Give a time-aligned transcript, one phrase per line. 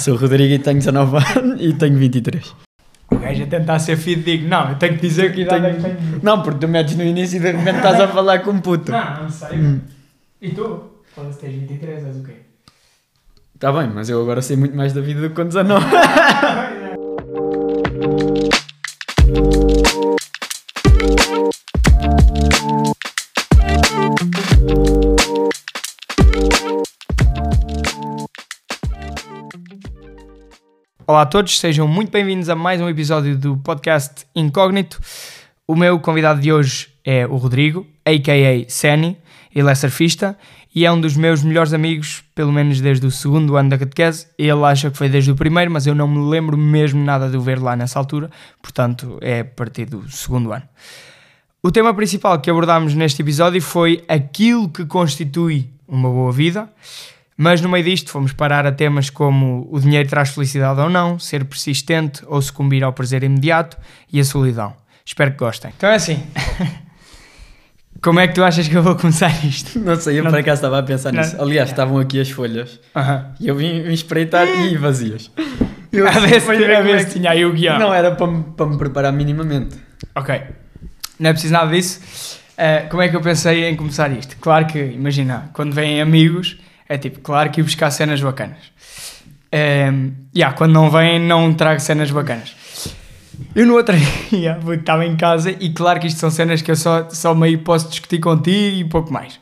[0.00, 2.56] Sou o Rodrigo e tenho 19 anos e tenho 23.
[3.10, 4.48] O gajo a tentar ser fidedigno.
[4.48, 6.20] Não, eu tenho que dizer que idade é que tenho.
[6.22, 8.90] Não, porque tu metes no início e de repente estás a falar com um puto.
[8.90, 9.58] Não, não sei.
[9.58, 9.80] Hum.
[10.40, 10.84] E tu?
[11.14, 12.32] Foda-se, tens 23, és o quê?
[13.54, 15.84] Está bem, mas eu agora sei muito mais da vida do que com 19.
[31.10, 35.00] Olá a todos, sejam muito bem-vindos a mais um episódio do podcast Incógnito.
[35.66, 38.70] O meu convidado de hoje é o Rodrigo, a.k.a.
[38.70, 39.18] Seni,
[39.52, 40.38] ele é surfista
[40.72, 44.28] e é um dos meus melhores amigos, pelo menos desde o segundo ano da catequese.
[44.38, 47.36] Ele acha que foi desde o primeiro, mas eu não me lembro mesmo nada de
[47.36, 48.30] o ver lá nessa altura,
[48.62, 50.68] portanto é a partir do segundo ano.
[51.60, 56.70] O tema principal que abordámos neste episódio foi aquilo que constitui uma boa vida,
[57.42, 61.18] mas no meio disto fomos parar a temas como o dinheiro traz felicidade ou não,
[61.18, 63.78] ser persistente ou sucumbir ao prazer imediato
[64.12, 64.74] e a solidão.
[65.06, 65.72] Espero que gostem.
[65.74, 66.22] Então é assim.
[68.02, 69.78] Como é que tu achas que eu vou começar isto?
[69.78, 71.22] Não sei, eu Não- por acaso estava a pensar Não.
[71.22, 71.40] nisso.
[71.40, 73.32] Aliás, estavam aqui as folhas Aham.
[73.40, 75.30] e eu vim, vim espreitar e vazias.
[75.90, 77.78] Eu A ver se, a ver é se tinha aí o guião.
[77.78, 79.76] Não, era para me, para me preparar minimamente.
[80.14, 80.40] Ok.
[81.18, 82.38] Não é preciso nada disso.
[82.56, 84.36] Eh, como é que eu pensei em começar isto?
[84.38, 86.58] Claro que, imagina, quando vêm amigos,
[86.90, 88.58] é tipo, claro que ir buscar cenas bacanas.
[89.52, 92.54] Um, yeah, quando não vêm, não trago cenas bacanas.
[93.54, 93.94] Eu no outro
[94.30, 97.60] dia estava em casa e claro que isto são cenas que eu só, só meio
[97.60, 99.40] posso discutir contigo e pouco mais.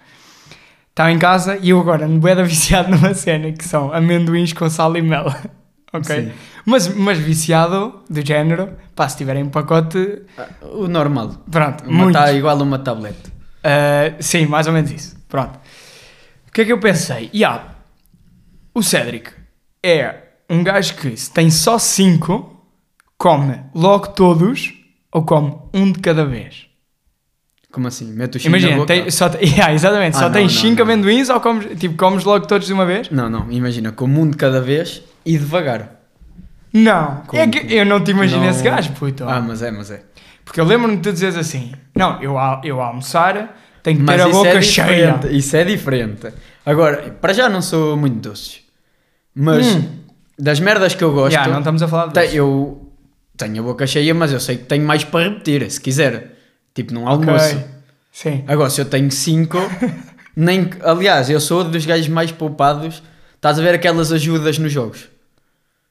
[0.91, 4.53] Estava em casa e eu agora ando bué da viciado numa cena que são amendoins
[4.53, 5.27] com sal e mel.
[5.93, 6.17] ok?
[6.27, 6.33] Sim.
[6.67, 11.33] Mas, mas viciado do género, pá, se tiverem um pacote, Ah, O normal.
[11.51, 12.13] pronto, Uma muito.
[12.15, 13.29] tá igual a uma tablete.
[13.65, 15.17] Uh, sim, mais ou menos isso.
[15.29, 15.59] Pronto.
[16.59, 17.31] O que é que eu pensei?
[17.33, 17.67] Yeah,
[18.75, 19.31] o Cédric
[19.81, 22.65] é um gajo que, se tem só 5,
[23.17, 24.75] come logo todos
[25.13, 26.67] ou come um de cada vez.
[27.71, 28.07] Como assim?
[28.13, 28.87] Mete o chinho na Imagina, boca?
[28.89, 30.83] tem, só, te- yeah, exatamente, Ah, só não, tens não, 5 não.
[30.83, 33.09] amendoins ou comes, tipo, comes logo todos de uma vez?
[33.09, 35.93] Não, não, imagina, como um de cada vez e devagar.
[36.73, 37.23] Não.
[37.29, 37.41] Como?
[37.41, 39.23] É que eu não te imagino Não- esse gajo, puto.
[39.29, 40.03] Ah, mas é, mas é.
[40.45, 42.35] Porque eu lembro-me de tu dizeres assim: Não, eu,
[42.65, 43.57] eu a almoçar
[43.95, 45.21] tenho que ter a isso boca é cheia.
[45.31, 46.29] Isso é diferente.
[46.65, 48.61] Agora, para já não sou muito doces.
[49.35, 49.85] Mas Hum.
[50.39, 52.37] das merdas que eu gosto, Yeah, não estamos a falar disso.
[52.37, 52.93] eu
[53.37, 56.35] tenho a boca cheia, mas eu sei que tenho mais para repetir, se quiser.
[56.75, 57.63] Tipo num almoço.
[58.13, 58.45] Sim.
[58.47, 59.59] Agora, se eu tenho 5,
[60.37, 60.71] nem.
[60.83, 63.03] Aliás, eu sou dos gajos mais poupados.
[63.37, 65.03] Estás a ver aquelas ajudas nos jogos?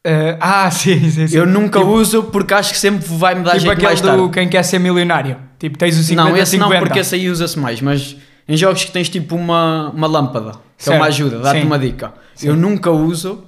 [0.05, 1.37] Uh, ah, sim, sim, sim.
[1.37, 4.01] Eu nunca Tipo- uso porque acho que sempre vai me dar Tipo jeito aquele mais
[4.01, 4.29] do tarde.
[4.33, 5.37] quem quer ser milionário.
[5.59, 6.73] Tipo, tens o 50 não, esse 50.
[6.73, 8.15] não, porque esse aí usa-se mais, mas
[8.47, 11.65] em jogos que tens tipo uma, uma lâmpada, que é uma Certo, ajuda, dá-te sim.
[11.65, 12.13] uma dica.
[12.43, 13.43] Eu nunca uso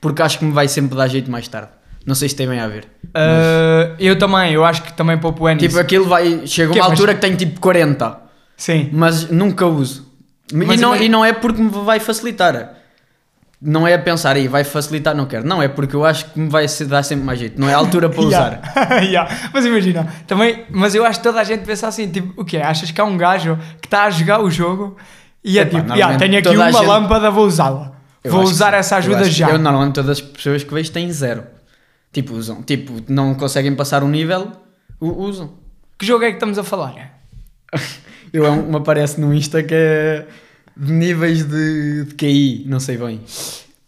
[0.00, 1.68] porque acho que me vai sempre dar jeito mais tarde.
[2.04, 2.88] Não sei se tem bem a ver.
[3.06, 5.68] Uh, eu também, eu acho que também poupo é nisso.
[5.68, 6.44] Tipo, aquilo vai.
[6.48, 8.18] Chega Que é, uma mas- altura que tem tipo 40,
[8.56, 8.90] Sim.
[8.92, 10.10] mas nunca uso.
[10.52, 12.74] Mas e, não, imagina- e não é porque me vai facilitar.
[13.64, 15.46] Não é a pensar aí, vai facilitar, não quero.
[15.46, 17.60] Não, é porque eu acho que me vai dar sempre mais jeito.
[17.60, 18.60] Não é a altura para usar.
[18.74, 19.00] Yeah.
[19.06, 19.50] Yeah.
[19.54, 22.56] Mas imagina, também, mas eu acho que toda a gente pensa assim, tipo, o quê?
[22.56, 24.96] Achas que há um gajo que está a jogar o jogo
[25.44, 27.92] e é tipo, yeah, tenho aqui uma gente- lâmpada, vou usá-la.
[28.24, 29.48] Eu Vou que usar essa Eu ajuda que- já.
[29.50, 31.44] Eu normalmente todas as pessoas que vejo têm zero.
[32.12, 32.62] Tipo, usam.
[32.62, 34.50] Tipo, não conseguem passar um nível,
[35.00, 35.52] usam.
[35.98, 36.94] Que jogo é que estamos a falar?
[38.32, 40.26] Eu, um- me aparece no Insta que é
[40.76, 43.20] de níveis de, de QI, não sei bem.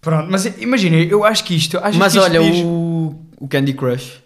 [0.01, 1.79] Pronto, mas imagina, eu acho que isto.
[1.79, 4.23] Achas Mas que isto olha, diz- o, o Candy Crush.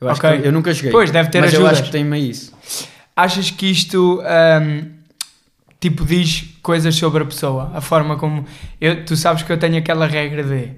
[0.00, 0.40] Eu acho Ok.
[0.40, 0.90] que eu nunca joguei.
[0.90, 1.78] Pois, deve ter mas eu ajudas.
[1.78, 2.52] acho que tem-me isso.
[3.14, 4.88] Achas que isto ahm,
[5.78, 7.70] tipo diz coisas sobre a pessoa?
[7.72, 8.44] A forma como.
[8.80, 10.72] Eu, tu sabes que eu tenho aquela regra de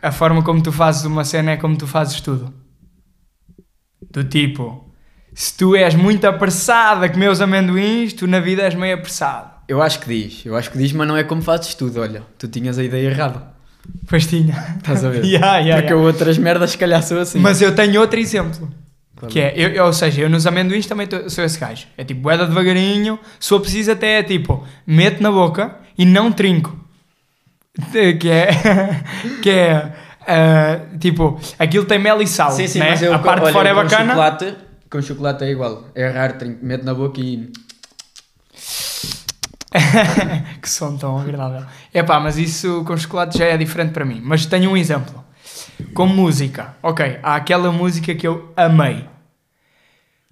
[0.00, 2.54] a forma como tu fazes uma cena é como tu fazes tudo.
[4.10, 4.94] Do tipo,
[5.34, 9.57] se tu és muito apressado a comer os amendoins, tu na vida és meio apressado.
[9.68, 10.44] Eu acho que diz.
[10.46, 12.00] Eu acho que diz, mas não é como fazes tudo.
[12.00, 13.42] Olha, tu tinhas a ideia errada.
[14.08, 14.54] Pois tinha.
[14.78, 15.24] Estás a ver?
[15.28, 15.92] Yeah, yeah, Porque yeah.
[15.92, 17.38] eu outras merdas, se calhar, sou assim.
[17.38, 18.70] Mas eu tenho outro exemplo.
[19.16, 21.86] Qual Que é, eu, eu- ou seja, eu nos amendoins também tô- sou esse gajo.
[21.96, 26.30] É tipo, boeda devagarinho, se for preciso até é tipo, meto na boca e não
[26.32, 26.78] trinco.
[28.20, 28.48] Que é,
[29.42, 29.92] que é,
[30.26, 32.90] ah, tipo, aquilo tem mel e sal, Sim, sim, né?
[32.90, 34.06] mas eu, a parte olha, de fora é bacana.
[34.14, 34.54] Chocolate,
[34.90, 35.84] com chocolate é igual.
[35.94, 37.50] É raro, trinco, meto na boca e.
[40.62, 41.62] que som tão agradável.
[41.92, 44.20] É pá, mas isso com chocolate já é diferente para mim.
[44.24, 45.24] Mas tenho um exemplo.
[45.94, 46.74] Com música.
[46.82, 49.04] Ok, há aquela música que eu amei.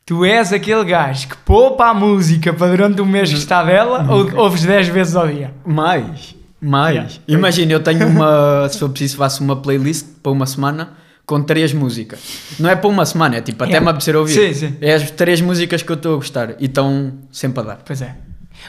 [0.04, 4.06] Tu és aquele gajo que poupa a música para durante o mês que está dela
[4.08, 5.52] ou ouves 10 vezes ao dia?
[5.64, 6.34] Mais.
[6.60, 6.94] Mais.
[6.94, 7.10] Yeah.
[7.28, 8.68] Imagina, eu tenho uma.
[8.68, 10.92] Se for preciso, faço uma playlist para uma semana
[11.26, 12.20] com três músicas.
[12.60, 13.84] Não é para uma semana, é tipo até Yeah.
[13.84, 14.32] me apetecer ouvir.
[14.32, 14.76] Sim, sim.
[14.80, 17.78] É as três músicas que eu estou a gostar e estão sempre a dar.
[17.84, 18.14] Pois é.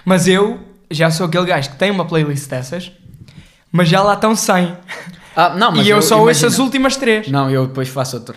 [0.05, 2.91] Mas eu já sou aquele gajo que tem uma playlist dessas,
[3.71, 4.77] mas já lá estão 100.
[5.35, 7.27] Ah, não, mas e eu, só ouço as últimas três.
[7.27, 8.35] Não, eu depois faço outra.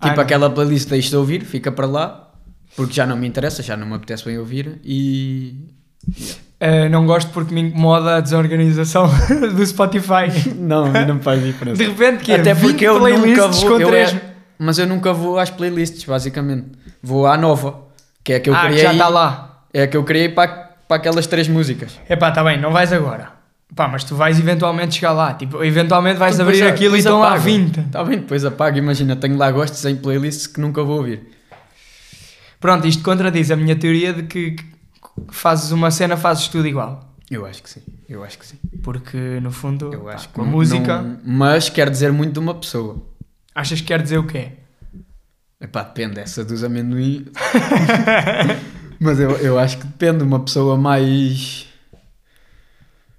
[0.00, 0.22] Ah, Tipo não.
[0.22, 2.30] aquela playlist deixo de ouvir, fica para lá,
[2.76, 5.54] porque já não me interessa, já não me apetece bem ouvir e.
[6.60, 9.10] Uh, não gosto porque me incomoda a desorganização
[9.54, 10.30] do Spotify.
[10.56, 11.76] Não, não faz diferença.
[11.76, 13.80] De repente, que é Até 20 porque eu nunca vou.
[13.80, 14.20] eu é-
[14.58, 16.68] mas eu nunca vou às playlists, basicamente.
[17.02, 17.82] Vou à nova,
[18.22, 18.82] que é a que eu ah, criei.
[18.82, 19.53] já está lá.
[19.74, 21.98] É a que eu criei para, para aquelas três músicas.
[22.08, 23.32] Epá, tá bem, não vais agora.
[23.74, 25.34] Pá, mas tu vais eventualmente chegar lá.
[25.34, 27.42] Tipo, eventualmente vais Depois abrir a- aquilo e estão lá apago.
[27.42, 27.80] 20.
[27.80, 28.78] Está bem, depois apago.
[28.78, 31.28] Imagina, tenho lá gostos em playlists que nunca vou ouvir.
[32.60, 34.64] Pronto, isto contradiz a minha teoria de que, que
[35.32, 37.12] fazes uma cena, fazes tudo igual.
[37.28, 37.82] Eu acho que sim.
[38.08, 38.58] Eu acho que sim.
[38.82, 42.34] Porque, no fundo, Eu pá, acho que com a música, não- mas quer dizer muito
[42.34, 43.02] de uma pessoa.
[43.54, 44.52] achas que quer dizer o quê?
[45.60, 47.26] Epá, depende essa dos amendoim.
[49.00, 51.66] Mas eu, eu acho que depende de uma pessoa mais.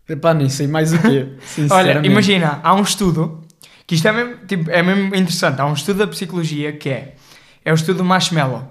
[0.07, 1.27] Epá, nem sei mais o quê.
[1.72, 3.44] Olha, imagina, há um estudo,
[3.88, 7.16] que isto é mesmo, tipo, é mesmo interessante, há um estudo da psicologia que é,
[7.63, 8.68] é o estudo do marshmallow,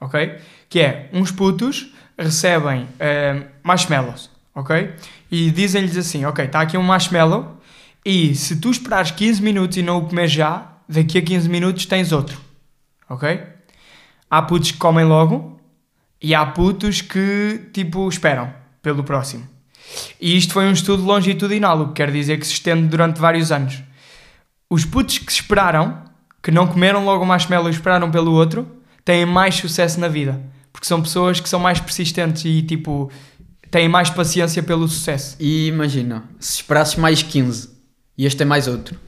[0.00, 0.38] ok?
[0.68, 4.92] Que é, uns putos recebem eh, marshmallows, ok?
[5.30, 7.60] E dizem-lhes assim, ok, está aqui um marshmallow
[8.04, 11.86] e se tu esperares 15 minutos e não o comer já, daqui a 15 minutos
[11.86, 12.38] tens outro,
[13.08, 13.40] ok?
[14.30, 15.60] Há putos que comem logo
[16.22, 19.46] e há putos que, tipo, esperam pelo próximo.
[20.20, 23.50] E isto foi um estudo longitudinal, o que quer dizer que se estende durante vários
[23.50, 23.82] anos.
[24.70, 26.02] Os putos que esperaram,
[26.42, 28.66] que não comeram logo o marshmallow e esperaram pelo outro,
[29.04, 30.40] têm mais sucesso na vida.
[30.72, 33.10] Porque são pessoas que são mais persistentes e, tipo,
[33.70, 35.36] têm mais paciência pelo sucesso.
[35.38, 37.68] E imagina, se esperasses mais 15
[38.16, 38.98] e este é mais outro.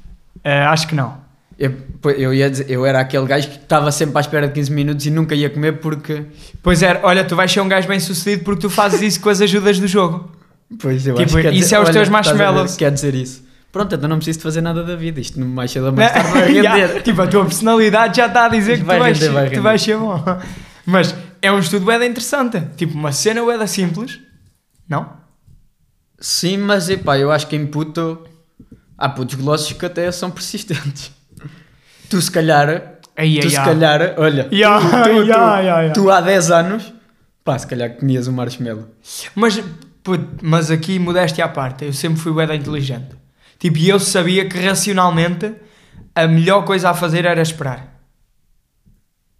[0.42, 1.23] Eh, acho que não.
[1.58, 1.72] Eu,
[2.16, 5.06] eu, ia dizer, eu era aquele gajo que estava sempre à espera de 15 minutos
[5.06, 6.24] e nunca ia comer porque.
[6.62, 9.28] Pois é, olha, tu vais ser um gajo bem sucedido porque tu fazes isso com
[9.28, 10.30] as ajudas do jogo.
[10.80, 12.76] Pois eu Tipo, acho que isso dizer- é os teus marshmallows.
[12.76, 13.44] Quer dizer isso.
[13.70, 15.20] Pronto, então não preciso de fazer nada da vida.
[15.20, 17.02] Isto mais cedo ou mais tarde vai Yeah, render.
[17.02, 19.62] tipo, a tua personalidade já está a dizer que Vai tu vais, render, vai tu
[19.62, 20.24] vais ser bom.
[20.86, 22.60] Mas é um estudo bem interessante.
[22.76, 24.18] Tipo, uma cena bem simples.
[24.88, 25.08] Não?
[26.20, 28.18] Sim, mas epá, eu acho que em puto
[28.96, 31.10] há putos glossos que até são persistentes.
[32.14, 32.68] Tu se calhar,
[33.16, 33.64] Aí, tu aí, se aí.
[33.64, 35.92] calhar, olha, Ya, tu, tu, ya, tu- ya, ya.
[35.92, 36.94] tu há 10 anos,
[37.42, 38.86] pá, se calhar comias um marshmallow.
[39.34, 39.60] Mas,
[40.00, 43.16] puto, mas aqui, modéstia à parte, eu sempre fui bué da inteligente.
[43.58, 45.56] Tipo, e eu sabia que racionalmente
[46.14, 47.98] a melhor coisa a fazer era esperar.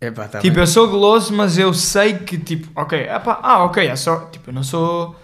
[0.00, 0.62] Epá, tá tipo, bem.
[0.62, 4.50] eu sou goloso, mas eu sei que, tipo, ok, epá, ah, ok, é só, tipo,
[4.50, 5.14] eu não sou,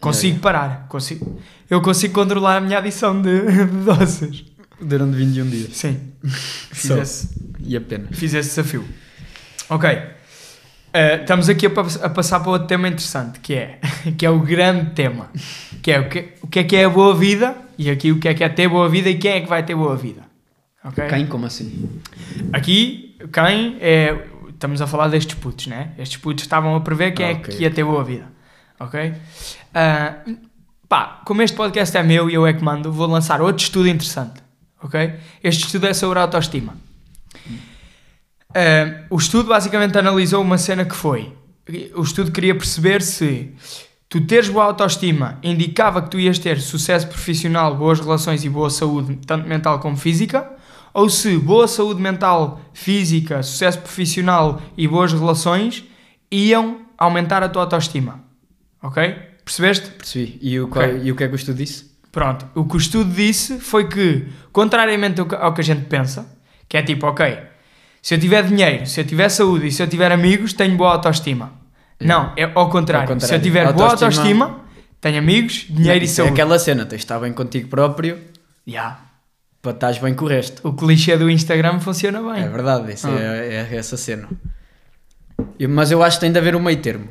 [0.00, 4.44] consigo parar, consigo, eu consigo controlar a minha adição de, de doces.
[4.80, 5.76] Durante 21 dias.
[5.76, 6.96] Sim, fiz Só.
[6.98, 7.28] esse,
[7.60, 8.08] E apenas.
[8.18, 8.84] fiz esse desafio.
[9.70, 9.88] Ok,
[10.96, 11.70] Eh, estamos aqui a,
[12.06, 13.80] a passar para outro tema interessante, que é,
[14.16, 15.28] que é o grande tema,
[15.82, 18.20] que é o que, o que é que é a boa vida, e aqui o
[18.20, 20.22] que é que é ter boa vida e quem é que vai ter boa vida.
[20.84, 21.04] Ok?
[21.08, 21.26] Quem?
[21.26, 22.00] Como assim?
[22.52, 24.24] Aqui, quem é.
[24.50, 25.90] Estamos a falar destes putos, né?
[25.98, 27.56] Estes putos estavam a prever quem é Ok.
[27.56, 28.26] que ia ter boa vida.
[28.78, 29.14] Ok?
[29.74, 30.18] Ah,
[30.88, 33.88] pá, como este podcast é meu e eu é que mando, vou lançar outro estudo
[33.88, 34.43] interessante.
[34.84, 35.14] Ok?
[35.42, 36.76] Este estudo é sobre a autoestima.
[38.54, 41.32] Ah, o estudo basicamente analisou uma cena que foi.
[41.96, 43.52] O estudo queria perceber se
[44.08, 48.68] tu teres boa autoestima indicava que tu ias ter sucesso profissional, boas relações e boa
[48.70, 50.48] saúde, tanto mental como física,
[50.92, 55.82] ou se boa saúde mental, física, sucesso profissional e boas relações
[56.30, 58.22] iam aumentar a tua autoestima.
[58.82, 59.02] Ok?
[59.44, 59.90] Percebeste?
[59.90, 60.38] Percebi.
[60.42, 61.93] E o, qual- e o que é que o estudo disse?
[62.14, 66.24] Pronto, o que o estudo disse foi que, contrariamente ao que- a gente pensa,
[66.68, 67.38] que é tipo, ok,
[68.00, 70.92] se eu tiver dinheiro, se eu tiver saúde e se eu tiver amigos, tenho boa
[70.92, 71.52] autoestima.
[72.00, 73.08] Não, é ao contrário.
[73.08, 73.26] Ao contrário.
[73.28, 74.60] Se eu tiver boa Autoestima- autoestima,
[75.00, 76.32] tenho amigos, dinheiro e Isso é saúde.
[76.34, 78.18] aquela cena, tens de estar bem contigo próprio
[78.66, 79.00] Yeah.
[79.60, 80.66] para estás bem com o resto.
[80.68, 82.44] O clichê do Instagram funciona bem.
[82.44, 83.10] É verdade, isso Ah.
[83.18, 84.28] é, é essa cena.
[85.58, 87.08] Eu- mas eu acho que tem de haver um meio termo.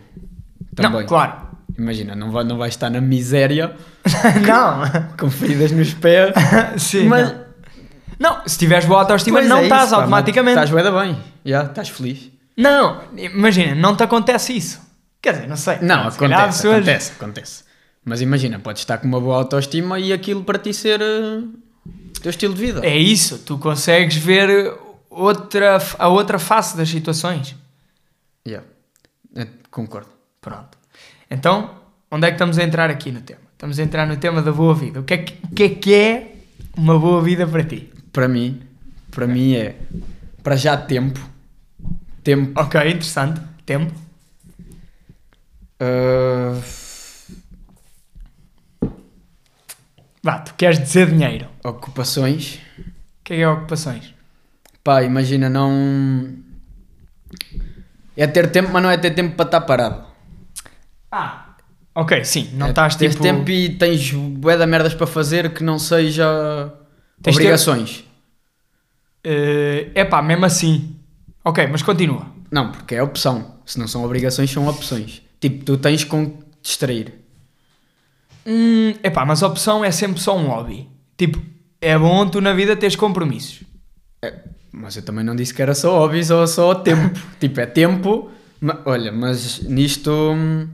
[0.75, 1.01] Também.
[1.01, 1.52] Não, claro.
[1.77, 3.75] Imagina, não vai, não vai estar na miséria,
[4.45, 5.15] não.
[5.17, 6.33] com feridas nos pés.
[6.77, 7.43] Sim, mas não.
[8.19, 10.59] Não, se tiveres boa autoestima, Pois não é estás isso, automaticamente.
[10.59, 12.29] Estás da bem, já, estás feliz.
[12.55, 14.81] Não, imagina, não te acontece isso.
[15.21, 15.79] Quer dizer, não sei.
[15.81, 17.63] Não, Se acontece, acontece, acontece.
[18.05, 22.29] Mas imagina, podes estar com uma boa autoestima e aquilo para ti ser o teu
[22.29, 22.85] estilo de vida.
[22.85, 24.73] É isso, tu consegues ver
[25.09, 27.55] outra, a outra face das situações.
[28.45, 28.67] Yeah.
[29.35, 30.09] Eh, concordo.
[30.41, 30.77] Pronto.
[31.29, 31.75] Então,
[32.11, 33.41] onde é que estamos a entrar aqui no tema?
[33.53, 34.99] Estamos a entrar no tema da boa vida.
[34.99, 36.35] O que é que, o que, é, que é
[36.75, 37.89] uma boa vida para ti?
[38.11, 38.61] Para mim,
[39.09, 39.75] para mim é
[40.43, 41.19] para já tempo.
[42.23, 42.59] Tempo.
[42.59, 43.41] Ok, interessante.
[43.65, 43.93] Tempo.
[45.79, 46.59] ah,
[50.21, 51.47] Vá, tu queres dizer dinheiro.
[51.65, 52.55] ocupações.
[52.77, 54.13] O que é, que é ocupações?
[54.81, 56.33] Pá, imagina, não.
[58.15, 60.12] É ter tempo, mas não é ter tempo para estar parado.
[61.15, 61.55] Ah,
[61.93, 62.49] ok, sim.
[62.53, 63.21] Não é, estás tens tipo...
[63.23, 66.73] tempo e tens bué de merdas para fazer que não seja
[67.21, 68.03] Tens obrigações.
[69.23, 70.95] É pá, mesmo assim.
[71.45, 72.25] Ok, mas continua.
[72.51, 73.59] Não, porque é opção.
[73.65, 75.21] Se não são obrigações, são opções.
[75.39, 77.13] Tipo, tu tens com que te distrair.
[78.45, 80.87] Hum, epá, mas a opção é sempre só um hobby.
[81.17, 81.41] Tipo,
[81.79, 83.63] é bom tu na vida teres compromissos.
[84.71, 87.17] Mas eu também não disse que era só hobbies ou só tempo.
[87.39, 88.31] tipo, é tempo.
[88.59, 90.67] ma- olha, mas nisto hum,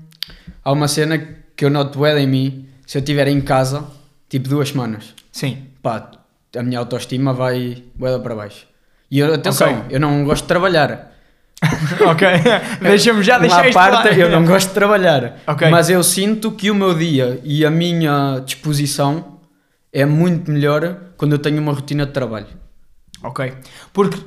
[0.64, 1.18] há uma cena
[1.56, 2.66] que eu noto bué em mim.
[2.86, 3.86] Se eu estiver em casa,
[4.28, 5.68] tipo duas semanas, Sim.
[5.82, 6.10] pá,
[6.58, 8.66] a minha autoestima vai bué para baixo.
[9.12, 9.86] E eu, atenção, Ok.
[9.90, 11.12] eu não gosto de trabalhar.
[12.10, 12.28] ok.
[12.82, 15.40] Deixa-me já deixar isto parte, eu não gosto de trabalhar.
[15.46, 15.70] Ok.
[15.70, 19.40] Mas eu sinto que o meu dia e a minha disposição
[19.92, 22.48] é muito melhor quando eu tenho uma rotina de trabalho.
[23.24, 23.54] Ok.
[23.92, 24.18] Porque,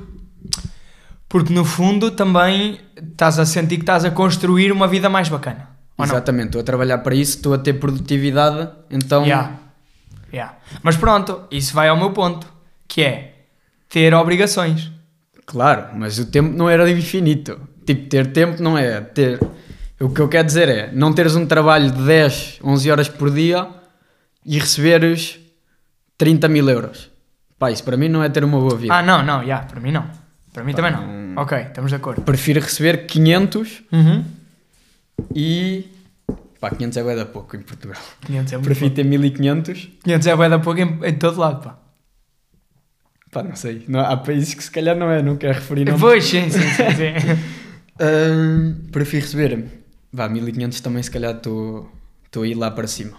[1.27, 5.69] porque no fundo também estás a sentir que estás a construir uma vida mais bacana.
[6.01, 9.51] Exatamente, estou a trabalhar para isso, estou a ter produtividade, então Yeah.
[10.33, 10.55] Yeah.
[10.81, 12.47] Mas pronto, isso vai ao meu ponto,
[12.87, 13.33] que é
[13.89, 14.91] ter obrigações.
[15.45, 17.59] claro, mas o tempo não era infinito.
[17.85, 19.39] Tipo, ter tempo não é ter.
[19.99, 23.29] O que eu quero dizer é não teres um trabalho de 10, 11 horas por
[23.29, 23.67] dia
[24.45, 25.39] e receberes
[26.17, 27.09] 30 mil euros.
[27.59, 28.93] Pá, isso para mim não é ter uma boa vida.
[28.93, 30.05] Ah, não, não, yeah, para mim não.
[30.51, 31.03] Para mim também não.
[31.03, 31.33] hum.
[31.37, 32.21] Ok, estamos de acordo.
[32.23, 34.25] Prefiro receber 500 Uhum.
[35.35, 35.85] E.
[36.59, 38.01] Pá, 500 é bué da pouco em Portugal.
[38.25, 39.81] 500 é muito Prefiro ter 1500.
[39.85, 40.03] pouco.
[40.03, 41.79] 500 é bué da pouco em, em todo lado, pá.
[43.31, 43.83] Pá, não sei.
[43.87, 45.99] Não, há países que se calhar não é, não quero referir nomes.
[45.99, 46.67] Pois, sim, sim, sim.
[46.67, 47.63] sim.
[47.99, 49.65] Ahn, prefiro receber.
[50.11, 51.91] Vá, 1500 também se calhar estou
[52.41, 53.17] a ir lá para cima.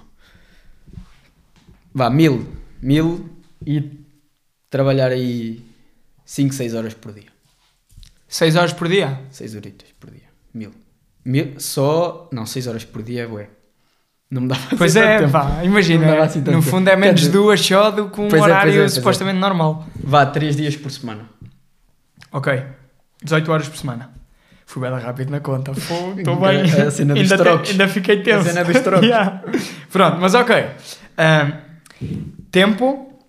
[1.93, 2.47] Vá, 1000.
[2.83, 3.29] 1000
[3.67, 4.05] e
[4.71, 5.65] trabalhar aí
[6.25, 7.33] 5, 6 horas por dia.
[8.29, 9.21] 6 horas por dia?
[9.31, 10.29] 6 horitas por dia.
[10.53, 10.73] 1000.
[11.25, 12.29] Mil, só.
[12.33, 13.49] Não, 6 horas por dia é bué.
[14.31, 15.33] Não me dá para Pois fazer é, tanto tempo.
[15.33, 16.07] pá, Não imagina.
[16.07, 16.71] dava assim tanto no tempo.
[16.71, 18.73] fundo é menos Quer dizer- duas só do que um Pois é, pois é, horário
[18.75, 18.95] pois é.
[18.95, 19.87] supostamente normal.
[20.03, 21.29] Vá, 3 dias por semana.
[22.33, 22.63] Ok,
[23.23, 24.11] 18 horas por semana.
[24.67, 25.71] Fui bem rápido na conta.
[25.71, 26.15] Estou
[26.49, 26.63] É bem.
[26.83, 28.49] a cena dos ainda, te- ainda fiquei tenso.
[28.49, 29.07] A cena dos trocos.
[29.07, 29.43] Yeah.
[29.93, 30.67] Pronto, mas ok.
[31.17, 31.53] Ahm,
[32.51, 33.21] tempo.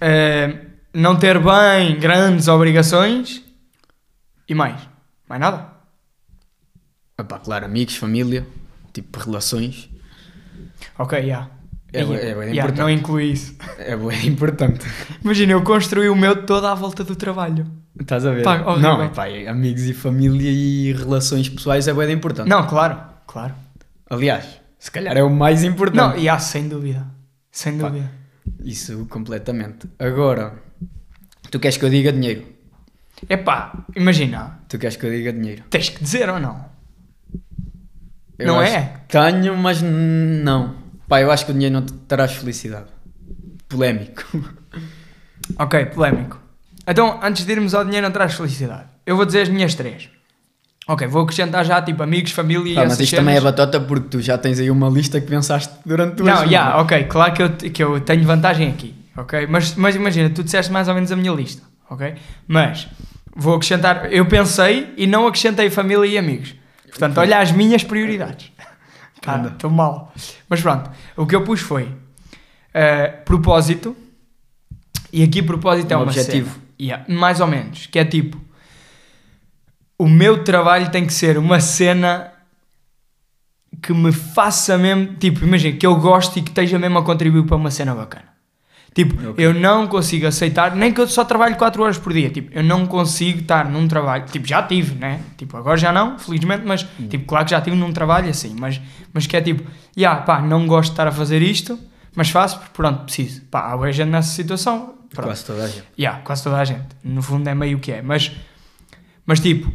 [0.00, 3.42] ahm, não ter bem grandes obrigações.
[4.48, 4.80] E mais?
[5.28, 5.77] Mais nada?
[7.20, 8.46] Ah, pá, claro, amigos, família,
[8.92, 9.90] tipo relações.
[10.96, 11.48] Ok, já.
[11.92, 12.78] É bué- é bué Yeah, importante.
[12.78, 13.56] não inclui isso.
[13.76, 14.86] É bué importante.
[15.24, 17.66] Imagina, eu construí o meu todo à volta do trabalho.
[18.00, 18.44] Estás a ver?
[18.44, 18.98] Pá, horrível.
[18.98, 22.48] não, pá, amigos e família e relações pessoais é bem importante.
[22.48, 23.52] Não, claro, claro.
[24.08, 26.20] Aliás, se calhar é o mais Não, importante.
[26.20, 27.04] e há, sem dúvida.
[27.50, 27.88] Sem Pá.
[27.88, 28.12] dúvida.
[28.62, 29.88] Isso completamente.
[29.98, 30.54] Agora,
[31.50, 32.44] tu queres que eu diga dinheiro?
[33.28, 35.64] Epá, imagina, Tu queres que eu diga dinheiro?
[35.68, 36.67] tens que dizer ou não?
[38.38, 38.92] Eu Não é?
[39.08, 40.74] Tenho, mas não.
[41.08, 42.86] Pá, eu acho que o dinheiro não te traz felicidade.
[43.68, 44.24] Polémico.
[45.58, 46.38] Ok, polémico.
[46.86, 48.84] Então, antes de irmos ao dinheiro, não traz felicidade.
[49.06, 50.10] Eu vou dizer as minhas três.
[50.86, 53.56] Ok, vou acrescentar já, tipo, amigos, família e Pá, mas essas isto também é cenas.
[53.56, 56.82] batota porque tu já tens aí uma lista que pensaste durante duas Não, já, semanas.
[56.82, 59.46] ok, claro que eu, que eu tenho vantagem aqui, ok?
[59.46, 62.14] Mas, mas imagina, tu disseste mais ou menos a minha lista, ok?
[62.46, 62.86] Mas
[63.34, 66.54] vou acrescentar, eu pensei e não acrescentei família e amigos.
[66.88, 68.50] Portanto, olha as minhas prioridades.
[69.20, 69.48] Tá, Anda.
[69.48, 70.12] estou mal.
[70.48, 71.88] Mas pronto, o que eu pus foi
[72.74, 73.96] eh, propósito,
[75.12, 76.50] e aqui propósito é Um uma objetivo.
[76.50, 76.68] cena.
[76.80, 78.40] Yeah, mais ou menos, que é tipo,
[79.98, 82.32] o meu trabalho tem que ser uma cena
[83.82, 87.44] que me faça mesmo, tipo, imagina, que eu gosto e que esteja mesmo a contribuir
[87.44, 88.26] para uma cena bacana.
[88.94, 89.44] Tipo, Ok.
[89.44, 92.64] eu não consigo aceitar, nem que eu só trabalho 4 horas por dia, tipo, eu
[92.64, 95.20] não consigo estar num trabalho, tipo, já tive, né?
[95.36, 98.80] Tipo, agora já não, felizmente, mas, tipo, claro que já tive num trabalho assim, mas,
[99.12, 99.62] mas que é tipo,
[99.96, 101.78] já, pá, não gosto de estar a fazer isto,
[102.16, 103.42] mas faço porque, pronto, preciso.
[103.50, 105.28] Pá, há gente nessa situação, pronto.
[105.28, 105.84] Quase toda a gente.
[105.96, 106.86] Yeah, quase toda a gente.
[107.04, 108.02] No fundo é meio o que é.
[108.02, 108.32] Mas,
[109.24, 109.70] mas tipo,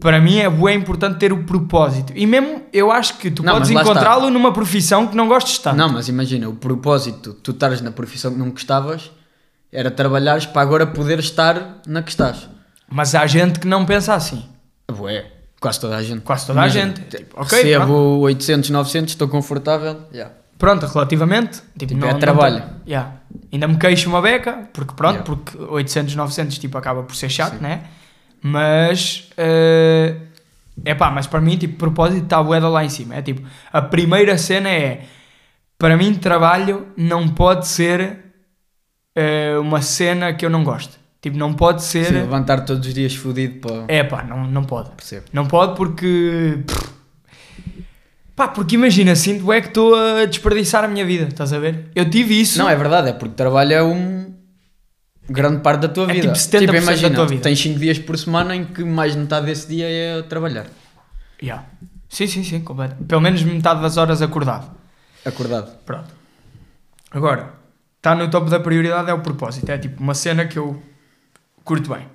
[0.00, 2.12] para mim é bem importante ter o propósito.
[2.16, 5.28] E mesmo eu acho que tu Não, podes mas lá encontrá-lo numa profissão que não
[5.28, 5.76] gostes tanto.
[5.76, 9.10] Não, mas imagina, o propósito, tu estares na profissão que não gostavas,
[9.72, 12.48] era trabalhares para agora poder estar na que estás.
[12.90, 14.44] Mas há gente que não pensa assim.
[14.98, 15.26] Ué,
[15.60, 16.22] quase toda a gente.
[16.22, 17.00] Quase toda a Imagina, gente.
[17.02, 20.00] te- Tipo, ok, recebo 800, 900, estou confortável.
[20.12, 20.34] Yeah.
[20.58, 21.60] Pronto, relativamente.
[21.78, 22.62] Tipo, Tipo, é trabalho.
[22.86, 23.12] yeah.
[23.52, 25.24] Ainda me queixo uma beca, porque pronto, Yeah.
[25.24, 27.82] porque 800, 900 tipo, acaba por ser chato, né?
[28.42, 29.28] Mas.
[29.36, 33.16] é pá, mas para mim, tipo, propósito está a boeda lá em cima.
[33.16, 33.42] É tipo,
[33.72, 35.02] a primeira cena é.
[35.78, 38.18] Para mim, trabalho não pode ser
[39.14, 40.98] eh, uma cena que eu não gosto.
[41.20, 42.06] Tipo, não pode ser.
[42.06, 43.84] Se levantar todos os dias fodido para.
[43.88, 44.90] É pá, não, não pode.
[44.90, 45.26] Percebo.
[45.32, 46.60] Não pode porque.
[48.34, 51.90] Pá, porque imagina, sinto é que estou a desperdiçar a minha vida, estás a ver?
[51.94, 52.58] Eu tive isso.
[52.58, 54.29] Não, é verdade, é porque trabalho é um.
[55.30, 56.32] Grande parte da tua É vida.
[56.32, 57.42] tipo 70% da imagina, tua vida.
[57.42, 60.66] tens 5 dias por semana em que mais de metade desse dia é trabalhar.
[61.42, 61.64] Yeah.
[62.08, 62.96] Sim, sim, sim, completo.
[63.04, 64.70] Pelo menos metade das horas acordado.
[65.24, 65.70] Acordado.
[65.86, 66.08] Pronto.
[67.10, 67.54] Agora,
[67.96, 69.68] está no topo da prioridade é o propósito.
[69.70, 70.82] É tipo uma cena que eu
[71.64, 72.06] curto bem.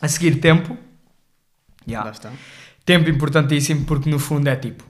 [0.00, 0.76] A seguir, tempo.
[1.86, 2.06] Yeah.
[2.06, 2.30] Lá está.
[2.84, 4.82] Tempo importantíssimo porque no fundo é tipo,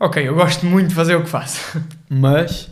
[0.00, 2.70] ok, eu gosto muito de fazer o que faço, Mas.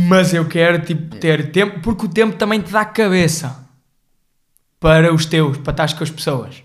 [0.00, 3.66] Mas eu quero tipo ter tempo porque o tempo também te dá cabeça
[4.78, 6.62] para os teus, para estar com as pessoas.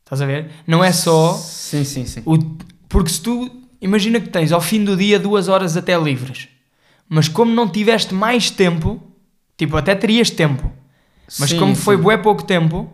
[0.00, 0.50] Estás a ver?
[0.66, 2.22] Não é só Sim, sim, sim.
[2.24, 2.38] o,
[2.88, 3.50] porque se tu
[3.82, 6.48] imagina que tens ao fim do dia duas horas até livres,
[7.08, 9.02] mas como não tiveste mais tempo,
[9.56, 10.72] tipo, até terias tempo,
[11.38, 12.02] mas Sim, como foi sim.
[12.02, 12.90] bué pouco tempo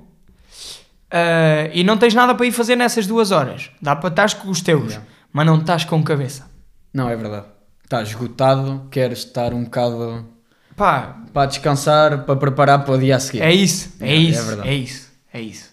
[1.10, 4.50] ah, e não tens nada para ir fazer nessas duas horas, dá para estar com
[4.50, 5.06] os teus, Yeah.
[5.32, 6.50] mas não estás com cabeça.
[6.92, 7.46] Não, é verdade.
[7.88, 10.28] Estás esgotado, queres estar um bocado
[10.76, 13.40] Pá, para descansar, para preparar para o dia a seguir.
[13.40, 14.74] é isso, é, É, é isso, é, verdade.
[14.74, 15.72] isso, é isso.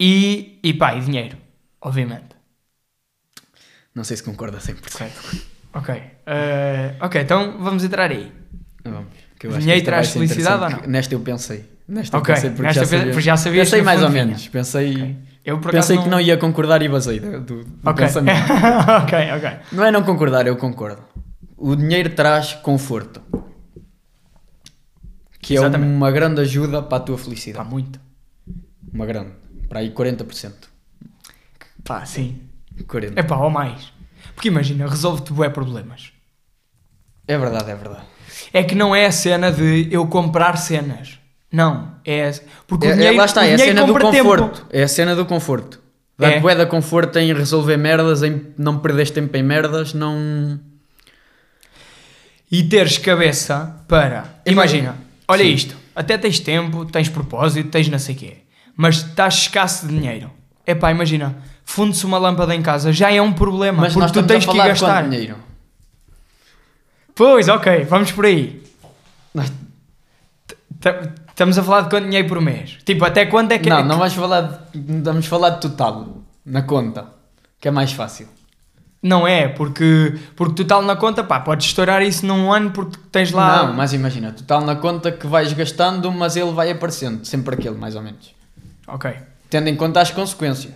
[0.00, 1.36] E, e pá, e dinheiro,
[1.82, 2.34] obviamente.
[3.94, 4.90] Não sei se concorda 100%.
[4.90, 5.20] Correto.
[5.74, 6.02] Ok.
[6.26, 8.32] Ah, ok, então vamos entrar aí.
[8.82, 11.64] Vamos, que eu Dinheiro traz felicidade ou porque Nesta eu pensei.
[11.86, 13.12] Nesta Ok, eu pensei porque nesta já sabia.
[13.12, 14.48] porque já sabias Pensei mais ou menos.
[14.48, 15.16] Pensei, Ok.
[15.44, 16.04] Eu pensei não...
[16.04, 18.38] que não ia concordar e basei do, do, do Ok, pensamento.
[19.02, 19.58] ok, ok.
[19.72, 21.02] Não é não concordar, eu concordo.
[21.56, 23.20] O dinheiro traz conforto.
[25.40, 25.90] Que Exatamente.
[25.92, 27.68] é uma grande ajuda para a tua Pá, felicidade.
[27.68, 28.00] muito.
[28.92, 29.32] Uma grande.
[29.68, 30.52] Para aí 40%.
[31.84, 32.40] Pá, sim.
[32.84, 33.14] 40%.
[33.16, 33.92] É pá, ou mais.
[34.34, 36.12] Porque imagina, resolve-te bué problemas.
[37.26, 38.04] É verdade, é verdade.
[38.52, 41.18] É que não é a cena de eu comprar cenas.
[41.52, 41.92] Não.
[42.04, 42.32] É...
[42.66, 44.48] Porque É, o é- dinheiro, lá está, o é a cena do conforto.
[44.48, 44.66] tempo.
[44.70, 45.80] É a cena do conforto.
[46.18, 46.22] É.
[46.30, 50.58] Dá-te bué da conforto em resolver merdas, em não perderes tempo em merdas, não...
[52.50, 54.24] E teres cabeça para...
[54.46, 55.74] Imagina, olha isto.
[55.96, 58.36] Até tens tempo, tens propósito, tens não sei o quê.
[58.76, 60.30] Mas estás escasso de dinheiro.
[60.66, 61.36] É pá, imagina.
[61.64, 62.92] Funde-se uma lâmpada em casa.
[62.92, 63.82] Já é um problema.
[63.82, 65.08] Mas porque tu tens que gastar.
[65.08, 65.36] dinheiro?
[67.14, 67.84] Pois, ok.
[67.84, 68.62] Vamos por aí.
[69.34, 69.52] Nós-
[71.42, 72.78] Estamos a falar de quanto dinheiro por mês?
[72.84, 73.68] Tipo, até quando é que...
[73.68, 77.06] Não, não vais falar de, vamos falar de total, na conta,
[77.60, 78.28] que é mais fácil.
[79.02, 83.32] Não é, porque, porque total na conta, pá, podes estourar isso num ano porque tens
[83.32, 83.66] lá...
[83.66, 87.76] Não, mas imagina, total na conta que vais gastando, mas ele vai aparecendo, sempre aquele,
[87.76, 88.32] mais ou menos.
[88.86, 89.12] Ok.
[89.50, 90.74] Tendo em conta as consequências.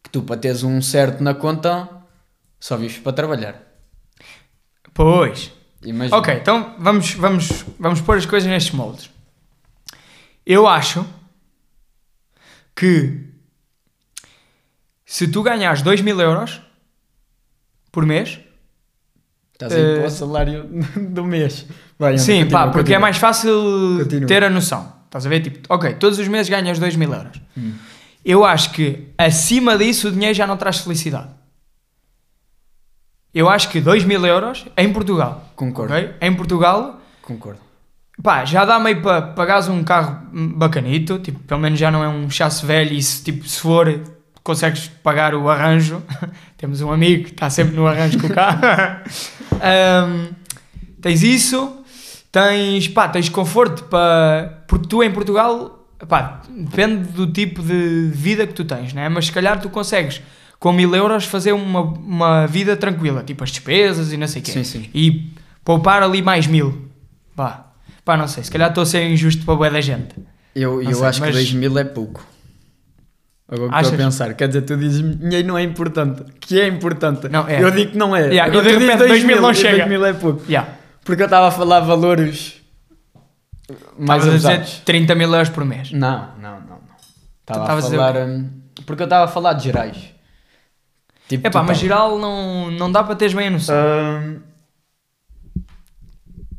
[0.00, 1.88] Que tu, para teres um certo na conta,
[2.60, 3.60] só vives para trabalhar.
[4.94, 5.50] Pois.
[5.84, 6.16] Imagina.
[6.16, 9.10] Ok, então vamos, vamos, vamos pôr as coisas nestes moldes.
[10.52, 11.06] Eu acho
[12.74, 13.24] que
[15.06, 16.60] se tu ganhares 2 mil euros
[17.92, 18.40] por mês,
[19.52, 20.64] Estás aí Eh, para o salário
[21.10, 21.66] do mês.
[21.96, 24.26] Vai, sim, continua, pá, porque é mais fácil Continua.
[24.26, 24.92] ter a noção.
[25.04, 25.40] Estás a ver?
[25.40, 27.40] Tipo, ok, todos os meses ganhas 2 mil euros.
[27.56, 27.74] Hum.
[28.24, 31.28] Eu acho que acima disso o dinheiro já não traz felicidade.
[33.32, 35.48] Eu acho que 2 mil euros em Portugal.
[35.54, 36.14] Concordo, ok?
[36.20, 37.60] Em Portugal, concordo.
[38.22, 41.18] Pá, já dá meio para pagares um carro bacanito.
[41.18, 44.00] Tipo, pelo menos já não é um chasse velho e se, tipo, se for,
[44.42, 46.02] consegues pagar o arranjo.
[46.56, 48.60] Temos um amigo que está sempre no arranjo com o carro.
[49.62, 50.28] Ahm,
[51.00, 51.84] tens isso,
[52.32, 54.64] tens, pá, tens conforto para.
[54.66, 59.08] Porque tu em Portugal, pá, depende do tipo de vida que tu tens, né?
[59.08, 60.22] Mas se calhar tu consegues
[60.58, 64.44] com mil euros fazer uma, uma vida tranquila, tipo as despesas e não sei o
[64.44, 64.52] quê.
[64.52, 64.90] Sim, sim.
[64.94, 65.30] E
[65.64, 66.88] poupar ali mais mil.
[67.34, 67.69] Vá,
[68.10, 70.14] pá, não sei, se calhar estou a ser injusto para a boa da gente.
[70.54, 72.26] Eu, Não eu sei, acho mas- que 2 mil é pouco.
[73.48, 73.86] Agora que Achas?
[73.92, 77.28] estou a pensar, quer dizer, tu dizes dinheiro não é importante, que é importante.
[77.28, 77.62] Não, é.
[77.62, 78.26] Eu digo que não é.
[78.28, 79.76] Yeah, Agora e de tu dizes repente 2 mil não chega.
[79.78, 80.42] 2 mil é pouco.
[80.48, 80.72] Yeah.
[81.04, 82.60] Porque eu estava a falar valores
[83.98, 84.70] mais Estavas a ousados.
[84.70, 85.90] dizer 30 mil euros por mês.
[85.92, 86.60] Não, não, não.
[86.60, 86.80] não.
[87.40, 88.16] Estava a estavas a dizer falar.
[88.28, 88.50] hum,
[88.86, 89.96] porque eu estava a falar de gerais.
[91.28, 93.74] Tipo, É pá, mas geral não, não dá para teres bem a noção.
[93.76, 94.40] Hum,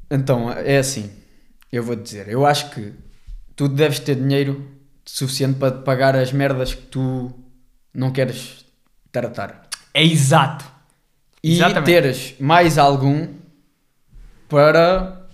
[0.10, 1.10] então, é assim.
[1.72, 2.28] Eu vou dizer.
[2.28, 2.94] Eu acho que
[3.56, 4.70] tu deves ter dinheiro
[5.06, 7.32] suficiente para te pagar as merdas que tu
[7.94, 8.66] não queres
[9.12, 9.68] tratar.
[9.94, 10.66] É exato.
[11.44, 11.86] e Exatamente.
[11.86, 13.28] teres mais algum
[14.48, 15.28] para,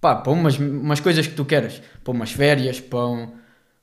[0.00, 1.80] pá, para umas, umas coisas que tu queres.
[2.04, 3.32] Para umas férias, para um,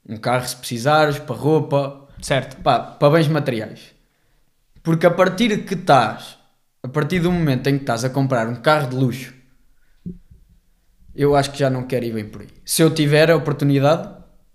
[0.07, 2.57] um carro se precisares, para roupa, Certo.
[2.57, 3.93] pá, para bens materiais.
[4.81, 6.37] Porque a partir que estás,
[6.81, 9.32] a partir do momento em que estás a comprar um carro de luxo,
[11.15, 12.47] eu acho que já não quero ir bem por aí.
[12.65, 14.09] Se eu tiver a oportunidade,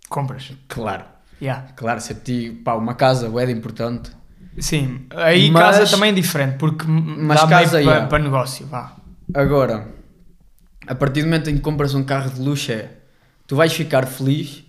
[0.09, 0.53] Compras.
[0.68, 1.05] claro.
[1.40, 1.68] Yeah.
[1.77, 4.11] Claro, se eu tive, pá, uma casa é importante.
[4.59, 5.07] Sim.
[5.11, 8.97] Aí Mas- casa também é diferente, porque Mas dá casa, para para negócio, vá.
[9.33, 9.87] Agora,
[10.87, 12.90] a partir do momento em que compras um carro de luxo é,
[13.47, 14.64] tu vais ficar feliz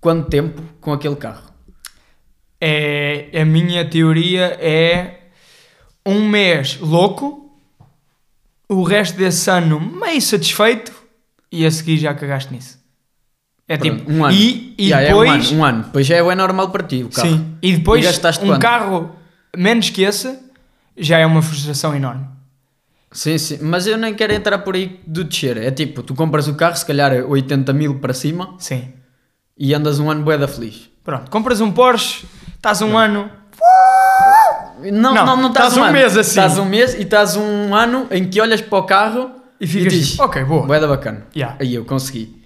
[0.00, 1.50] quanto tempo com aquele carro?
[2.58, 5.20] É, a minha teoria é
[6.04, 7.58] um mês louco,
[8.68, 10.92] o resto desse ano meio satisfeito
[11.50, 12.78] e a seguir já cagaste nisso.
[13.68, 14.34] É Pronto, tipo, um ano.
[14.36, 15.82] e, e é depois, um ano, um ano.
[15.84, 17.28] Depois já é normal para ti o carro.
[17.28, 18.08] sim, e depois E
[18.42, 18.60] um quanto?
[18.60, 19.16] carro
[19.56, 20.36] menos que esse
[20.96, 22.26] já é uma frustração enorme.
[23.12, 23.58] Sim, sim.
[23.62, 25.56] Mas eu nem quero entrar por aí do descer.
[25.56, 28.88] É tipo, tu compras o carro, se calhar é 80 mil para cima Sim.
[29.58, 30.88] e andas um ano bué da feliz.
[31.02, 33.30] Pronto, compras um Porsche, estás um ano,
[34.92, 35.92] Não, Não, não, não, estás estás um ano.
[35.92, 36.30] mês assim.
[36.30, 39.92] Estás um mês e estás um ano em que olhas para o carro E ficas
[39.92, 40.66] dizes, tipo, ok, boa.
[40.66, 41.26] Bué da bacana.
[41.36, 41.56] Yeah.
[41.60, 42.42] Aí eu consegui.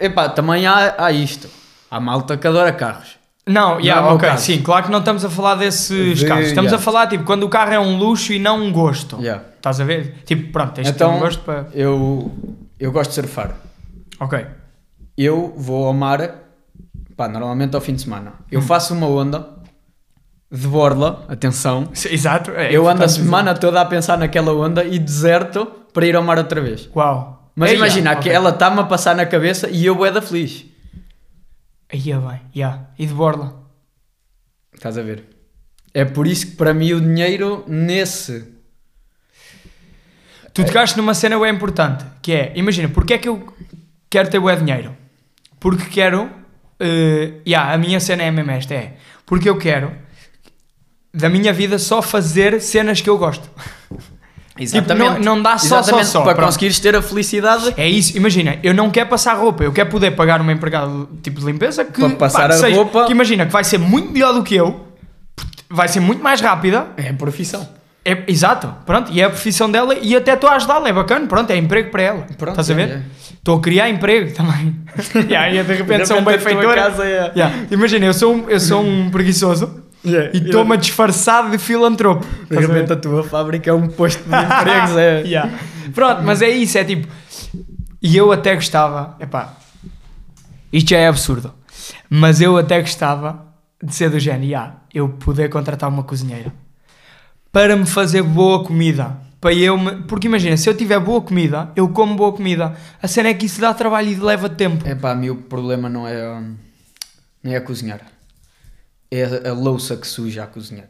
[0.00, 1.48] Epá, também há, há isto.
[1.90, 3.16] Há malta que adora carros.
[3.46, 4.44] Não, yeah, é o meu ok, caso.
[4.44, 6.46] sim, claro que não estamos a falar desses De- casos.
[6.46, 6.76] Estamos yeah.
[6.76, 9.18] a falar, tipo, quando o carro é um luxo e não um gosto.
[9.20, 9.42] Yeah.
[9.56, 10.22] Estás a ver?
[10.24, 11.66] Tipo, pronto, tens Então, um gosto para...
[11.74, 12.32] eu,
[12.78, 13.54] eu gosto de surfar.
[14.20, 14.46] Ok.
[15.18, 16.36] Eu vou ao mar,
[17.16, 18.32] pá, normalmente ao fim de semana.
[18.50, 18.62] Eu Hum.
[18.62, 19.48] faço uma onda
[20.50, 21.88] de borla, atenção.
[22.10, 22.52] Exato.
[22.52, 26.22] é eu ando a semana toda a pensar naquela onda e deserto para ir ao
[26.22, 26.88] mar outra vez.
[26.94, 27.52] Uau.
[27.54, 28.32] Mas Eia, imagina, que ok.
[28.32, 30.64] ela está-me a passar na cabeça e eu é da feliz.
[31.92, 32.88] Aí é bem, yeah.
[32.98, 33.62] E de borla.
[34.72, 35.24] Estás a ver?
[35.92, 38.50] É por isso que para mim o dinheiro nesse.
[40.54, 43.54] Tu tocaste numa cena bem importante, que é, imagina, porque é que eu
[44.08, 44.94] quero ter bué dinheiro?
[45.58, 46.30] Porque quero,
[46.78, 49.92] eh, yeah, a minha cena é mesmo esta, é, porque eu quero,
[51.12, 53.48] da minha vida, só fazer cenas que eu gosto.
[54.56, 56.46] Tipo, não- não dá só, Exatamente, só, só, Para pronto.
[56.48, 60.10] conseguires ter a felicidade É isso, imagina, eu não quero passar roupa, eu quero poder
[60.10, 60.90] pagar uma empregada
[61.22, 64.12] tipo de limpeza que, Para passar que a roupa- que imagina que vai ser muito
[64.12, 64.88] melhor do que eu,
[65.70, 66.86] vai ser muito mais rápida.
[66.98, 67.66] é a profissão.
[68.04, 71.26] É, exato, pronto, e é a profissão dela e até estou a ajudá-la, é bacana,
[71.26, 72.26] pronto, é emprego para ela.
[72.36, 72.88] Pronto, Estás a é, ver?
[72.96, 73.02] é.
[73.34, 74.76] Estou a criar emprego também.
[75.30, 77.04] yeah, e de repente De sou um repente a tua benfeitor.
[77.06, 81.50] é- Yeah, Imagina, eu sou um, eu sou um preguiçoso Yeah, e estou-me a disfarçar
[81.50, 82.26] de filantropo.
[82.26, 82.74] De Estás a ver?
[82.74, 84.96] repente a tua fábrica é um posto de empregos.
[84.96, 85.22] É...
[85.32, 85.52] Yeah.
[85.94, 87.08] Pronto, mas é isso, é tipo.
[88.00, 89.56] E eu até gostava, epá,
[90.72, 91.54] isto já é absurdo,
[92.10, 93.46] mas eu até gostava
[93.82, 96.52] de ser do género, yeah, eu poder contratar uma cozinheira
[97.52, 99.16] para me fazer boa comida.
[99.40, 100.02] Para eu me...
[100.04, 102.74] Porque imagina, se eu tiver boa comida, eu como boa comida.
[103.02, 104.86] A cena é que isso dá trabalho e leva tempo.
[104.88, 106.56] É pá, o problema não é, hum,
[107.42, 108.00] não é cozinhar.
[109.14, 110.86] É a, louça que suja a cozinhar.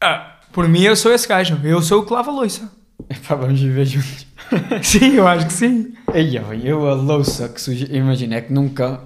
[0.00, 1.58] Ah, por mim, eu sou esse gajo.
[1.64, 2.70] Eu sou o que lava a louça.
[3.08, 4.26] É pá, vamos viver juntos.
[4.82, 5.94] Sim, eu acho que sim.
[6.08, 7.86] Ó, eu a louça que suja.
[7.90, 9.00] Imagina, é que nunca.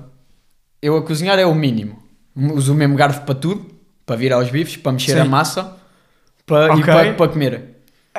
[0.80, 2.02] Eu a cozinhar é o mínimo.
[2.34, 3.66] Uso o mesmo garfo para tudo,
[4.06, 5.20] para virar os bifes, para mexer Sim.
[5.20, 5.76] a massa
[6.46, 6.84] para, e Ok.
[6.84, 7.82] para, para comer.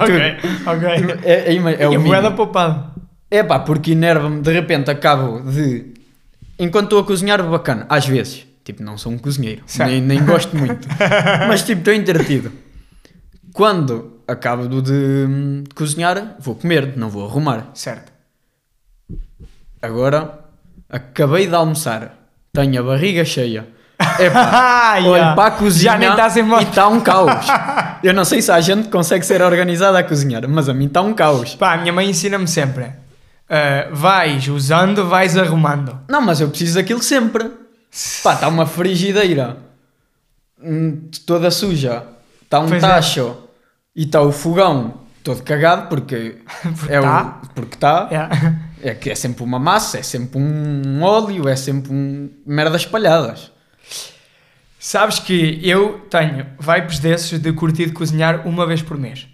[0.00, 0.36] ok,
[0.66, 0.88] ok.
[1.24, 2.92] É, é, é, é o e mínimo.
[3.30, 5.91] É pá, porque enerva-me, de repente acabo de.
[6.58, 8.46] Enquanto estou a cozinhar, bacana, às vezes.
[8.64, 9.90] Tipo, não sou um cozinheiro, Certo.
[9.90, 10.86] nem, nem gosto muito.
[11.48, 12.52] Mas tipo, estou entretido.
[13.52, 17.70] Quando acabo de, de cozinhar, vou comer, não vou arrumar.
[17.74, 18.12] Certo.
[19.80, 20.38] Agora,
[20.88, 22.14] acabei de almoçar,
[22.52, 23.66] tenho a barriga cheia.
[24.18, 25.34] Epá, Ah, olho yeah.
[25.34, 25.96] para a cozinha
[26.44, 26.62] modo.
[26.62, 27.46] e está um caos.
[28.02, 31.02] Eu não sei se a gente consegue ser organizada a cozinhar, mas a mim está
[31.02, 31.54] um caos.
[31.54, 32.92] Pá, a minha mãe ensina-me sempre:
[33.52, 36.00] ah, vais usando, vais arrumando.
[36.08, 37.44] Não, mas eu preciso daquilo sempre.
[38.24, 39.58] Pá, está uma frigideira
[40.62, 42.04] hum, toda suja,
[42.42, 42.86] está um Pois é.
[42.86, 43.36] tacho
[43.94, 46.38] e está o fogão todo cagado porque,
[46.78, 47.40] Porque é o- tá.
[47.54, 48.08] porque está.
[48.10, 48.58] Yeah.
[48.84, 53.52] É que é sempre uma massa, é sempre um óleo, é sempre um merda espalhadas.
[54.78, 59.28] Sabes que eu tenho vibes desses de curtir de cozinhar uma vez por mês.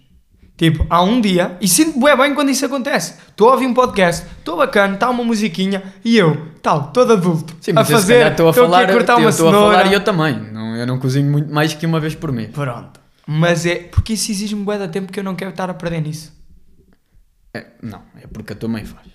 [0.58, 3.14] Tipo, há um dia, e sinto bué bem quando isso acontece.
[3.28, 7.54] Estou a ouvir um podcast, estou bacana, está uma musiquinha, e eu, tal, todo adulto,
[7.60, 9.18] Sim, a mas eu, se fazer, calhar estou a estou aqui falar, a cortar eu
[9.20, 9.76] uma estou a cenoura.
[9.78, 10.52] falar e eu também.
[10.52, 12.50] Não, eu não cozinho muito mais que uma vez por mês.
[12.50, 12.98] Pronto.
[13.24, 16.00] Mas é, porque isso exige-me bué de tempo que eu não quero estar a perder
[16.02, 16.36] nisso.
[17.54, 19.06] É, não, é porque a tua mãe faz.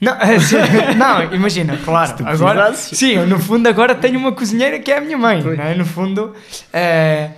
[0.00, 0.38] Não, é
[0.96, 2.16] não, imagina, claro.
[2.16, 2.98] tu Agora, precisasses.
[2.98, 5.74] sim, eu no fundo agora tenho uma cozinheira que é a minha mãe, não é?
[5.74, 6.32] No fundo,
[6.72, 7.30] é,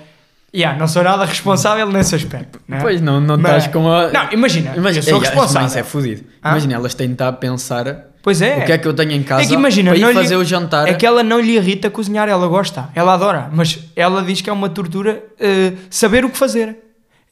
[0.55, 2.61] Yeah, não sou nada responsável nesse aspecto.
[2.69, 2.79] Né?
[2.81, 4.13] Pois não, não Mas- estás com a.
[4.13, 5.63] Não, imagina, Imagina, eu sou responsável.
[5.63, 6.25] mães é fodido.
[6.41, 6.51] Ah?
[6.53, 8.59] Imagina, elas têm de estar a pensar Pois é.
[8.59, 10.15] o que é que eu tenho em casa É que imagina, para ir não lhe-
[10.15, 10.87] fazer o jantar.
[10.87, 14.49] É que ela não lhe irrita cozinhar, ela gosta, ela adora, mas ela diz que
[14.49, 16.77] é uma tortura eh, saber o que fazer.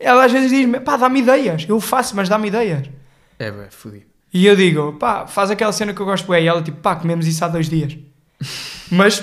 [0.01, 2.83] Ela às vezes diz-me, pá, dá-me ideias, eu faço, mas dá-me ideias.
[3.39, 4.05] É, é fodido.
[4.35, 6.43] E eu digo, pá, faz aquela cena que eu gosto bem.
[6.43, 7.97] E ela tipo, pá, comemos isso há dois dias.
[8.91, 9.23] mas,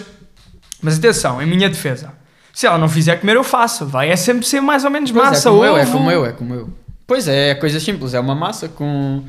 [0.82, 2.14] mas atenção, em minha defesa,
[2.60, 3.86] se ela não fizer comer, eu faço.
[3.86, 6.26] Vai, é sempre ser mais ou menos Pois massa, é como eu, é como eu,
[6.26, 6.70] é como eu.
[7.08, 9.24] Pois é, é coisa simples, é uma massa com,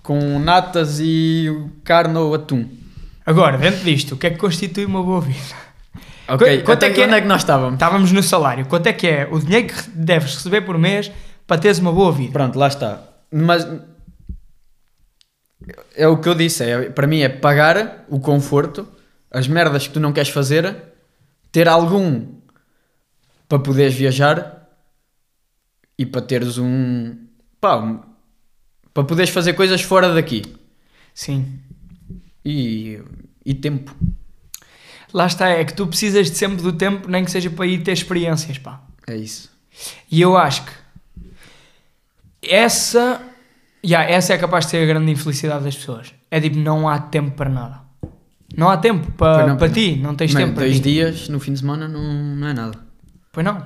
[0.00, 2.68] com natas e carne ou atum.
[3.26, 5.56] Agora, dentro disto, o que é que constitui uma boa vida?
[6.28, 7.06] Ok, Qu- quanto é que é?
[7.06, 7.74] onde é que nós estávamos?
[7.74, 8.64] Estávamos no salário.
[8.66, 11.10] Quanto é que é o dinheiro que deves receber por mês
[11.48, 12.32] para teres uma boa vida?
[12.32, 13.02] Pronto, lá está.
[13.32, 13.66] Mas
[15.96, 18.86] é o que eu disse, é, para mim é pagar o conforto,
[19.32, 20.76] as merdas que tu não queres fazer,
[21.50, 22.37] ter algum
[23.48, 24.68] para poderes viajar
[25.98, 27.16] e para teres um,
[27.60, 28.00] pá,
[28.92, 30.42] para poderes fazer coisas fora daqui
[31.14, 31.58] Sim.
[32.44, 33.00] e,
[33.44, 33.94] e tempo.
[35.12, 37.82] Lá está, é que tu precisas de sempre do tempo, nem que seja para ir
[37.82, 38.82] ter experiências, pá.
[39.06, 39.50] É isso.
[40.10, 40.72] E eu acho que
[42.42, 43.20] essa,
[43.84, 46.12] yeah, essa é capaz de ser a grande infelicidade das pessoas.
[46.30, 47.80] É tipo, não há tempo para nada.
[48.56, 50.82] Não há tempo Pois para, não, para ti, não tens Man, tempo para dois ti.
[50.82, 52.87] dias no fim de semana não, não é nada.
[53.38, 53.64] Pois não.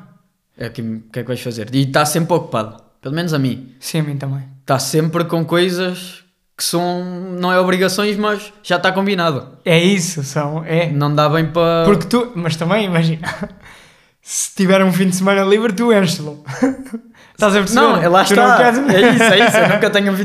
[0.59, 1.75] É o que, o que é que vais fazer?
[1.75, 3.75] E está sempre ocupado, pelo menos a mim.
[3.81, 4.47] Sim, a mim também.
[4.61, 6.23] Está sempre com coisas
[6.55, 7.03] que são,
[7.41, 9.57] não é obrigações, mas já está combinado.
[9.65, 10.93] É isso, são, é.
[10.93, 11.87] Não dá bem para.
[11.87, 13.27] Porque tu, mas também imagina,
[14.21, 16.45] se tiver um fim de semana livre, tu enches-lo.
[17.33, 17.81] Estás a perceber?
[17.81, 18.57] Não, é lá Tu está.
[18.59, 19.57] queres- É isso, é isso.
[19.57, 20.17] Eu nunca tenho um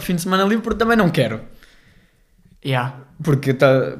[0.00, 1.42] fim de, semana, livre porque também não quero.
[2.64, 2.96] Yeah.
[3.22, 3.98] Porque tá,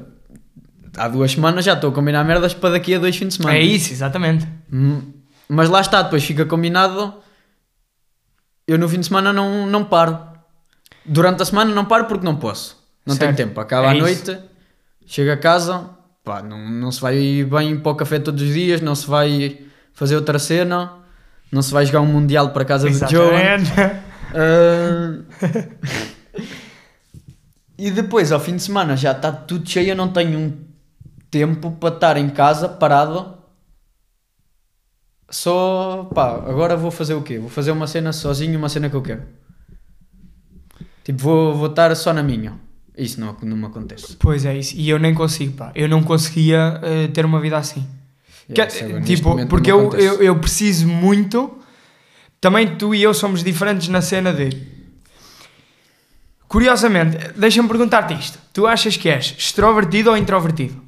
[0.97, 3.57] há duas semanas já estou a combinar merdas para daqui a dois fins de semana.
[3.57, 4.47] É isso, exatamente.
[4.71, 5.01] Hum,
[5.47, 7.13] Mas lá está, depois fica combinado.
[8.67, 10.17] Eu no fim de semana não, não paro.
[11.05, 12.75] Durante a semana não paro porque não posso.
[13.05, 13.35] Não Certo.
[13.35, 13.59] tenho tempo.
[13.61, 14.01] Acaba É à isso.
[14.03, 14.37] noite,
[15.05, 15.89] chega a casa,
[16.23, 17.15] pá, não, não se vai
[17.49, 19.61] bem para o café todos os dias, não se vai
[19.93, 20.91] fazer outra cena,
[21.49, 23.33] não se vai jogar um mundial para casa do Joe.
[23.33, 23.71] Exatamente.
[24.35, 25.17] Ah,
[27.77, 29.89] e depois, ao fim de semana, já está tudo cheio.
[29.91, 30.66] Eu não tenho um
[31.29, 33.35] tempo para estar em casa parado.
[35.29, 37.37] Só pá, agora vou fazer o quê?
[37.37, 39.23] Vou fazer uma cena sozinho, uma cena que eu quero.
[41.03, 42.53] Tipo, vou, vou estar só na minha.
[42.97, 44.15] Isso não, não me acontece.
[44.17, 44.75] Pois é isso.
[44.75, 45.71] E eu nem consigo, pá.
[45.75, 47.85] Eu não conseguia eh, ter uma vida assim.
[48.47, 51.59] Que- Yeah, isso agora, neste tipo, porque eu, eu, eu preciso muito.
[52.39, 54.49] Também tu e eu somos diferentes na cena de.
[56.47, 58.39] Curiosamente, deixa-me perguntar-te isto.
[58.53, 60.81] Tu achas que és extrovertido ou introvertido?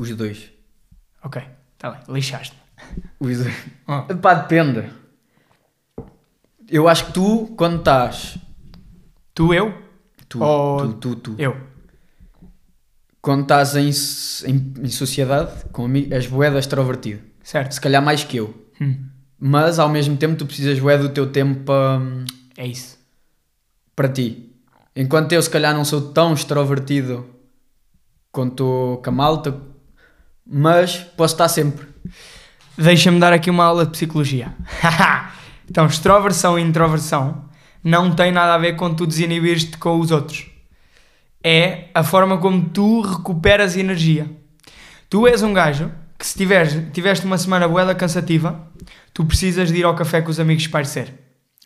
[0.00, 0.50] Os dois.
[1.22, 1.42] Ok,
[1.74, 2.56] está bem, lixaste.
[3.18, 3.54] Os dois.
[3.86, 4.14] Oh.
[4.16, 4.90] Pá, depende.
[6.68, 8.38] Eu acho que tu, quando estás.
[9.34, 9.74] Tu, eu?
[10.28, 11.34] Tu, Ou- tu, tu, tu.
[11.38, 11.56] Eu.
[13.20, 13.90] Quando estás em,
[14.50, 17.20] em, em sociedade, com amigos, és boeda extrovertido.
[17.42, 17.72] Certo.
[17.72, 18.54] Se calhar mais que eu.
[18.80, 19.08] Hum,
[19.38, 22.00] Mas ao mesmo tempo tu precisas bué do teu tempo para,
[22.56, 22.98] é isso.
[23.94, 24.50] para ti.
[24.96, 27.26] Enquanto eu se calhar não sou tão extrovertido
[28.32, 29.52] quanto a malta,
[30.50, 31.86] mas posso estar sempre.
[32.76, 34.52] Deixa-me dar aqui uma aula de psicologia.
[35.70, 37.44] então, extroversão e introversão
[37.84, 40.46] não tem nada a ver com tu desinibires-te com os outros.
[41.42, 44.26] É a forma como tu recuperas energia.
[45.08, 48.68] Tu és um gajo que se tiveres, tiveste uma semana boeda cansativa,
[49.14, 51.14] tu precisas de ir ao café com os amigos parecer.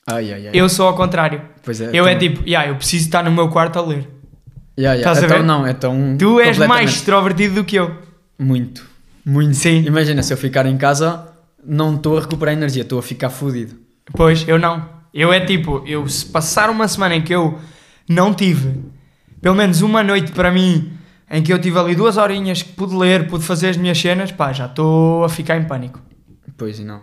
[0.07, 0.51] Ai, ai, ai.
[0.55, 1.42] Eu sou ao contrário.
[1.64, 4.09] Pois é, eu é tipo, yeah, eu preciso estar no meu quarto a ler.
[4.79, 4.99] Yeah, yeah.
[4.99, 5.44] Estás a Então ver?
[5.44, 6.16] não, é tão.
[6.18, 8.04] Tu és mais extrovertido do que eu.
[8.38, 8.85] Muito.
[9.25, 9.55] Muito.
[9.55, 9.85] Sim.
[9.85, 11.27] Imagina, se eu ficar em casa,
[11.64, 13.75] não estou a recuperar energia, estou a ficar fodido.
[14.12, 14.88] Pois, eu não.
[15.12, 17.59] Eu é tipo, eu se passar uma semana em que eu
[18.09, 18.81] não tive
[19.40, 20.92] pelo menos uma noite para mim
[21.31, 24.31] em que eu tive ali duas horinhas que pude ler, pude fazer as minhas cenas,
[24.33, 26.01] pá, já estou a ficar em pânico.
[26.57, 27.03] Pois e não.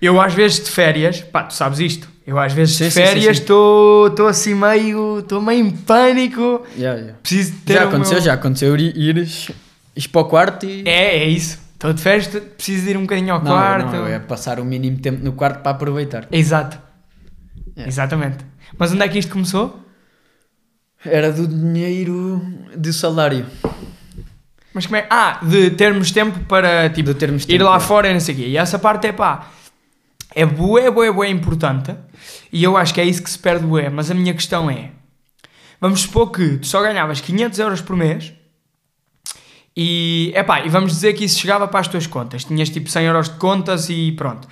[0.00, 3.38] Eu às vezes de férias, pá, tu sabes isto, eu às vezes Sim, de férias
[3.38, 7.18] estou assim meio, estou meio em pânico, Yeah, yeah.
[7.22, 9.50] preciso ter Já aconteceu, meu- já aconteceu ir, ires,
[9.94, 10.82] ires para o quarto e.
[10.86, 11.58] É, é isso.
[11.74, 13.92] Estou de férias, preciso de ir um bocadinho ao não, quarto.
[13.92, 16.28] não, é passar o mínimo tempo no quarto para aproveitar.
[16.30, 16.78] Exato.
[17.74, 17.88] É.
[17.88, 18.44] Exatamente.
[18.78, 19.80] Mas onde é que isto começou?
[21.04, 22.42] Era do dinheiro
[22.76, 23.46] do salário.
[24.74, 25.06] Mas como é?
[25.08, 27.80] Ah, de termos tempo para tipo, De termos ir tempo, lá é.
[27.80, 28.46] fora e não sei o quê.
[28.48, 29.48] E essa parte é pá,
[30.34, 31.94] é bué, bué, bué importante.
[32.52, 33.88] E eu acho que é isso que se perde bué.
[33.88, 34.90] Mas a minha questão é,
[35.80, 38.34] vamos supor que tu só ganhavas 500 euros por mês
[39.76, 42.44] E, epá, e vamos dizer que isso chegava para as tuas contas.
[42.44, 44.48] Tinhas tipo 100 euros de contas e pronto.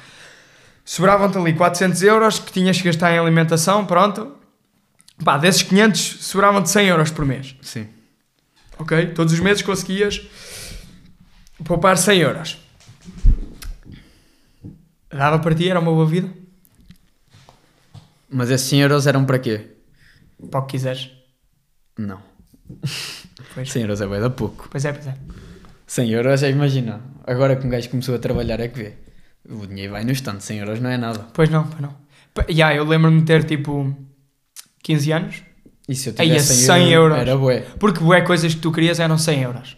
[0.84, 4.36] Sobravam-te ali 400 euros que tinhas que gastar em alimentação, pronto.
[5.24, 7.56] Pá, desses 500 sobravam-te 100 euros por mês.
[7.60, 7.88] Sim.
[8.78, 9.08] Ok?
[9.08, 10.22] Todos os meses conseguias
[11.64, 12.58] poupar 100 euros.
[15.10, 16.32] Dava para ti, era uma boa vida?
[18.30, 19.76] Mas esses 100 euros eram para quê?
[20.50, 21.10] Para o que quiseres.
[21.98, 22.22] Não.
[23.62, 24.68] Pois, 100 euros é bem da pouco.
[24.70, 25.14] pois é, pois é.
[25.86, 27.00] 100 euros, é, imagina.
[27.26, 28.92] Agora que um gajo começou a trabalhar é que vê.
[29.48, 31.20] O dinheiro vai no instante, 100 euros não é nada.
[31.32, 31.94] Pois não, pois não.
[32.34, 33.96] Pa- Ya, eu lembro-me de ter tipo
[34.82, 35.42] 15 anos.
[35.88, 37.16] E se eu tivesse 100 euros.
[37.18, 37.60] Era bué.
[37.78, 39.76] Porque bué coisas que tu querias eram 100 euros.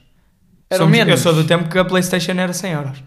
[0.69, 1.11] Eram Somos- menos.
[1.13, 3.05] Eu sou do tempo que a Playstation era 100 euros.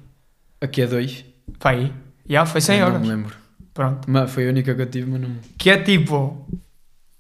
[0.62, 1.26] Aqui é dois.
[1.60, 1.92] Pá aí.
[2.30, 3.02] Já, foi 100 Eu euros.
[3.02, 3.36] Não me lembro.
[3.74, 4.10] Pronto.
[4.10, 5.36] Mas foi a única que eu tive, mas não...
[5.58, 6.48] Que é tipo...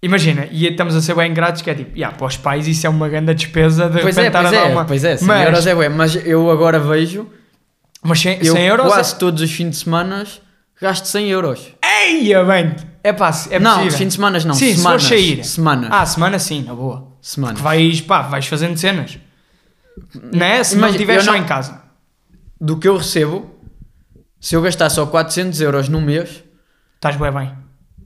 [0.03, 2.85] Imagina, e estamos a ser bem ingratos que é tipo, ya, para os pais isso
[2.85, 4.83] é uma grande despesa de Pois é, pois a é, uma...
[4.85, 5.89] pois é, 100 mas, euros é bué.
[5.89, 7.29] Mas eu agora vejo,
[8.03, 10.25] mas 100, eu 100 euros quase todos os fins de semana
[10.81, 11.73] gasto 100 euros.
[11.81, 11.93] é...
[12.03, 13.97] Eia, bem, é pá, é não, possível.
[13.97, 15.03] fins de semana não, Sim, semanas.
[15.03, 15.43] se for sair.
[15.45, 15.89] Semanas.
[15.89, 17.07] Ah, semana sim, na boa.
[17.21, 17.61] semanas.
[17.61, 19.17] Vais, pá, vais fazendo cenas.
[20.33, 20.61] Não é?
[20.65, 21.81] Se não Imagina, estiveres eu só não- em casa.
[22.59, 23.55] Do que eu recebo,
[24.37, 26.43] se eu gastar só 400 euros no mês,
[26.95, 27.51] Estás bem bem.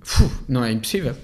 [0.03, 1.15] fu, não é impossível.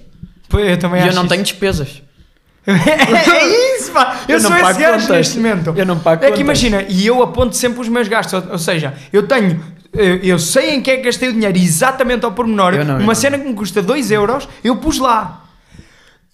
[0.48, 1.30] Pois, eu também E eu acho não isso.
[1.30, 2.02] tenho despesas.
[2.66, 4.20] é isso, pá!
[4.28, 5.08] Eu, Eu sou esse gajo contas.
[5.08, 5.74] neste momento.
[5.76, 6.40] Eu não pago É que contas.
[6.40, 8.32] imagina, e eu aponto sempre os meus gastos.
[8.42, 9.62] Ou, ou seja, eu tenho.
[9.92, 12.74] Eu, eu sei em que é que gastei o dinheiro exatamente ao pormenor.
[12.74, 15.42] Eu não, eu Uma cena que me custa 2 euros, eu pus lá.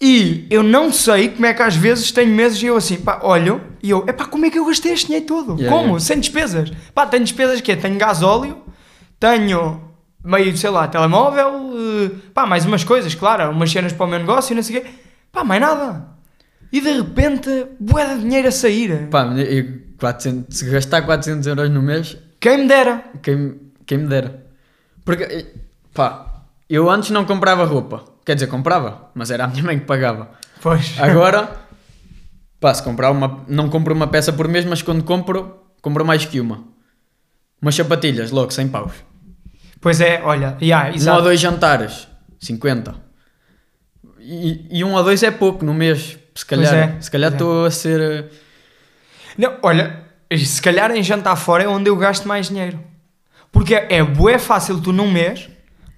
[0.03, 3.19] E eu não sei como é que às vezes tenho meses e eu assim, pá,
[3.21, 5.51] olho e eu, epá, como é que eu gastei este dinheiro todo?
[5.59, 5.83] Yeah, como?
[5.89, 5.99] yeah.
[5.99, 6.71] Sem despesas.
[6.95, 8.57] Pá, tenho despesas que é, tenho gasóleo,
[9.19, 9.79] tenho
[10.23, 14.19] meio, sei lá, telemóvel, eh, pá, mais umas coisas, claro, umas cenas para o meu
[14.19, 14.89] negócio e não sei o quê.
[15.31, 16.07] Pá, mais nada.
[16.71, 19.07] E de repente, bué de dinheiro a sair.
[19.09, 23.03] Pá, eu, 400, se gastar 400 euros no mês, Quem me dera.
[23.21, 24.45] quem, quem me dera.
[25.05, 25.47] Porque,
[25.93, 28.03] pá, eu antes não comprava roupa.
[28.25, 30.29] Quer dizer, comprava, mas era a minha mãe que pagava.
[30.61, 30.95] Pois.
[30.99, 31.57] Agora,
[32.59, 33.43] pá, se comprar uma.
[33.47, 36.63] Não compro uma peça por mês, mas quando compro, compro mais que uma.
[37.61, 38.91] Umas sapatilhas, logo, 100 paus.
[39.81, 42.07] Pois é, olha, yeah, Um ou dois jantares,
[42.39, 42.93] 50.
[44.19, 46.17] E, e um ou dois é pouco no mês.
[46.35, 47.33] Se calhar é, se calhar é.
[47.33, 47.99] estou a ser.
[47.99, 48.25] eh,
[49.37, 49.99] Não, olha,
[50.37, 52.79] se calhar em jantar fora é onde eu gasto mais dinheiro.
[53.51, 55.49] Porque é, é bué fácil tu num mês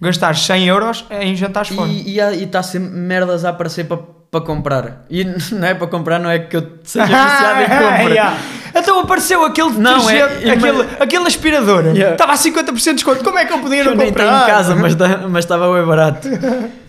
[0.02, 1.90] gastar 100 euros em jantares fora.
[1.92, 5.06] E está sempre merdas a aparecer para pa comprar.
[5.10, 8.14] E não é para comprar, não é que eu seja viciado em compra.
[8.14, 8.38] Yeah.
[8.76, 11.86] Então apareceu aquele Não, é- detergente, é- aquele, aquele aspirador.
[11.88, 12.12] Yeah.
[12.14, 13.24] Estava a 50% de desconto.
[13.24, 14.24] Como é que eu podia não Eu nem comprar?
[14.32, 16.28] tenho em casa, mas tá- mas estava bem barato.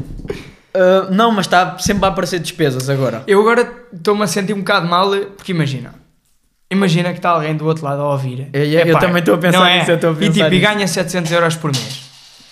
[0.77, 3.23] Ah, não, mas está sempre a aparecer despesas agora.
[3.29, 5.94] Eu agora estou-me a sentir um bocado mal, porque imagina.
[6.68, 8.49] Imagina que está alguém do outro lado a ouvir.
[8.53, 9.79] É, é, eu também estou a pensar não é?
[9.79, 10.73] nisso, eu estou a E pensar tipo, e nisso.
[10.73, 12.03] ganha 700 euros por mês.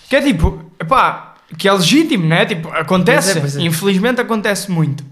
[0.09, 2.47] Que é tipo, epá, que é legítimo, né?
[2.47, 3.33] Tipo, acontece.
[3.33, 3.61] Pois é, pois é.
[3.63, 5.05] Infelizmente acontece muito.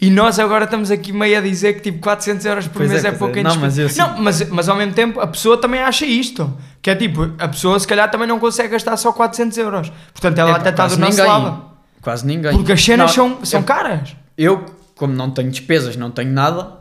[0.00, 2.94] E nós agora estamos aqui meio a dizer que tipo 400 euros por Pois é,
[2.94, 3.42] mês é, pois pouco é.
[3.42, 3.88] Não, mas eu.
[3.96, 6.52] Não, mas, mas ao mesmo tempo a pessoa também acha isto.
[6.82, 9.92] Que é tipo, a pessoa se calhar também não consegue gastar só 400 euros.
[10.12, 11.26] Portanto ela Epá, até está do nosso ninguém.
[11.26, 11.64] lado.
[12.02, 12.52] Quase ninguém.
[12.56, 14.16] Porque as cenas Não, são, são eu- caras.
[14.36, 16.76] Eu, como não tenho despesas, não tenho nada,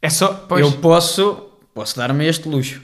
[0.00, 0.28] É só.
[0.48, 2.82] Pois, eu posso, posso dar-me este luxo.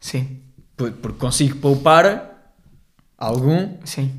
[0.00, 0.40] Sim,
[0.76, 2.30] Por- Porque consigo poupar
[3.16, 4.12] algum sim.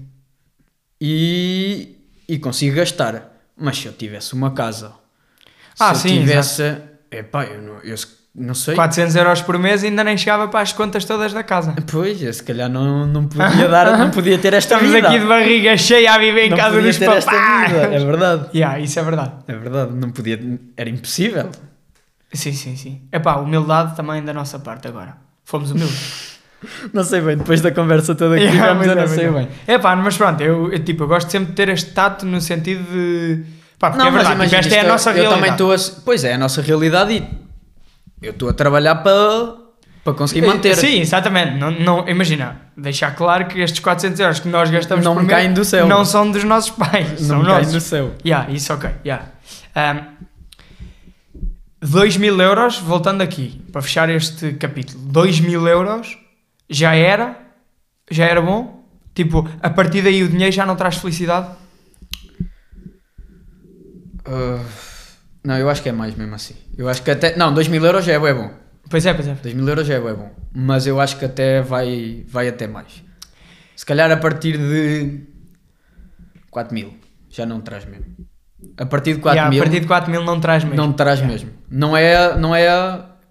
[0.99, 1.95] e,
[2.27, 3.36] e consigo gastar.
[3.59, 4.91] Mas se eu tivesse uma casa,
[5.79, 6.77] Ah, se sim, eu tivesse.
[7.11, 7.95] Epá, eu não, eu
[8.35, 8.75] não sei.
[8.75, 11.73] 400 euros por mês ainda nem chegava para as contas todas da casa.
[11.91, 15.07] Pois, eu se calhar não, não podia dar, não podia ter esta Estamos vida.
[15.07, 17.71] aqui de barriga cheia a viver em não casa podia dos ter esta papás.
[17.71, 17.83] vida.
[17.95, 18.49] É verdade.
[18.53, 19.31] Yeah, isso é verdade.
[19.47, 20.39] É verdade, não podia.
[20.75, 21.49] Era impossível.
[22.33, 23.01] Sim, sim, sim.
[23.11, 25.17] Epá, humildade também da nossa parte agora.
[25.45, 26.36] Fomos humildes.
[26.93, 29.29] Não sei bem, depois da conversa toda que Yeah, tivemos, mas eu não é, sei
[29.29, 29.47] mas bem.
[29.67, 29.73] é.
[29.75, 32.83] Epá, mas pronto, eu, eu, tipo, eu gosto sempre de ter este tato no sentido
[32.91, 33.43] de...
[33.79, 35.35] Pá, porque é mas verdade, tipo, imagina, esta é a isto nossa eu realidade.
[35.39, 36.01] também estou a.
[36.03, 37.23] Pois é, a nossa realidade e
[38.25, 39.53] eu estou a trabalhar para,
[40.03, 40.75] para conseguir manter.
[40.75, 41.57] Sim, exatamente.
[41.59, 45.53] Não, não, imagina, deixar claro que estes 400 euros que nós gastamos Não por caem
[45.53, 45.85] do céu.
[45.87, 47.71] não são dos nossos pais, não são nossos.
[47.71, 48.15] no céu.
[48.25, 49.25] Yeah, isso ok, yeah.
[49.75, 50.17] Um,
[51.79, 56.17] 2 mil euros, voltando aqui, para fechar este capítulo, 2 mil euros
[56.69, 57.37] já era,
[58.09, 58.85] já era bom?
[59.13, 61.49] Tipo, a partir daí o dinheiro já não traz felicidade?
[64.27, 64.63] Uh,
[65.43, 66.55] não, eu acho que é mais mesmo assim.
[66.77, 67.35] Eu acho que até.
[67.35, 68.51] Não, 2 mil euros já é bom.
[68.89, 69.33] Pois é, pois é.
[69.33, 70.31] 2 mil euros já é bom.
[70.53, 73.03] Mas eu acho que até vai, vai até mais.
[73.75, 75.21] Se calhar a partir de
[76.51, 76.93] 4 mil
[77.29, 78.05] já não traz mesmo.
[78.77, 80.77] A partir de 4 Yeah, mil a partir de 4 mil não traz mesmo.
[80.77, 81.51] não traz mesmo.
[81.69, 82.67] Não é, não é,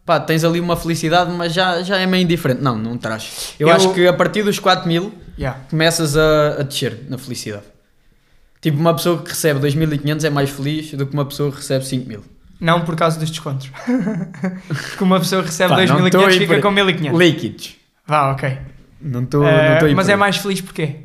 [0.06, 2.62] pá, tens ali uma felicidade, mas já, já é meio indiferente.
[2.62, 3.54] Não, não traz.
[3.60, 5.60] Eu, Eu- acho que a partir dos 4 mil Yeah.
[5.68, 7.64] começas a, a descer na felicidade.
[8.62, 11.84] Tipo, uma pessoa que recebe 2.500 é mais feliz do que uma pessoa que recebe
[11.84, 12.24] 5 mil.
[12.58, 13.70] Não por causa dos descontos.
[14.66, 17.18] Porque uma pessoa recebe não estou 2.500 aí fica por- com 1.500.
[17.18, 17.76] Líquidos.
[18.06, 18.56] Vá, ok.
[18.98, 21.00] Não estou Eh, não mas é mais feliz porquê?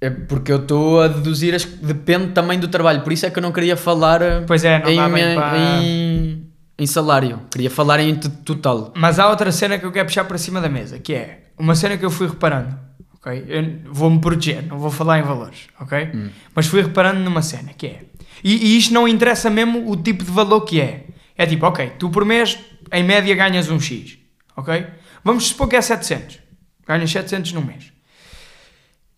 [0.00, 1.64] É porque eu estou a deduzir, as...
[1.64, 4.78] depende também do trabalho, por isso é que eu não queria falar eh, Pois é,
[4.78, 5.58] não em, dá bem para...
[5.82, 6.47] em,
[6.78, 8.92] em salário, queria falar em total.
[8.96, 11.74] Mas há outra cena que eu quero puxar para cima da mesa, que é uma
[11.74, 12.78] cena que eu fui reparando,
[13.14, 13.44] ok?
[13.48, 16.10] Eu vou-me proteger, não vou falar em valores, ok?
[16.14, 16.30] Hum.
[16.54, 18.04] Mas fui reparando numa cena, que é...
[18.44, 21.06] E, e isto não interessa mesmo o tipo de valor que é.
[21.36, 22.56] É tipo, ok, tu por mês,
[22.92, 24.16] em média, ganhas um X,
[24.56, 24.86] ok?
[25.24, 26.38] Vamos supor que é 700.
[26.86, 27.92] Ganhas 700 num mês.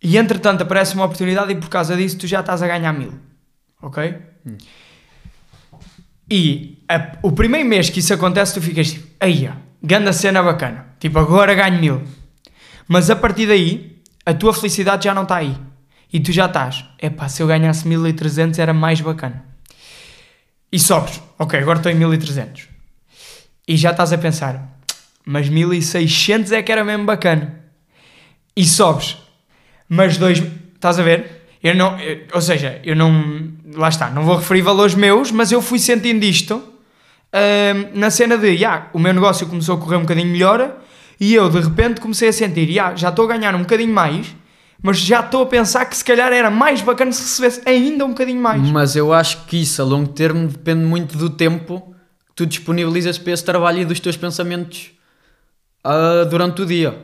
[0.03, 3.13] E entretanto aparece uma oportunidade e por causa disso tu já estás a ganhar 1000,
[3.83, 4.17] ok?
[6.31, 9.51] E a- o primeiro mês que isso acontece, tu ficas tipo, aí,
[9.83, 10.87] ganda cena bacana.
[11.01, 12.03] Tipo, agora ganho mil.
[12.87, 15.57] Mas a partir daí, a tua felicidade já não está aí.
[16.12, 19.45] E tu já estás, epá, se eu ganhasse 1300 era mais bacana.
[20.72, 22.68] E sobes, ok, agora estou em 1300.
[23.66, 24.78] E já estás a pensar,
[25.24, 27.61] mas 1600 é que era mesmo bacana.
[28.57, 29.16] E sobes,
[29.89, 30.43] mas dois,
[30.74, 31.39] estás a ver?
[31.63, 35.53] Eu não, eu- ou seja, eu não, lá está, não vou referir valores meus, mas
[35.53, 36.63] eu fui sentindo isto
[37.33, 40.79] ahm, na cena de, já, o meu negócio começou a correr um bocadinho melhor
[41.21, 44.35] e eu de repente comecei a sentir, já, já estou a ganhar um bocadinho mais,
[44.83, 48.09] mas já estou a pensar que se calhar era mais bacana se recebesse ainda um
[48.11, 48.63] bocadinho mais.
[48.71, 51.95] Mas eu acho que isso a longo termo depende muito do tempo
[52.29, 54.93] que tu disponibilizas para esse trabalho e dos teus pensamentos
[55.85, 56.99] ah, durante o dia.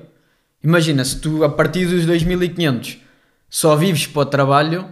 [0.65, 2.99] Imagina, se tu a partir dos 2500
[3.49, 4.87] só vives para o trabalho,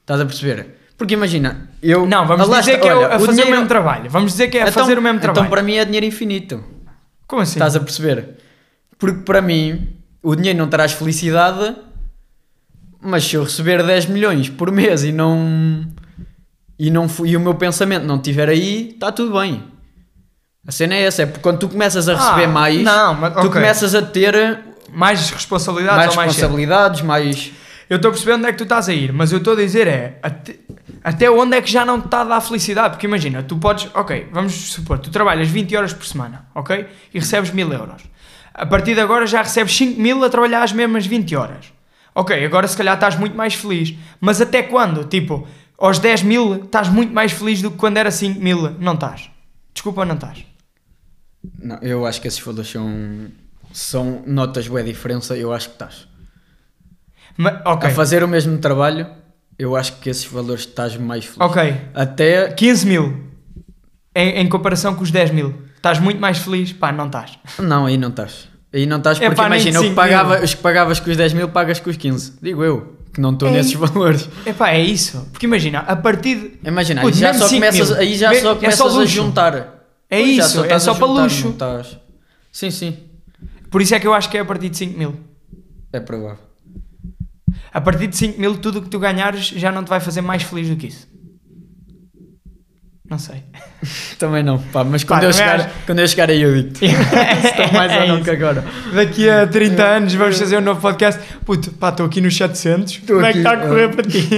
[0.00, 0.76] estás a perceber?
[0.96, 2.06] Porque imagina, eu.
[2.06, 4.10] Não, vamos dizer que é olha, a fazer dinheiro- o mesmo trabalho.
[4.10, 5.40] Vamos dizer que é a Então- fazer o mesmo trabalho.
[5.46, 6.64] Então para mim é dinheiro infinito.
[7.26, 7.52] Como assim?
[7.54, 8.36] Estás a perceber?
[8.98, 11.76] Porque para mim o dinheiro não traz felicidade,
[13.00, 15.86] mas se eu receber 10 milhões por mês e não
[16.78, 19.64] e, não e o meu pensamento não estiver aí, está tudo bem.
[20.66, 23.32] A cena é essa, é porque quando tu começas a receber Ah, mais, não, mas-
[23.34, 23.50] tu ok.
[23.50, 24.60] começas a ter
[24.92, 26.42] Mais responsabilidades mais ou mais cedo?
[26.42, 27.52] responsabilidades, mais.
[27.88, 29.56] Eu estou a perceber onde é que tu estás a ir, mas eu estou a
[29.56, 30.56] dizer é até,
[31.04, 32.90] até onde é que já não te está a dar felicidade.
[32.90, 36.86] Porque imagina, tu podes, ok, vamos supor, tu trabalhas 20 horas por semana, ok?
[37.14, 38.02] E recebes 1000 euros.
[38.52, 41.72] A partir de agora já recebes 5 mil a trabalhar as mesmas 20 horas.
[42.14, 43.94] Ok, agora se calhar estás muito mais feliz.
[44.20, 45.04] Mas até quando?
[45.04, 45.46] Tipo,
[45.78, 48.70] aos 10 mil estás muito mais feliz do que quando era 5 mil.
[48.80, 49.30] Não estás.
[49.74, 50.44] Desculpa, não estás.
[51.58, 53.28] Não, eu acho que esses valores são,
[53.78, 56.08] são notas boa diferença, eu acho que estás.
[57.36, 59.06] Ma- ok, A fazer o mesmo trabalho,
[59.58, 61.40] eu acho que esses valores estás mais feliz.
[61.40, 61.74] ok.
[61.94, 63.24] Até 15 mil
[64.14, 65.54] em, em comparação com os 10 mil.
[65.76, 66.72] Estás muito mais feliz?
[66.72, 67.38] Pá, não estás.
[67.58, 68.48] Não, aí não estás.
[68.72, 71.16] Aí não estás É porque pá, imagina, que 5 pagava, os que pagavas com os
[71.16, 72.38] 10 mil pagas com os 15.
[72.42, 73.54] Digo eu, que não estou Ei.
[73.54, 74.28] nesses valores.
[74.46, 75.28] Epá, é isso.
[75.32, 76.68] Porque imagina, a partir de...
[76.68, 77.98] Imagina, aí já só 5 começas, mil.
[77.98, 79.54] aí já Me- só é começas só a juntar.
[80.08, 81.54] É Pois, isso, é estás só para luxo.
[82.50, 82.96] Sim, sim,
[83.70, 85.14] Por isso é que eu acho que é a partir de 5 mil.
[85.92, 86.44] é provável.
[87.72, 90.20] A partir de 5 mil, tudo o que tu ganhares já não te vai fazer
[90.20, 91.06] mais feliz do que isso.
[93.08, 93.42] Não sei.
[94.18, 96.62] Também não, pá, mas Pá, quando, eu, também chegar, acho- quando eu chegar aí eu
[96.62, 96.72] digo
[97.44, 98.24] Estou mais ou É não isso.
[98.24, 98.64] que agora.
[98.92, 101.20] Daqui a 30 anos vamos fazer um novo podcast.
[101.44, 102.98] Puto, pá, estou aqui nos 700.
[103.06, 103.88] Como é que aqui, está a correr ah.
[103.90, 104.28] para ti?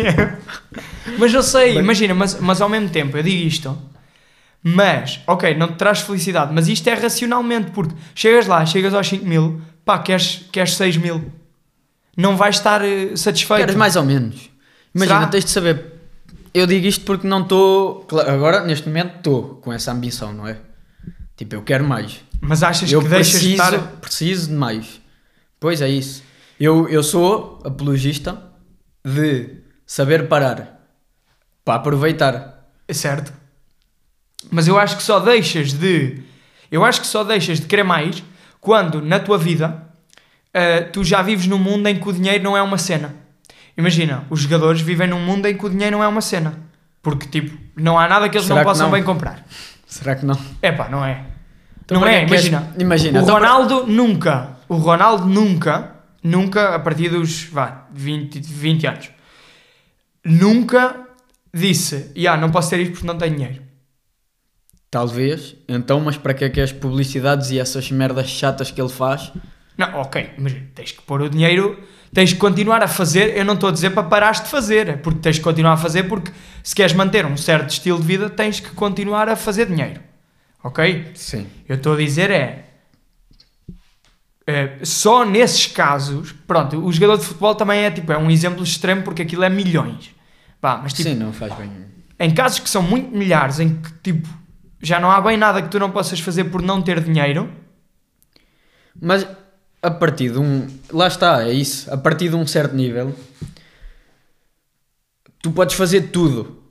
[1.19, 3.79] mas eu sei, imagina, mas, mas ao mesmo tempo, eu digo isto.
[4.75, 9.07] Mas, ok, não te traz felicidade, mas isto é racionalmente, porque chegas lá, chegas aos
[9.09, 11.33] 5 mil, pá, queres, queres 6 mil.
[12.17, 13.61] Não vais estar eh, satisfeito.
[13.61, 14.51] Queres mais ou menos.
[14.95, 15.31] Imagina, Será?
[15.31, 15.95] tens de saber.
[16.53, 18.07] Eu digo isto porque não estou.
[18.27, 20.59] Agora, neste momento, estou com essa ambição, não é?
[21.37, 22.21] Tipo, eu quero mais.
[22.41, 23.79] Mas achas Eu que deixas de preciso, estar.
[24.01, 25.01] preciso de mais.
[25.61, 26.23] Pois é isso.
[26.59, 28.43] Eu, eu sou apologista
[29.05, 29.51] de
[29.87, 30.81] saber parar
[31.65, 32.69] para aproveitar.
[32.89, 33.33] É certo.
[34.51, 36.23] Mas eu acho que só deixas de.
[36.71, 38.23] Eu acho que só deixas de querer mais
[38.61, 39.83] quando na tua vida
[40.53, 43.15] eh, tu já vives num mundo em que o dinheiro não é uma cena.
[43.77, 46.59] Imagina, os jogadores vivem num mundo em que o dinheiro não é uma cena.
[47.03, 48.93] Porque, tipo, não há nada que eles Será não que possam não?
[48.93, 49.45] bem comprar.
[49.87, 50.39] Será que não?
[50.61, 51.25] É pá, não é.
[51.85, 52.75] Então não para é, é imagina.
[52.79, 58.41] imagina, O então para- Ronaldo nunca, o Ronaldo nunca, nunca, a partir dos, vá, 20,
[58.41, 59.11] 20 anos,
[60.25, 60.97] nunca
[61.55, 63.63] disse, "Ya, não posso ter isto porque não tenho dinheiro.
[64.91, 65.55] Talvez.
[65.69, 69.33] Então, mas para que é que as publicidades e essas merdas chatas que ele faz?
[69.77, 71.79] Não, ok, mas tens que pôr o dinheiro,
[72.13, 73.37] Tens que continuar a fazer.
[73.37, 75.77] Eu não estou a dizer para parares de fazer, é porque tens que continuar a
[75.77, 76.33] fazer, porque
[76.63, 80.01] se queres manter um certo estilo de vida, tens que continuar a fazer dinheiro.
[80.63, 81.11] Ok?
[81.15, 81.47] Sim.
[81.69, 82.65] Eu estou a dizer é.
[84.47, 88.63] é, só nesses casos, pronto, o jogador de futebol também é tipo, é um exemplo
[88.63, 90.11] extremo porque aquilo é milhões.
[90.61, 91.71] Pá, mas tipo, Sim, não faz bem.
[92.19, 94.29] em casos que são muito milhares, em que tipo,
[94.81, 97.51] já não há bem nada que tu não possas fazer por não ter dinheiro,
[99.01, 99.27] Mas
[99.83, 100.67] a partir de um.
[100.93, 101.93] Lá está, é isso.
[101.93, 103.15] A partir de um certo nível,
[105.41, 106.63] tu podes fazer tudo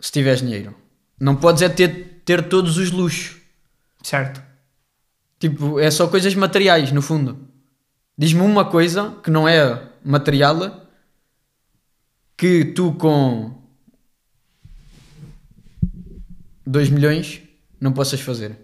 [0.00, 0.74] se tiveres dinheiro.
[1.18, 3.40] Não podes é ter, ter todos os luxos.
[4.02, 4.42] certo?
[5.38, 7.48] Tipo, é só coisas materiais, no fundo.
[8.16, 10.88] Diz-me uma coisa que não é material
[12.36, 13.62] que tu com
[16.66, 17.43] 2 milhões
[17.84, 18.56] não possas fazer.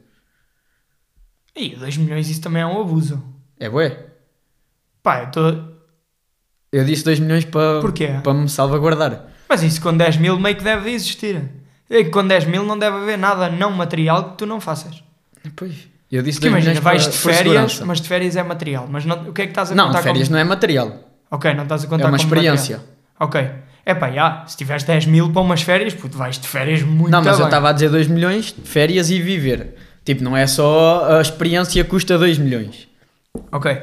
[1.55, 3.23] E 2 milhões isso também é um abuso.
[3.59, 4.07] É bué.
[5.03, 5.71] Pá, eu estou.
[6.73, 8.09] Eu disse 2 milhões para Porquê?
[8.23, 9.27] para me salvaguardar.
[9.49, 11.43] Mas isso com 10 mil meio que deve existir.
[11.89, 15.03] É que com 10 mil não deve haver nada não material que tu não faças.
[15.57, 15.89] Pois.
[16.11, 18.87] Eu disse Porque 2 imagina, milhões vais para- de férias, mas de férias é material.
[18.89, 20.35] Mas não- o que é que estás a Não, contar férias como...
[20.37, 21.11] não é material.
[21.31, 22.79] Ok, não estás a contar É uma experiência.
[22.79, 22.97] material.
[23.21, 23.60] Ok.
[23.85, 27.11] É pá, já, se tiveres 10 mil para umas férias, puto, vais de férias muito
[27.11, 27.41] não, mas bem.
[27.41, 29.75] eu estava a dizer 2 milhões, férias e viver.
[30.05, 32.89] Tipo, não é só a experiência custa 2 milhões.
[33.53, 33.81] Ok,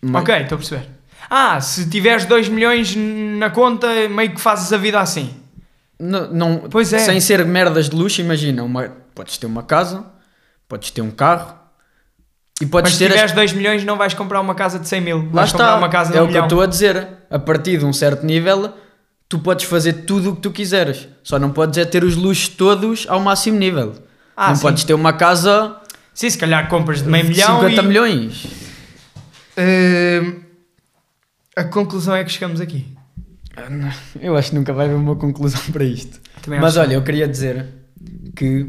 [0.00, 0.88] Mas- ok, estou a perceber.
[1.28, 5.34] Ah, se tiveres 2 milhões na conta, meio que fazes a vida assim.
[5.98, 6.98] Não, não- Pois é.
[7.00, 10.06] Sem ser merdas de luxo, imagina, uma, podes ter uma casa,
[10.68, 11.57] podes ter um carro
[12.60, 13.06] e podes Mas se ter.
[13.06, 15.16] as- tiveres 2 milhões, não vais comprar uma casa de 100 mil.
[15.18, 16.46] Lá vais comprar está, uma casa de é um o que eu milhão.
[16.46, 17.08] estou a dizer.
[17.30, 18.72] A partir de um certo nível,
[19.28, 21.06] tu podes fazer tudo o que tu quiseres.
[21.22, 23.94] Só não podes é ter os luxos todos ao máximo nível.
[24.36, 24.62] Ah, não sim.
[24.62, 25.76] podes ter uma casa
[26.14, 27.86] Sim, se calhar compras de meio milhão 50 e...
[27.86, 28.46] milhões.
[29.56, 30.40] Hum,
[31.56, 32.86] a conclusão é que chegamos aqui.
[34.20, 36.20] Eu acho que nunca vai haver uma conclusão para isto.
[36.42, 37.66] Também Mas olha, eu queria dizer
[38.36, 38.66] que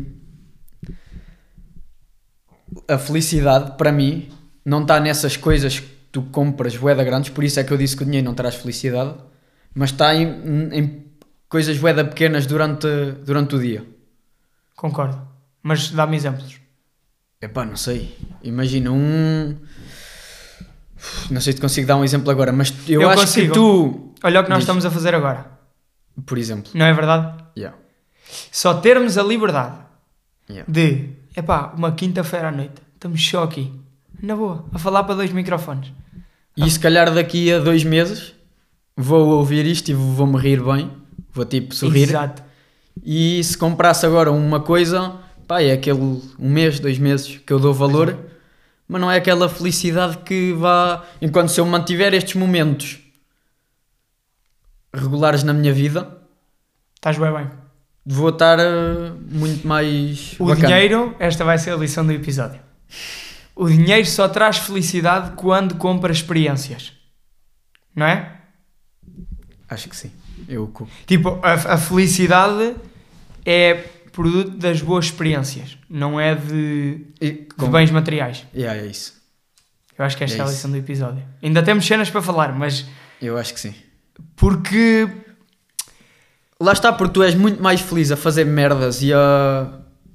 [2.90, 4.30] a felicidade, para mim,
[4.66, 7.96] não está nessas coisas que tu compras boeda grandes, por isso é que eu disse
[7.96, 9.14] que o dinheiro não traz felicidade,
[9.74, 11.06] mas está em, em
[11.48, 12.88] coisas boeda pequenas durante,
[13.26, 13.86] durante o dia.
[14.76, 15.22] Concordo.
[15.62, 16.58] Mas dá-me exemplos.
[17.42, 18.16] Epá, não sei.
[18.44, 19.56] Imagina um.
[21.30, 23.48] Não sei se consigo dar um exemplo agora, mas eu, Eu acho consigo.
[23.48, 24.14] que tu.
[24.24, 24.64] Olha o que nós Diz.
[24.64, 25.46] estamos a fazer agora.
[26.26, 26.72] Por exemplo.
[26.76, 27.42] Não é verdade?
[27.58, 27.78] Yeah.
[28.52, 29.78] Só termos a liberdade
[30.50, 30.70] Yeah.
[30.72, 33.72] de, epá, uma quinta-feira à noite, estamos só aqui,
[34.22, 35.92] na boa, a falar para dois microfones.
[36.56, 38.34] E se calhar daqui a dois meses
[38.96, 40.92] vou ouvir isto e vou-me rir bem,
[41.32, 42.10] vou tipo sorrir.
[42.10, 42.44] Exato.
[43.04, 45.16] E se comprasse agora uma coisa,
[45.48, 46.02] pá, é aquele
[46.38, 48.18] um mês, dois meses que eu dou valor,
[48.88, 51.06] mas não é aquela felicidade que vá.
[51.22, 53.00] Enquanto se eu mantiver estes momentos
[54.94, 56.20] regulares na minha vida,
[57.00, 57.50] Estás bem bem.
[58.12, 60.36] Vou estar eh, muito mais.
[60.40, 60.68] O bacana.
[60.68, 62.60] dinheiro, esta vai ser a lição do episódio.
[63.56, 66.94] O dinheiro só traz felicidade quando compra experiências.
[67.96, 68.36] Não é?
[69.70, 70.12] Acho que sim.
[70.48, 70.74] Eu.
[71.06, 72.76] Tipo, a, a felicidade
[73.46, 73.76] é
[74.12, 77.70] produto das boas experiências, não é de, E, de com...
[77.70, 78.46] bens materiais.
[78.56, 79.14] Yeah, é isso.
[79.98, 81.24] Eu acho que esta é, É a lição do episódio.
[81.44, 82.86] Ainda temos cenas para falar, mas
[83.22, 83.76] Eu acho que sim.
[84.36, 85.08] porque
[86.62, 89.68] Lá está, porque tu és muito mais feliz a fazer merdas e a,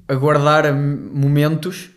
[0.09, 1.88] a guardar momentos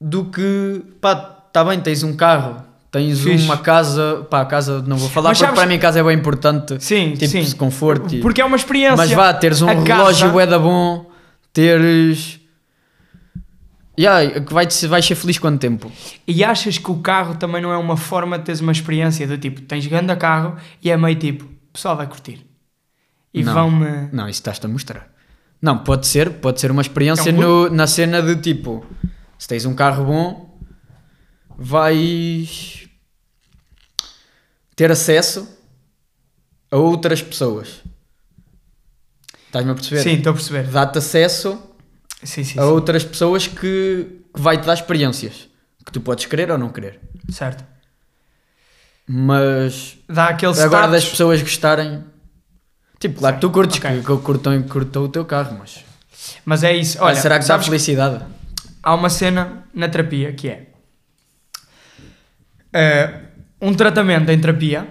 [0.00, 3.44] do que, pá, tá bem, tens um carro, tens Fixe.
[3.44, 5.98] uma casa, pá, a casa não vou falar Mas porque sabes- para mim a casa
[6.00, 7.42] é bem importante, Sim, tipo, sim.
[7.42, 8.14] de conforto.
[8.14, 8.96] e- Porque é uma experiência.
[8.96, 11.10] Mas vá, teres um A relógio casa- é da bom,
[11.52, 12.40] teres...
[13.98, 15.92] Yeah, que vai, vais ser feliz quanto tempo?
[16.26, 19.36] E achas que o carro também não é uma forma de teres uma experiência do
[19.36, 22.46] tipo, tens grande carro e é meio tipo, pessoal vai curtir.
[23.34, 23.54] E Não.
[23.54, 24.08] vão-me.
[24.12, 25.10] Não, isso estás-te a mostrar.
[25.60, 28.84] Não, pode ser, pode ser uma experiência É um no- na cena de tipo,
[29.38, 30.60] se tens um carro bom,
[31.56, 32.88] vais
[34.74, 35.48] ter acesso
[36.70, 37.82] a outras pessoas.
[39.46, 40.02] Estás-me a perceber?
[40.02, 40.66] Sim, estou a perceber.
[40.68, 41.62] Dá-te acesso
[42.22, 42.68] Sim, sim, a sim.
[42.68, 45.48] outras pessoas que, que vai-te dar experiências
[45.84, 47.00] que tu podes querer ou não querer.
[47.30, 47.64] Certo.
[49.06, 51.10] Mas Dá aquele agora das status.
[51.10, 52.04] pessoas gostarem.
[53.02, 53.90] Tipo, claro que tu curtes Ok.
[53.90, 55.84] que, que eu curto, curto o teu carro, mas.
[56.44, 56.98] Mas é isso.
[56.98, 58.24] Olha, Olha, será que sabes felicidade?
[58.80, 60.68] há uma cena na terapia que é
[62.72, 63.20] eh,
[63.60, 64.88] um tratamento em terapia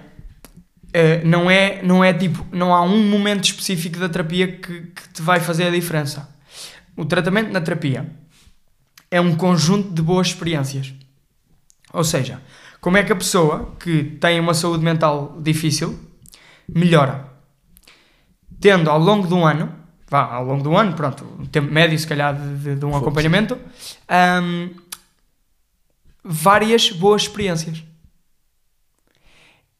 [0.94, 5.10] eh, não é não é tipo não há um momento específico da terapia que, que
[5.14, 6.30] te vai fazer a diferença
[6.96, 8.10] o tratamento na terapia
[9.10, 10.94] é um conjunto de boas experiências
[11.94, 12.42] ou seja
[12.80, 16.00] como é que a pessoa que tem uma saúde mental difícil
[16.68, 17.31] melhora.
[18.62, 19.74] Tendo ao longo de um ano,
[20.10, 22.96] vá, ao longo do ano, pronto, um tempo médio se calhar de, de- de um
[22.96, 23.58] acompanhamento,
[24.44, 24.70] hum,
[26.24, 27.84] várias boas experiências.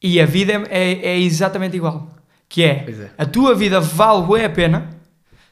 [0.02, 2.08] E a vida é, é- é exatamente igual.
[2.48, 3.10] Que é, é.
[3.16, 4.90] a tua vida vale bué a pena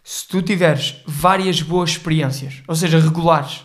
[0.03, 3.65] se tu tiveres várias boas experiências, ou seja, regulares.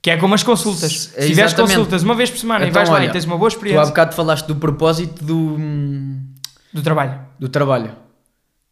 [0.00, 0.90] Que é como as consultas.
[0.92, 3.36] Se- Se tiveres consultas uma vez por semana e Então, vais lá e tens uma
[3.36, 6.24] boa Tu há experiência bocado falaste do propósito do, hum,
[6.72, 7.20] do trabalho.
[7.38, 7.94] do trabalho.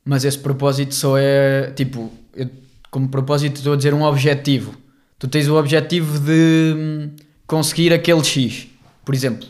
[0.04, 2.48] Mas esse propósito só é tipo, eu,
[2.90, 4.74] como propósito estou a dizer um objetivo.
[5.18, 7.10] Tu tens o objetivo de hum,
[7.46, 8.66] conseguir aquele X,
[9.04, 9.46] por exemplo.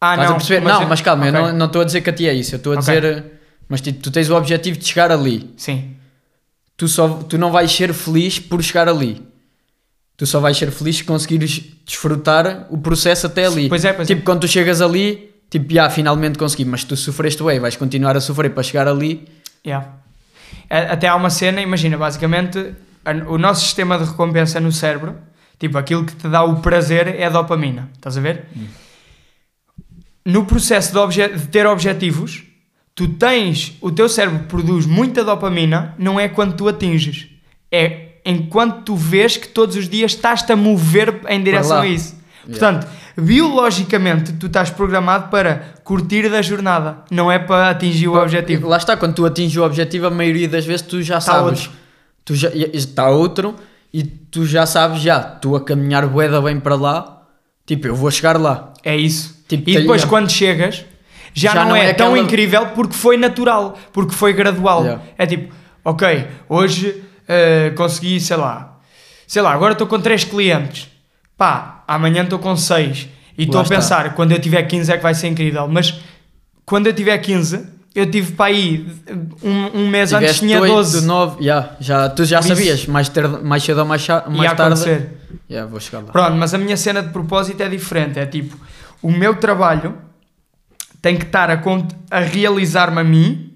[0.00, 0.36] Ah, Estás não.
[0.36, 0.64] a perceber?
[0.64, 1.40] não, eu- mas calma, ok.
[1.40, 2.54] eu não- estou a dizer que a ti é isso.
[2.54, 2.94] Eu estou a Ok.
[3.00, 3.24] dizer.
[3.68, 5.50] Mas tipo, tu tens o objetivo de chegar ali.
[5.56, 5.96] Sim.
[6.76, 9.20] Tu, só, tu não vais ser feliz por chegar ali.
[10.16, 13.68] Tu só vais ser feliz se conseguires desfrutar o processo até ali.
[13.68, 14.14] Pois é, pois é.
[14.14, 18.16] tipo, quando tu chegas ali, tipo, já finalmente consegui, mas tu sofreste bem, vais continuar
[18.16, 19.26] a sofrer para chegar ali.
[19.64, 19.88] Yeah.
[20.68, 22.74] Até há uma cena, imagina, basicamente,
[23.28, 25.16] o nosso sistema de recompensa no cérebro,
[25.58, 27.88] tipo, aquilo que te dá o prazer é a dopamina.
[27.94, 28.46] Estás a ver?
[30.24, 32.42] No processo de, de ter objetivos,
[32.94, 37.28] tu tens, o teu cérebro produz muita dopamina, não é quando tu atinges,
[37.70, 42.16] é enquanto tu vês que todos os dias estás-te a mover em direção a isso.
[42.44, 42.86] Portanto,
[43.16, 48.68] biologicamente, tu estás programado para curtir da jornada, não é para atingir o objetivo.
[48.68, 51.60] Lá está, quando tu atinges o objetivo, a maioria das vezes tu já sabes.
[51.66, 51.70] outro.
[52.24, 53.54] Tu já, está outro
[53.92, 57.22] e tu já sabes, já, tu a caminhar boeda bem para lá,
[57.64, 58.72] tipo, eu vou chegar lá.
[58.84, 59.44] É isso.
[59.48, 60.84] Tipo, e depois, quando chegas,
[61.32, 64.82] já, Já não, não é, é tão aquela- incrível porque foi natural, porque foi gradual.
[64.82, 65.02] Yeah.
[65.16, 65.54] É tipo,
[65.84, 68.78] ok, hoje eh, consegui, sei lá,
[69.26, 70.88] sei lá, agora estou com 3 clientes,
[71.36, 73.08] pá, amanhã estou com 6
[73.38, 75.94] e estou a pensar, quando eu tiver 15 é que vai ser incrível, mas
[76.64, 78.86] quando eu tiver 15, eu tive para aí
[79.42, 82.86] um, um mês antes Tiveste tinha 8, 12 9, já, já, tu já isso- sabias,
[82.86, 84.62] mais, tarde, mais cedo ou mais, mais ia tarde.
[84.82, 85.10] acontecer.
[85.48, 86.12] Já, vou chegar lá.
[86.12, 88.18] Pronto, mas a minha cena de propósito é diferente.
[88.18, 88.56] É tipo,
[89.00, 89.96] o meu trabalho
[91.00, 91.60] tem que estar a,
[92.10, 93.52] a realizar-me a mim,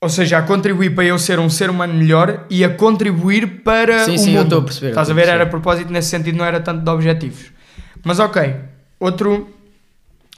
[0.00, 4.04] ou seja, a contribuir para eu ser um ser humano melhor e a contribuir para
[4.04, 4.36] Sim, o sim, mundo.
[4.38, 5.28] eu estou a perceber, Estás a a ver?
[5.28, 7.52] Era propósito nesse sentido, não era tanto de objetivos.
[8.02, 8.54] Mas ok,
[8.98, 9.50] outro,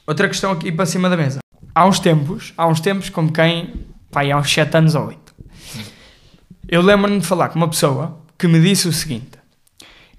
[0.04, 1.38] outra questão aqui para cima da mesa.
[1.74, 3.72] Há uns tempos, há uns tempos como quem,
[4.10, 5.34] pá, há uns 7 anos ou 8,
[6.68, 9.38] eu lembro-me de falar com uma pessoa que me disse o seguinte: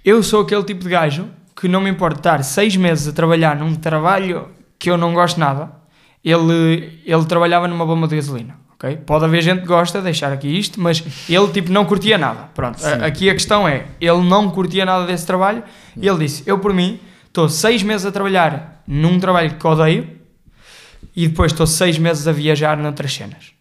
[0.05, 3.57] Eu sou aquele tipo de gajo que não me importa estar seis meses a trabalhar
[3.57, 5.71] num trabalho que eu não gosto nada.
[6.23, 8.55] Ele, ele trabalhava numa bomba de gasolina.
[8.83, 8.97] Ok?
[9.05, 12.49] Pode haver gente que gosta, deixar aqui isto, mas ele tipo não curtia nada.
[12.53, 15.63] Pronto, a- aqui a questão é: ele não curtia nada desse trabalho
[15.95, 20.09] e ele disse: Eu, por mim, estou seis meses a trabalhar num trabalho que odeio
[21.15, 23.51] e depois estou seis meses a viajar noutras cenas.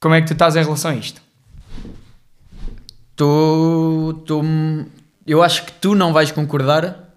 [0.00, 1.20] Como é que tu estás em relação a isto?
[3.14, 4.42] Tu, tu,
[5.26, 7.14] eu acho que tu não vais concordar,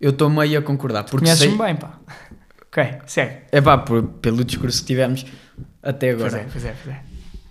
[0.00, 1.04] eu estou meio a concordar.
[1.04, 1.98] Porque Conheces-me bem, pá.
[2.72, 3.32] Ok, segue.
[3.52, 5.26] é pá, por- pelo discurso que tivemos
[5.82, 6.42] até Pois agora.
[6.42, 7.00] é, pois é, pois é.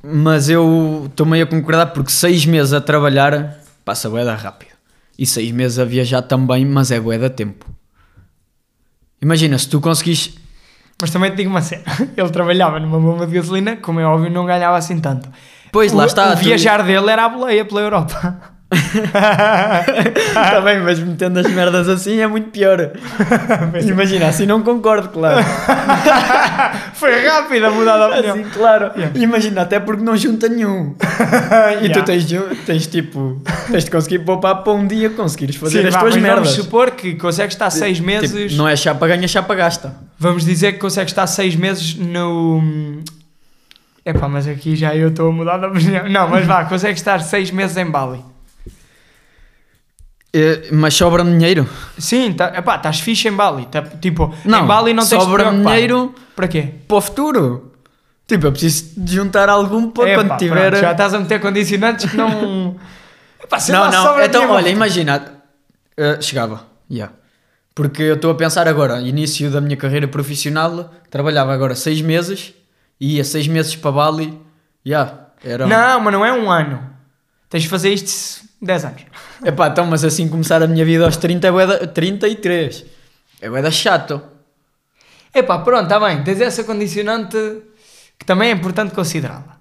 [0.04, 4.72] Mas eu estou meio a concordar porque seis meses a trabalhar passa boeda rápido.
[5.20, 7.66] E seis meses a viajar também, mas é boeda tempo.
[9.22, 10.34] Imagina, se tu conseguis.
[11.00, 11.84] Mas também te digo uma cena.
[12.18, 15.30] Ele trabalhava numa bomba de gasolina, como é óbvio, não ganhava assim tanto.
[15.72, 16.32] Pois, o, lá está.
[16.34, 18.54] O tu- viajar dele era a boleia pela Europa.
[18.74, 22.92] Está bem, mas metendo as merdas assim é muito pior.
[23.86, 25.44] Imagina, assim não concordo, claro.
[26.94, 28.36] Foi rápido a mudar de opinião.
[28.36, 28.92] Assim, claro.
[28.96, 29.20] Yeah.
[29.20, 30.96] Imagina, até porque não junta nenhum.
[31.82, 31.94] E Yeah.
[32.02, 32.26] tu tens,
[32.66, 36.16] tens tipo, tens de conseguir poupar para um dia conseguires fazer Sim, as vá, tuas
[36.16, 36.40] merdas.
[36.50, 38.56] Vamos supor que consegues estar seis Tipo, meses.
[38.56, 39.94] não é chapa ganha, chapa gasta.
[40.18, 42.62] Vamos dizer que consegues estar seis meses no.
[44.06, 46.08] Epá, mas aqui já eu estou a mudar de opinião.
[46.10, 48.24] Não, mas vá, consegues estar seis meses em Bali.
[50.34, 51.68] Eh, mas sobra-me dinheiro.
[51.98, 53.66] Sim, tá, epá, estás fixe em Bali.
[53.66, 55.54] Tá, tipo, Não, em Bali não tens preocupar.
[55.54, 56.70] dinheiro Para quê?
[56.88, 57.72] para o futuro.
[58.26, 60.70] Tipo, eu preciso de juntar algum para quando tiver.
[60.70, 62.78] pronto, já estás a meter condicionantes que não.
[63.44, 64.04] Epá, não, não.
[64.04, 65.42] sobra Então, olha, imagina.
[65.98, 66.66] eh, chegava.
[66.90, 67.14] Yeah.
[67.76, 72.54] Porque eu estou a pensar agora, início da minha carreira profissional, trabalhava agora seis meses
[73.00, 74.40] e ia seis meses para Bali.
[74.86, 75.68] Yeah, era.
[75.68, 76.82] Não, mas não é um ano.
[77.50, 79.02] Tens de fazer isto 10 anos.
[79.44, 82.86] Epá, então, mas assim começar a minha vida aos 30 é da- 33.
[83.42, 84.22] É da chato.
[85.34, 86.24] Epá, pronto, está bem.
[86.24, 87.38] Tens essa condicionante
[88.20, 89.58] que também é importante considerá-la.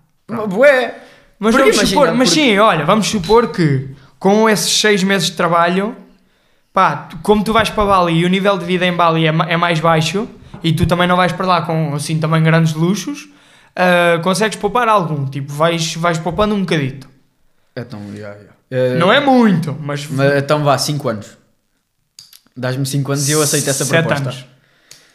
[0.46, 0.94] Bué.
[1.38, 3.88] Mas Porque vamos supor, mas porque- sim, olha, vamos supor que
[4.18, 5.96] com esses 6 meses de trabalho
[6.72, 9.56] pá, como tu vais para Bali e o nível de vida em Bali é, é
[9.56, 10.28] mais baixo
[10.62, 13.28] e tu também não vais para lá com assim também grandes luxos,
[13.74, 17.08] ah, consegues poupar algum, tipo, vais, vais poupando um bocadito.
[17.74, 18.52] Então, yeah, yeah.
[18.70, 21.26] Eh, Não é muito, mas, mas então vá, 5 anos.
[22.56, 24.30] Dás-me 5 anos e eu aceito essa sete proposta.
[24.30, 24.44] anos.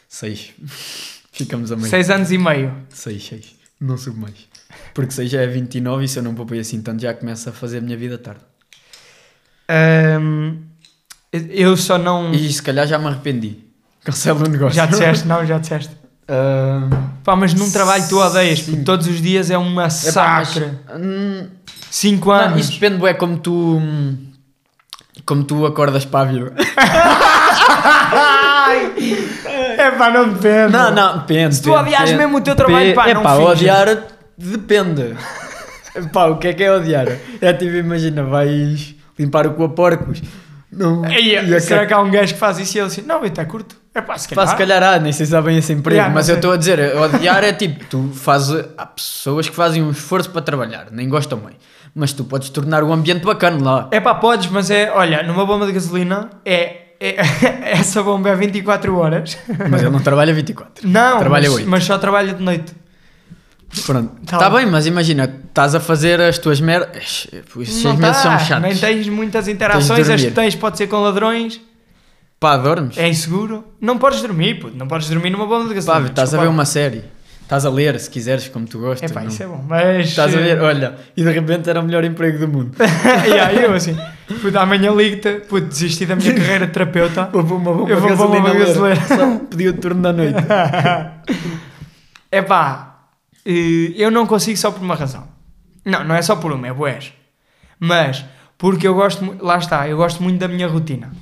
[0.08, 0.50] 6.
[1.32, 1.88] Ficamos a meio.
[1.88, 2.74] 6 anos e meio.
[2.90, 3.46] 6, 6.
[3.80, 4.34] Não subo mais.
[4.94, 7.52] Porque 6 já é 29 e se eu não poupei assim tanto já começo a
[7.52, 8.40] fazer a minha vida tarde.
[9.68, 10.58] Ahm,
[11.32, 12.32] eu só não.
[12.32, 13.58] E se calhar já me arrependi.
[14.04, 14.76] Cancelo o negócio.
[14.76, 15.90] Já disseste, não, já disseste.
[16.28, 16.88] Ah,
[17.24, 20.70] Pá, mas num trabalho tu odeias, porque todos os dias é um epá, mas, massacre.
[20.96, 21.48] hum,
[21.90, 22.60] 5 não, anos.
[22.60, 23.80] isso depende, é como tu.
[25.24, 26.52] Como tu acordas para a vida.
[29.78, 30.72] É pá, não depende.
[30.72, 31.54] Não, não, depende.
[31.56, 34.04] Se tu odiares mesmo o teu trabalho, pá, é não pá, odiar
[34.36, 35.16] depende.
[36.12, 37.06] pá, o que é que é odiar?
[37.40, 40.22] É tipo, imagina, vais limpar o cu a porcos.
[40.70, 41.04] Não.
[41.06, 43.02] Ei, e a será ca- que há um gajo que faz isso e ele assim,
[43.02, 43.76] não, eu até curto.
[43.94, 44.48] É pá, se Pá, calhar.
[44.48, 46.94] se calhar há, nem sei se bem esse emprego, Yeah, mas eu estou a dizer,
[46.96, 48.64] odiar é tipo, tu fazes.
[48.76, 51.56] Há pessoas que fazem um esforço para trabalhar, nem gostam bem,
[51.96, 53.88] mas tu podes tornar o ambiente bacana lá.
[53.90, 57.16] É pá, podes, mas é, olha, numa bomba de gasolina é, é-
[57.72, 59.36] essa bomba é 24 horas.
[59.70, 60.86] Mas ele não trabalha 24.
[60.88, 62.72] Não, Trabalha mas, mas só trabalha de noite.
[63.84, 64.60] Pronto, Tá está bem.
[64.64, 67.26] bem, mas imagina, estás a fazer as tuas merdas.
[67.54, 68.62] Os seis meses tá, são chatos.
[68.62, 71.60] Nem tens muitas Tens interações, de as que tens pode ser com ladrões,
[72.38, 72.96] Pá, dormes?
[72.96, 73.64] é inseguro.
[73.80, 76.08] Não podes dormir, puto, não podes dormir numa bomba de Pá, gasolina.
[76.08, 77.02] estás a ver uma série.
[77.46, 79.08] Estás a ler, se quiseres, como tu gostas.
[79.08, 80.08] É pá, isso é bom, mas...
[80.08, 82.76] Estás a ver, olha, e de repente era o melhor emprego do mundo.
[83.24, 83.96] yeah, eu assim,
[84.42, 87.26] puto, amanhã ligo-te, puto, desisti da minha carreira de terapeuta.
[87.32, 88.66] Vou uma bomba Eu vou para uma gasolina ler.
[88.66, 89.06] gasolina.
[89.06, 90.38] Só pedi o turno da noite.
[92.28, 93.06] É pá,
[93.46, 95.28] eh, eu não consigo só por uma razão.
[95.84, 97.12] Não, não é só por uma, é boés.
[97.78, 98.24] Mas,
[98.58, 101.12] porque eu gosto, lá está, eu gosto muito da minha rotina.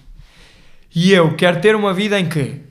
[0.95, 2.63] E eu quero ter uma vida em que,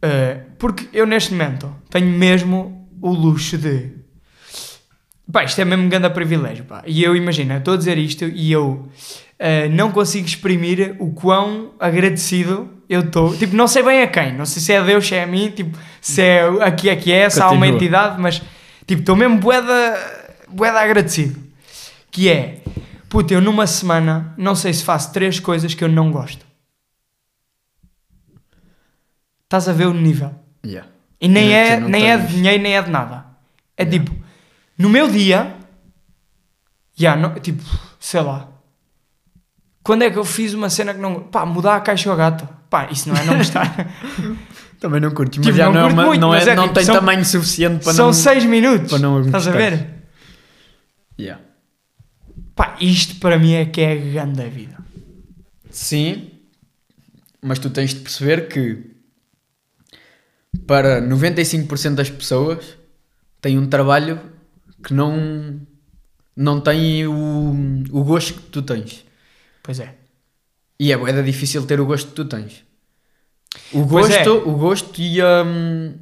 [0.00, 3.90] eh, porque eu neste momento tenho mesmo o luxo de,
[5.30, 6.82] pá, isto é mesmo um grande privilégio, pá.
[6.86, 8.88] E eu imagino, eu estou a dizer isto e eu
[9.38, 13.36] eh, não consigo exprimir o quão agradecido eu estou.
[13.36, 15.26] Tipo, não sei bem a quem, não sei se é a Deus, se é a
[15.26, 18.40] mim, tipo, se é aqui é que é, se há uma entidade, mas
[18.86, 21.38] tipo, estou mesmo boeda, boeda agradecido.
[22.10, 22.62] Que é,
[23.10, 26.46] puta, eu numa semana não sei se faço três coisas que eu não gosto.
[29.42, 30.34] Estás a ver o nível.
[30.64, 30.93] Yeah.
[31.24, 33.24] E nem, Nem é, não nem é de dinheiro, nem é de nada.
[33.76, 34.14] É tipo,
[34.76, 35.54] no meu dia,
[36.94, 37.62] já, não- tipo,
[37.98, 38.48] sei lá.
[39.82, 41.20] Quando é que eu fiz uma cena que não.
[41.24, 42.48] Pá, mudar a caixa ao gato.
[42.70, 43.74] Pá, isso não é não gostar.
[44.80, 46.54] Também não curtes, mas Tipo, já não não, é curto uma- muito, não, é, é
[46.54, 48.12] não tem são- tamanho suficiente para São não...
[48.12, 48.90] seis minutos.
[48.90, 49.88] para não Estás a ver?
[51.18, 51.42] Yeah.
[52.54, 54.76] Pá, isto para mim é que é a grande vida.
[55.70, 56.30] Sim,
[57.42, 58.93] mas tu tens de perceber que
[60.66, 62.76] para 95% das pessoas
[63.40, 64.20] tem um trabalho
[64.82, 65.60] que não,
[66.36, 69.04] não tem o, o gosto que tu tens.
[69.62, 69.94] Pois é.
[70.78, 72.64] E é bué difícil ter o gosto que tu tens.
[73.72, 73.84] O é.
[73.84, 75.94] gosto, o gosto e, hum,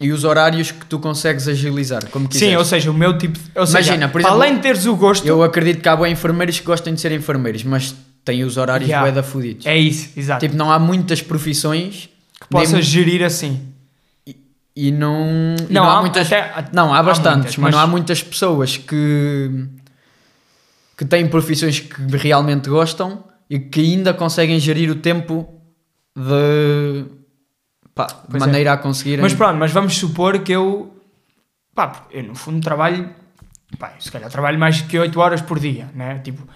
[0.00, 2.52] e os horários que tu consegues agilizar, como quiseres.
[2.52, 3.38] Sim, ou seja, o meu tipo.
[3.54, 5.26] Ou seja, Imagina, por exemplo, além de teres o gosto.
[5.26, 8.88] Eu acredito que há bem enfermeiros que gostem de ser enfermeiros, mas têm os horários
[8.88, 9.08] Yeah.
[9.08, 9.64] bué da fudidos.
[9.66, 10.40] É isso, exato.
[10.40, 12.10] Tipo, não há muitas profissões
[12.46, 13.72] que possas nem- gerir assim.
[14.78, 17.62] e não, e Não, não há, há- muitas até- não há há bastantes muitas, mas,
[17.64, 19.68] mas- não há muitas pessoas que
[20.98, 25.46] que têm profissões que realmente gostam e que ainda conseguem gerir o tempo
[26.16, 27.04] de,
[27.94, 28.38] pá, de é.
[28.38, 30.94] maneira a conseguirem Mas pronto, mas vamos supor que eu.
[31.74, 33.10] Pá, eu no fundo trabalho.
[33.78, 36.18] Pá, se calhar trabalho mais que 8 horas por dia, né?
[36.24, 36.46] Tipo,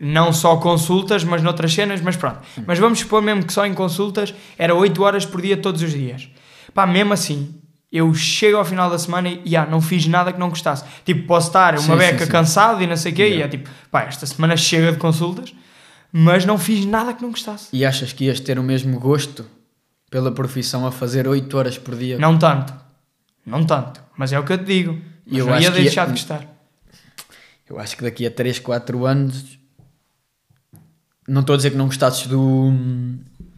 [0.00, 2.38] não só consultas, mas noutras cenas, mas pronto.
[2.66, 5.92] Mas vamos supor mesmo que só em consultas era 8 horas por dia todos os
[5.92, 6.28] dias.
[6.72, 7.54] Pá, mesmo assim,
[7.90, 10.84] eu chego ao final da semana e ah, não fiz nada que não gostasse.
[11.04, 12.30] Tipo, posso estar uma Sim, beca sim, sim.
[12.30, 13.44] cansado e não sei o quê, Yeah.
[13.44, 15.52] e é tipo, pá, esta semana chega de consultas,
[16.12, 17.68] mas não fiz nada que não gostasse.
[17.72, 19.44] e achas que ias ter o mesmo gosto
[20.10, 22.72] pela profissão a fazer 8 horas por dia Não tanto.
[23.44, 24.00] Não tanto.
[24.16, 24.98] Mas é o que eu te digo.
[25.26, 26.46] Mas Eu não ia deixar ia- de gostar.
[27.68, 29.58] eu acho que daqui a 3, 4 anos
[31.28, 32.72] não estou a dizer que não gostasses do,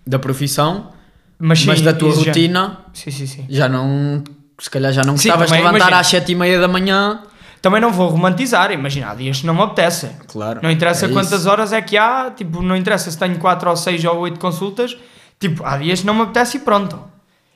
[0.06, 0.90] da profissão
[1.38, 3.46] Mas, mas sim, da tua rotina Sim, sim, sim.
[3.48, 4.22] já não
[4.58, 5.98] se calhar já não Sim, gostavas de levantar imagina.
[6.00, 7.22] às 7 e meia da manhã
[7.62, 8.70] Também não vou romantizar.
[8.72, 10.10] Imagina, há dias que não me apetece.
[10.26, 11.50] claro Não interessa é quantas isso.
[11.50, 12.30] horas é que há.
[12.30, 14.96] Tipo, não interessa se tenho 4 ou 6 ou 8 consultas.
[15.38, 16.98] Tipo, há dias que não me apetece e pronto.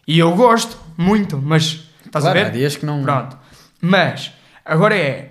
[0.06, 1.80] E eu gosto muito, mas...
[2.06, 2.52] Estás Claro, a há ver?
[2.52, 3.36] dias que não Pronto.
[3.80, 4.30] Mas,
[4.64, 5.30] agora é...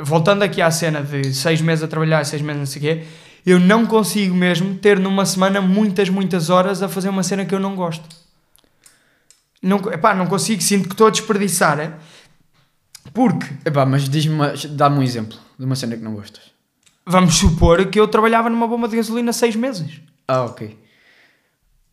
[0.00, 2.82] Voltando aqui à cena de 6 meses a trabalhar e 6 meses não sei o
[2.84, 3.04] quê.
[3.46, 7.54] Eu não consigo mesmo ter numa semana muitas, muitas horas a fazer uma cena que
[7.54, 8.04] eu não gosto.
[9.62, 11.78] Não, epá, não consigo, sinto que estou a desperdiçar.
[11.78, 11.92] É?
[13.12, 14.38] Porque, Epá, mas diz-me,
[14.70, 16.42] dá-me um exemplo de uma cena que não gostas.
[17.06, 20.00] vamos supor que eu trabalhava numa bomba de gasolina seis meses.
[20.26, 20.78] Ah, ok.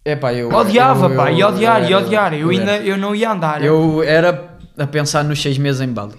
[0.04, 0.49] Epá, eu...
[0.49, 2.34] Odiava, eu- pá, eu- e odiar, e odiar.
[2.34, 3.62] Eu ainda eu não ia andar.
[3.64, 6.18] Eu era a pensar nos seis meses em Bali.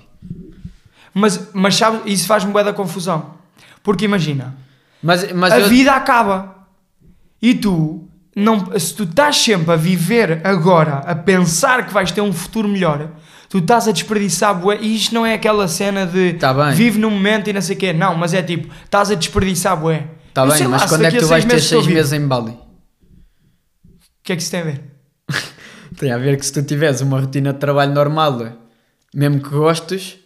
[1.14, 3.34] Mas, mas sabe, isso faz-me bué da confusão.
[3.82, 4.54] Porque imagina,
[5.02, 5.68] Mas, mas a eu...
[5.68, 6.66] vida acaba.
[7.40, 12.20] E tu, não, se tu estás sempre a viver agora, a pensar que vais ter
[12.20, 13.10] um futuro melhor,
[13.48, 14.78] tu estás a desperdiçar bué.
[14.80, 17.78] E isto não é aquela cena de Tá vive no momento e não sei o
[17.78, 17.92] quê.
[17.92, 20.06] Não, mas é tipo, estás a desperdiçar bué.
[20.32, 21.98] Tá Eu bem, mas lá, quando é que tu vais ter estou seis vivo.
[21.98, 22.52] meses em Bali?
[22.52, 22.58] O
[24.22, 24.80] que é que isso tem a ver?
[25.98, 28.56] Tem a ver que se tu tiveres uma rotina de trabalho normal,
[29.14, 30.16] mesmo que gostes,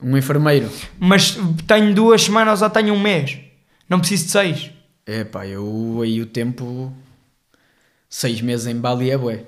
[0.00, 0.68] um enfermeiro.
[1.00, 3.38] Mas tenho duas semanas ou tenho um mês.
[3.88, 4.70] Não preciso de seis.
[5.06, 6.92] Epá, eu aí o tempo...
[8.10, 9.44] Seis meses em Bali é bué.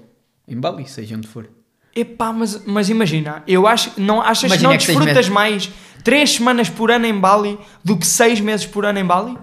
[0.47, 1.49] Em Bali, seja onde for.
[1.95, 5.71] Epá, mas, mas imagina, eu acho, não, achas Imagina que não que desfrutas mais
[6.05, 9.37] três semanas por ano em Bali do que seis meses por ano em Bali?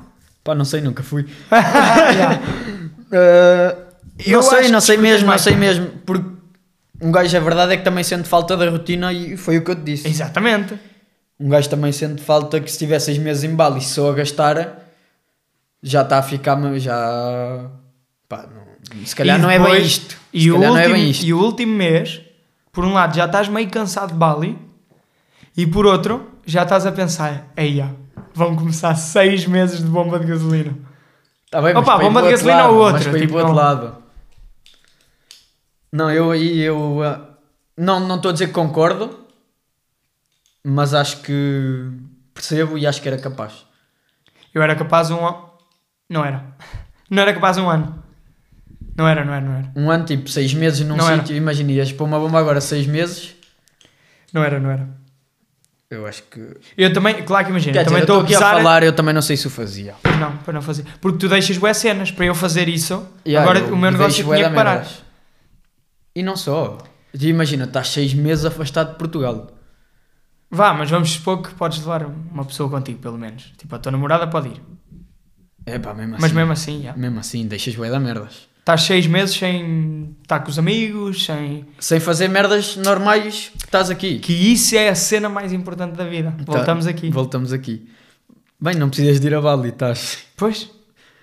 [0.44, 1.26] Pá, não sei, nunca fui.
[1.52, 2.42] Yeah.
[3.08, 3.88] Uh,
[4.26, 5.88] Eu não sei, não sei mesmo, não sei mesmo.
[6.06, 6.28] Porque
[7.02, 9.72] um gajo, a verdade é que também sente falta da rotina e foi o que
[9.72, 10.10] eu te disse.
[10.10, 10.78] Exatamente.
[11.40, 14.87] Um gajo também sente falta que se tiver seis meses em Bali só a gastar,
[15.82, 17.70] já está a ficar, já...
[18.28, 20.18] Pá, não- se calhar E não é bem depois- isto.
[20.34, 21.26] E o, último, não é bem isto.
[21.26, 22.22] e o último mês,
[22.72, 24.58] por um lado, já estás meio cansado de Bali
[25.56, 27.96] e por outro, já estás a pensar, eia,
[28.34, 30.78] vão começar seis meses de bomba de gasolina.
[31.50, 33.34] Tá bem, Opa, ir bomba de outro gasolina lado, ou outra, Mas para ir tipo,
[33.34, 33.64] para o outro não.
[33.64, 34.04] lado.
[35.92, 37.02] Não, eu aí, eu...
[37.04, 37.30] ah,
[37.78, 39.26] Não não estou a dizer que concordo,
[40.64, 41.90] mas acho que
[42.34, 43.66] percebo e acho que era capaz.
[44.54, 45.18] Eu era capaz um.
[46.10, 46.44] Não era.
[47.10, 48.04] Não era capaz um ano.
[48.98, 49.72] Não era, não era, não era.
[49.76, 51.20] Um ano, tipo, seis meses num Não era.
[51.20, 53.36] sítio, imagina, ias para uma bomba agora seis meses,
[54.34, 54.90] Não era, não era.
[55.90, 56.58] eu acho que...
[56.76, 58.92] Eu também, claro que imagina, Quer também dizer, eu estou a aqui a falar, eu
[58.94, 59.94] também não sei se o fazia.
[60.02, 60.84] Pois não, para não fazer.
[61.00, 63.06] Porque tu deixas boas cenas para eu fazer isso.
[63.26, 64.76] Yeah, agora eu o meu negócio deixo tinha que parar.
[64.78, 65.04] merdas.
[66.16, 66.80] E não só.
[67.14, 69.52] E Imagina, estás seis meses afastado de Portugal.
[70.50, 73.54] Vá, mas vamos supor que podes levar uma pessoa contigo, pelo menos.
[73.58, 74.62] Tipo, a tua namorada pode ir.
[75.68, 76.22] É pá, mesmo assim.
[76.22, 76.94] Mas mesmo assim, já.
[76.94, 78.48] Mesmo assim, deixas bué da merdas.
[78.60, 81.66] Estás seis meses sem estar com os amigos, sem.
[81.80, 84.20] Sem fazer merdas normais que estás aqui.
[84.20, 86.34] Que isso é a cena mais importante da vida.
[86.46, 87.10] Tá, Voltamos aqui.
[87.10, 87.88] Voltamos aqui.
[88.60, 90.20] Bem, não precisas de ir a Bali, estás.
[90.36, 90.70] Pois.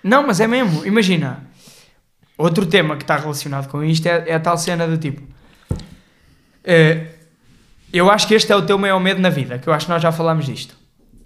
[0.03, 0.85] Não, mas é mesmo.
[0.85, 1.43] Imagina.
[2.37, 5.21] Outro tema que está relacionado com isto é, é a tal cena do tipo.
[6.63, 7.07] eh,
[7.93, 9.91] eu acho que este é o teu maior medo na vida, que eu acho que
[9.91, 10.75] nós já falámos disto.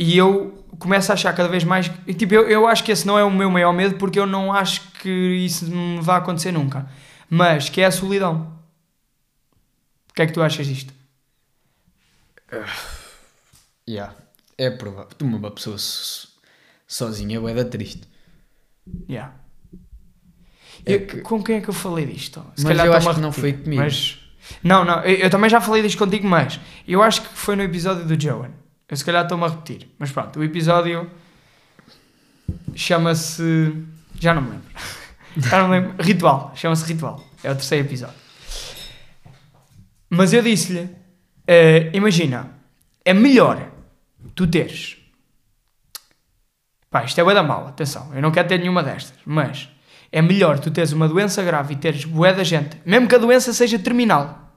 [0.02, 1.92] E eu começo a achar cada vez mais.
[2.08, 4.26] e, Tipo, eu, eu acho que esse não é o meu maior medo porque eu
[4.26, 6.90] não acho que isso me vá acontecer nunca.
[7.30, 8.58] Mas que é a solidão.
[10.10, 10.94] O que é que tu achas disto?
[13.88, 14.16] Yeah.
[14.58, 15.10] É provável.
[15.22, 16.30] Uma pessoa so-
[16.88, 18.08] sozinha é triste.
[19.10, 19.34] Yeah.
[20.86, 22.40] É Eu- que- Com quem é que eu falei disto?
[22.56, 23.82] Se Mas calhar eu acho que não foi comigo.
[23.82, 24.18] Mas...
[24.64, 27.62] Não, não, eu, eu também já falei disto contigo, mas eu acho que foi no
[27.64, 28.52] episódio do Joan.
[28.90, 29.90] Eu se calhar estou-me a repetir.
[30.00, 31.10] Mas pronto, o episódio
[32.76, 33.74] chama-se.
[34.20, 34.68] Já não me lembro.
[35.38, 36.04] Já não me lembro.
[36.04, 36.54] Ritual.
[36.56, 37.24] Chama-se Ritual.
[37.44, 38.16] É o terceiro episódio.
[40.10, 40.90] Mas eu disse-lhe:
[41.48, 42.52] eh, imagina,
[43.06, 43.72] é melhor
[44.36, 44.98] tu teres.
[46.90, 49.70] Pá, isto é bué da mal, atenção, eu não quero ter nenhuma destas, mas
[50.12, 53.20] é melhor tu teres uma doença grave e teres bué da gente, mesmo que a
[53.20, 54.56] doença seja terminal,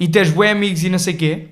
[0.00, 1.48] e teres bué amigos e não sei quê,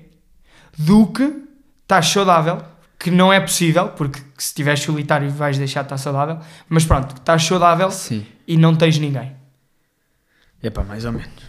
[0.75, 1.46] do que
[1.87, 2.61] estás saudável,
[2.99, 7.15] que não é possível, porque se estiveres solitário vais deixar de estar saudável, mas pronto,
[7.15, 8.25] estás saudável Sim.
[8.45, 9.31] e não tens ninguém.
[10.61, 11.47] É pá, mais ou menos.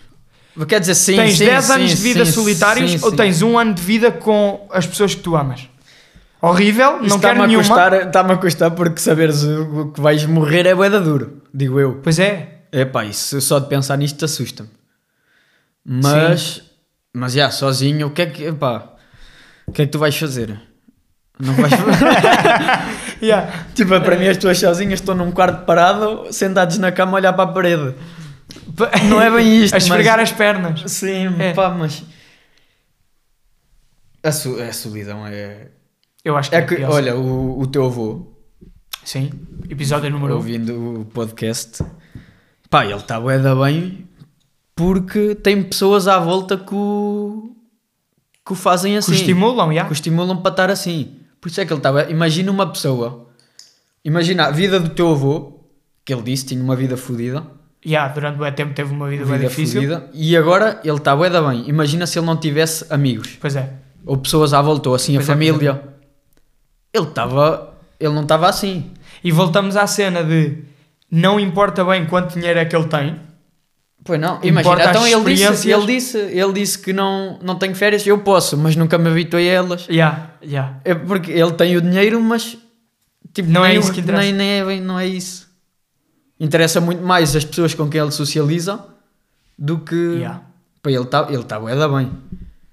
[0.68, 3.74] Quer dizer, sim, tens sim, 10 sim, anos de vida solitários ou tens um ano
[3.74, 5.68] de vida com as pessoas que tu amas.
[6.40, 7.96] Horrível, Isso não quero nenhuma.
[7.98, 12.00] está-me a custar porque saberes o que vais morrer é bué da duro, digo eu.
[12.02, 14.70] Pois é, É pá, isso só de pensar nisto assusta-me.
[15.84, 16.62] Mas,
[17.12, 18.92] mas já, sozinho, o que é que, epá,
[19.68, 20.60] o que é que tu vais fazer?
[21.38, 21.72] Não vais
[23.22, 23.64] yeah.
[23.74, 27.32] Tipo, para mim as tuas sozinhas estão num quarto parado, sentados na cama a olhar
[27.32, 27.94] para a parede.
[29.08, 30.82] Não é bem isto, a esfregar mas- as pernas.
[30.90, 31.52] Sim, É.
[31.52, 32.02] pá, mas...
[34.22, 35.68] A, su- a solidão é...
[36.24, 36.90] Eu acho que É é, que, pior.
[36.90, 38.32] olha, o, o teu avô,
[39.04, 39.30] Sim,
[39.70, 40.36] episódio número 1.
[40.36, 41.82] ouvindo o podcast,
[42.68, 44.06] pá, ele está bué da bem
[44.74, 47.56] porque tem pessoas à volta que o,
[48.48, 49.12] que o fazem assim.
[49.12, 49.84] Que estimulam, já.
[49.84, 51.16] que o estimulam para estar assim.
[51.38, 52.10] Por isso é que ele estava.
[52.10, 53.28] Imagina uma pessoa.
[54.02, 55.60] Imagina a vida do teu avô,
[56.02, 57.44] que ele disse tinha uma vida fodida.
[57.84, 59.82] Yeah, durante o tempo teve uma vida, bem Vida difícil.
[59.82, 60.10] fodida.
[60.14, 61.68] E agora ele está bué da bem.
[61.68, 63.36] Imagina se ele não tivesse amigos.
[63.38, 63.70] Pois é.
[64.06, 65.82] Ou pessoas à volta, ou assim Pois a é, pois família.
[66.92, 67.74] Ele estava...
[68.00, 68.90] Ele não estava assim.
[69.22, 70.62] E voltamos à cena de
[71.10, 73.16] não importa bem quanto dinheiro é que ele tem.
[74.08, 78.06] Pois não, imagina, então ele disse, ele disse, ele disse que não, não tenho férias,
[78.06, 79.86] eu posso, mas nunca me habituei a elas.
[79.86, 80.80] Yeah, yeah.
[80.82, 82.56] É porque ele tem o dinheiro, mas
[83.34, 84.22] tipo, Não é nem isso o- que interessa.
[84.22, 85.46] Nem, nem é, bem- não é isso.
[86.40, 88.82] Interessa muito mais as pessoas com quem ele socializa
[89.58, 89.94] do que.
[89.94, 90.40] Yeah.
[90.82, 92.10] Pá, ele está ele tá bué da bem.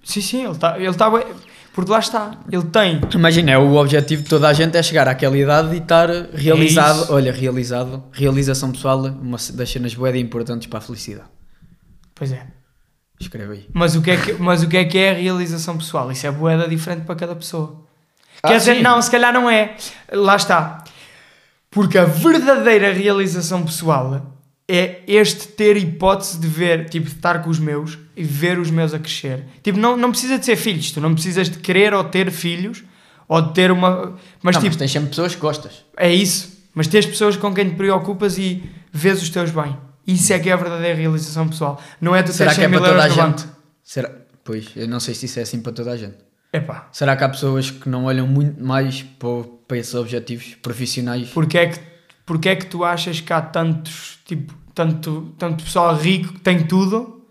[0.05, 0.79] Sim, sim, ele está.
[0.79, 1.27] Ele tá, bué-
[1.75, 2.31] porque lá está.
[2.49, 3.01] Ele tem.
[3.13, 7.03] Imagina, é o objetivo de toda a gente é chegar àquela idade e estar realizado.
[7.09, 8.01] É olha, realizado.
[8.13, 11.27] Realização pessoal, uma das cenas bué importantes para a felicidade.
[12.15, 12.47] Pois é.
[13.19, 13.69] Escreve aí.
[13.73, 16.09] Mas o que é que, mas o que, é, que é a realização pessoal?
[16.13, 17.83] Isso é boeda diferente para cada pessoa.
[18.41, 18.81] Ah, Quer dizer, sim.
[18.81, 19.75] não, se calhar não é.
[20.13, 20.81] Lá está.
[21.69, 24.34] Porque a verdadeira realização pessoal
[24.67, 28.71] é este ter hipótese de ver, tipo, de estar com os meus e ver os
[28.71, 29.43] meus a crescer.
[29.61, 32.83] Tipo, não, não precisa de ser filhos, tu não precisas de querer ou ter filhos
[33.27, 34.15] ou de ter uma.
[34.41, 35.85] Mas Não, tipo, mas tens sempre pessoas que gostas.
[35.97, 36.55] é isso.
[36.73, 38.61] Mas tens pessoas com quem te preocupas e
[38.91, 39.77] vês os teus bem.
[40.05, 41.81] Isso é que é a verdadeira realização pessoal.
[42.01, 43.45] Não é tu Será que é 100 para toda a gente?
[43.81, 44.11] Será?
[44.43, 46.15] Pois, eu não sei se isso é assim para toda a gente.
[46.51, 51.29] Epá, Será que há pessoas que não olham muito mais para, para esses objetivos profissionais?
[51.29, 51.79] Porque é que,
[52.25, 56.65] porque é que tu achas que há tantos, tipo, tanto, tanto pessoal rico que tem
[56.65, 57.23] tudo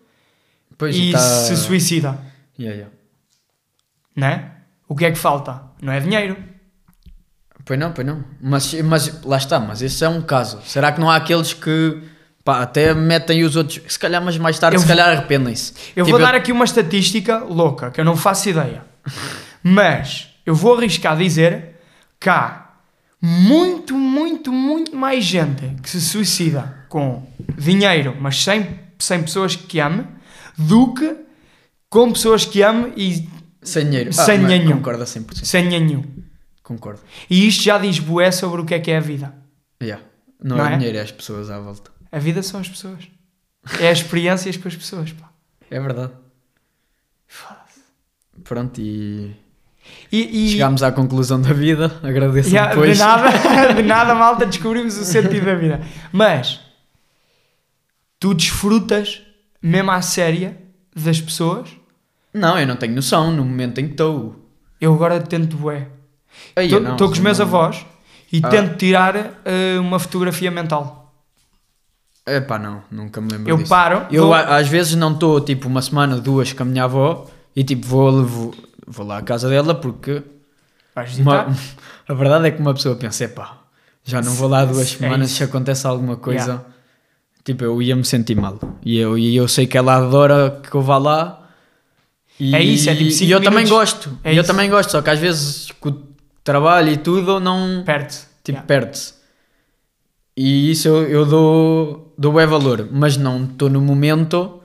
[0.78, 2.18] Pois e tá- se suicida,
[2.58, 2.94] Yeah, yeah.
[4.14, 4.50] não é?
[4.88, 5.62] O que é que falta?
[5.82, 6.36] Não é dinheiro.
[7.64, 8.22] Pois não, pois não.
[8.40, 10.60] Mas, mas lá está, mas esse é um caso.
[10.64, 12.02] Será que não há aqueles que
[12.44, 15.72] pá, até metem os outros, se calhar, mas mais tarde, Eu se vou- calhar arrependem-se.
[15.96, 18.84] Eu Tipo, vou dar aqui uma estatística louca, que eu não faço ideia.
[19.62, 21.80] Mas eu vou arriscar dizer
[22.20, 22.63] que há
[23.26, 29.80] muito, muito, muito mais gente que se suicida com dinheiro, mas sem, sem pessoas que
[29.80, 30.06] ame,
[30.58, 31.16] do que
[31.88, 33.26] com pessoas que ame e
[33.62, 34.12] Sem dinheiro.
[34.12, 34.58] Sem não é?
[34.58, 34.76] nenhum.
[34.76, 35.42] Concordo a 100%.
[35.44, 36.04] sem nenhum.
[36.62, 37.00] Concordo.
[37.30, 39.34] E isto já diz bué sobre o que é que é a vida.
[39.82, 40.04] Yeah.
[40.42, 40.76] Não, Não é, é?
[40.76, 41.90] dinheiro, é as pessoas à volta.
[42.12, 43.08] A vida são as pessoas.
[43.80, 45.30] É as experiências com as pessoas, pá.
[45.70, 46.12] É verdade.
[48.42, 49.34] Pronto, e
[50.12, 51.98] E, e chegámos à conclusão da vida.
[52.02, 52.96] Agradeço Ya, depois.
[52.96, 53.30] de nada,
[53.74, 55.80] de nada, malta, descobrimos o sentido da vida.
[56.12, 56.60] Mas
[58.20, 59.22] tu desfrutas
[59.62, 60.56] mesmo à séria
[60.94, 61.68] das pessoas.
[62.32, 64.36] Não, eu não tenho noção no momento em que estou.
[64.80, 65.88] Eu agora tento bué.
[66.56, 67.84] Estou com os meus não- avós
[68.32, 68.48] e Ah.
[68.48, 71.12] tento tirar eh, uma fotografia mental.
[72.26, 73.68] Epá, não, nunca me lembro Eu disso.
[73.68, 76.84] paro, Eu vou- a- às vezes não estou tipo uma semana, duas com a minha
[76.84, 78.54] avó e tipo vou, vou,
[78.86, 80.22] vou lá à casa dela porque
[81.20, 81.46] uma-
[82.08, 83.58] a verdade é que uma pessoa pensa, epá,
[84.04, 85.38] já não vou lá duas É semanas isso.
[85.38, 86.44] se acontece alguma coisa.
[86.44, 86.64] Yeah.
[87.44, 88.58] Tipo, eu ia me sentir mal.
[88.82, 91.50] E eu, e eu sei que ela adora que eu vá lá.
[92.40, 93.92] E, É isso, é tipo E eu também minutos.
[93.92, 94.18] gosto.
[94.24, 94.50] É e eu isso.
[94.50, 96.02] também gosto, só que às vezes com o
[96.42, 97.82] trabalho e tudo não.
[97.84, 98.26] Perde-se.
[98.42, 98.64] Tipo, Ya.
[98.64, 99.14] perde-se.
[100.36, 104.60] E isso eu, eu dou, dou é valor, mas não estou no momento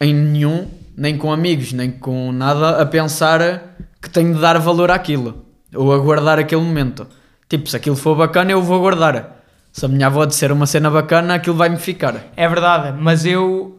[0.00, 4.90] em nenhum, nem com amigos, nem com nada, a pensar que tenho de dar valor
[4.90, 7.06] àquilo ou a guardar aquele momento.
[7.48, 9.42] Tipo, se aquilo for bacana, eu vou guardar.
[9.72, 12.14] Se a minha avó disser uma cena bacana, aquilo vai-me ficar.
[12.36, 13.76] É verdade, mas eu,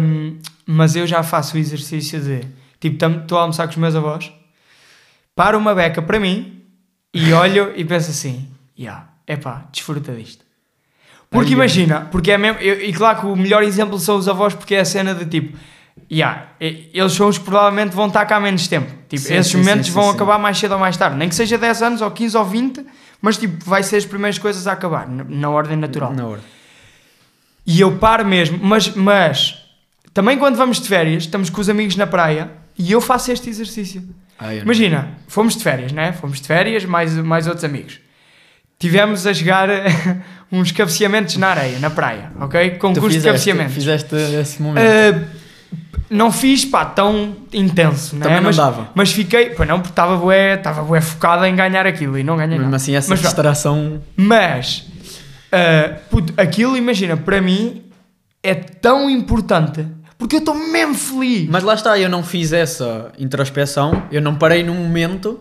[0.00, 2.40] hum, mas eu já faço o exercício de
[2.80, 4.32] tipo, estou a almoçar com os meus avós,
[5.34, 6.62] paro uma beca para mim
[7.12, 8.48] e olho e penso assim:
[8.78, 10.44] yeah, epá, desfruta disto.
[11.30, 14.28] Porque Ai, imagina, porque é mesmo, eu- e claro que o melhor exemplo são os
[14.28, 15.56] avós, porque é a cena de tipo,
[16.10, 18.90] yeah, eles são os que provavelmente vão estar cá menos tempo.
[19.08, 21.34] Tipo, Sim, esses sim, momentos sim, vão acabar mais cedo ou mais tarde, nem que
[21.34, 22.84] seja 10 anos ou 15 ou 20,
[23.20, 26.12] mas tipo, vai ser as primeiras coisas a acabar, na, ordem natural.
[26.12, 26.40] Na hora.
[27.66, 29.62] E eu paro mesmo, mas, mas
[30.12, 33.48] também quando vamos de férias, estamos com os amigos na praia e eu faço este
[33.48, 34.02] exercício.
[34.38, 34.54] Ah.
[34.54, 36.12] Imagina, fomos de férias, né?
[36.12, 38.00] Fomos de férias, mais, mais outros amigos.
[38.78, 39.68] Tivemos a jogar
[40.50, 42.70] uns cabeceamentos na areia, na praia, ok?
[42.70, 43.74] Concurso de cabeceamentos.
[43.74, 44.84] fizeste esse momento.
[44.84, 45.41] Uh,
[46.10, 48.22] não fiz, pá, tão intenso, né?
[48.22, 48.90] Também não mas, dava.
[48.94, 52.36] Mas fiquei, pois não, porque estava bué, estava bué focado em ganhar aquilo e não
[52.36, 52.76] ganhei Mesmo nada.
[52.76, 54.02] assim, essa Mas distração.
[54.16, 54.86] Mas,
[55.50, 57.82] ah, puto, aquilo, imagina, para mim
[58.42, 59.86] é tão importante
[60.18, 61.48] porque eu estou mesmo feliz.
[61.48, 65.40] Mas lá está, eu não fiz essa introspeção, eu não parei num momento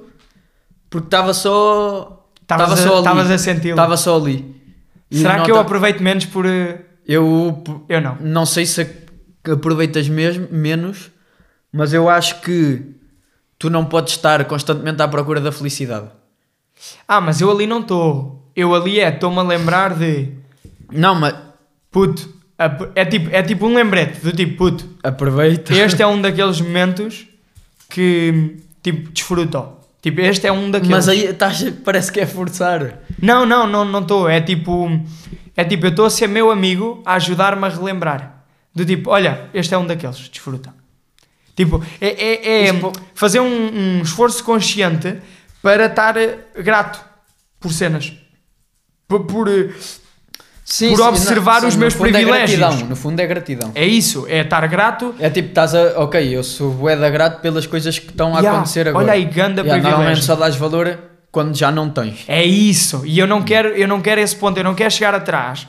[0.89, 2.25] porque estava só.
[2.41, 2.97] Estava só ali.
[2.99, 3.71] estavas a senti-lo.
[3.71, 4.55] Estava só ali.
[5.09, 6.45] E Será que eu aproveito menos por.
[6.45, 8.17] eh, Eu Eu não.
[8.21, 8.81] não sei se
[9.49, 11.11] aproveitas mesmo, menos,
[11.71, 12.83] mas eu acho que
[13.57, 16.07] tu não podes estar constantemente à procura da felicidade.
[17.07, 18.51] Ah, mas eu ali não estou.
[18.55, 20.29] eu ali é, estou-me a lembrar de
[20.91, 21.35] Não, mas
[21.91, 22.27] puto,
[22.95, 25.73] é tipo, é tipo um lembrete do tipo, puto, aproveita.
[25.73, 27.27] este é um daqueles momentos
[27.89, 29.81] que tipo desfruto.
[30.01, 30.91] Tipo, este é um daqueles.
[30.91, 31.35] Mas aí
[31.83, 32.99] parece que é forçar.
[33.21, 34.27] Não, não, não não estou.
[34.27, 34.89] É tipo.
[35.55, 38.40] É tipo, eu estou a ser meu amigo a ajudar-me a relembrar.
[38.73, 40.73] Do tipo, olha, este é um daqueles, desfruta.
[41.55, 45.17] Tipo, é, é, é Isso- fazer um, um esforço consciente
[45.61, 46.99] para estar eh, grato
[47.59, 48.13] por cenas.
[49.07, 49.69] Por, por, eh,
[50.63, 52.57] Sim, Por observar os meus é privilégios.
[52.59, 53.71] gratidão, no fundo é gratidão.
[53.75, 55.13] é isso, é estar grato.
[55.19, 55.99] É tipo, estás a.
[55.99, 59.03] Ok, eu sou bué da grato pelas coisas que estão a Yeah, acontecer agora.
[59.03, 60.23] olha aí, ganda Yeah, Normalmente privilégio.
[60.23, 60.97] só dás valor
[61.29, 62.23] quando já não tens.
[62.25, 63.01] É isso.
[63.05, 65.67] E eu não quero, eu não quero esse ponto, eu não quero chegar atrás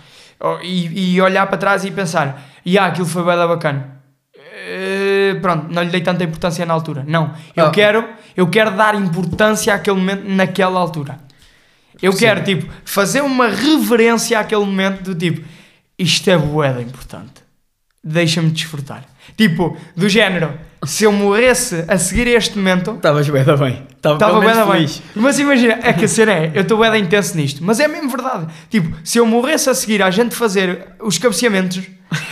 [0.62, 4.02] e, e olhar para trás e pensar, e ah, aquilo foi bem bacana.
[4.34, 7.04] Eh, pronto, não lhe dei tanta importância na altura.
[7.06, 7.70] Não, eu Ah.
[7.70, 11.18] quero, eu quero dar importância àquele momento naquela altura.
[12.00, 15.46] Eu quero tipo fazer uma reverência àquele momento do tipo,
[15.98, 17.42] isto é boeda importante.
[18.02, 19.04] Deixa-me desfrutar.
[19.36, 20.52] Tipo, do género,
[20.84, 23.86] se eu morresse a seguir este momento, Estavas da bem.
[24.02, 24.88] Estava Estava pelo bem da bem.
[25.14, 28.08] Mas imagina, é que a cena é, eu estou bem intenso nisto, mas é mesmo
[28.10, 28.46] verdade.
[28.68, 31.80] Tipo, se eu morresse a seguir a gente fazer os cabeceamentos,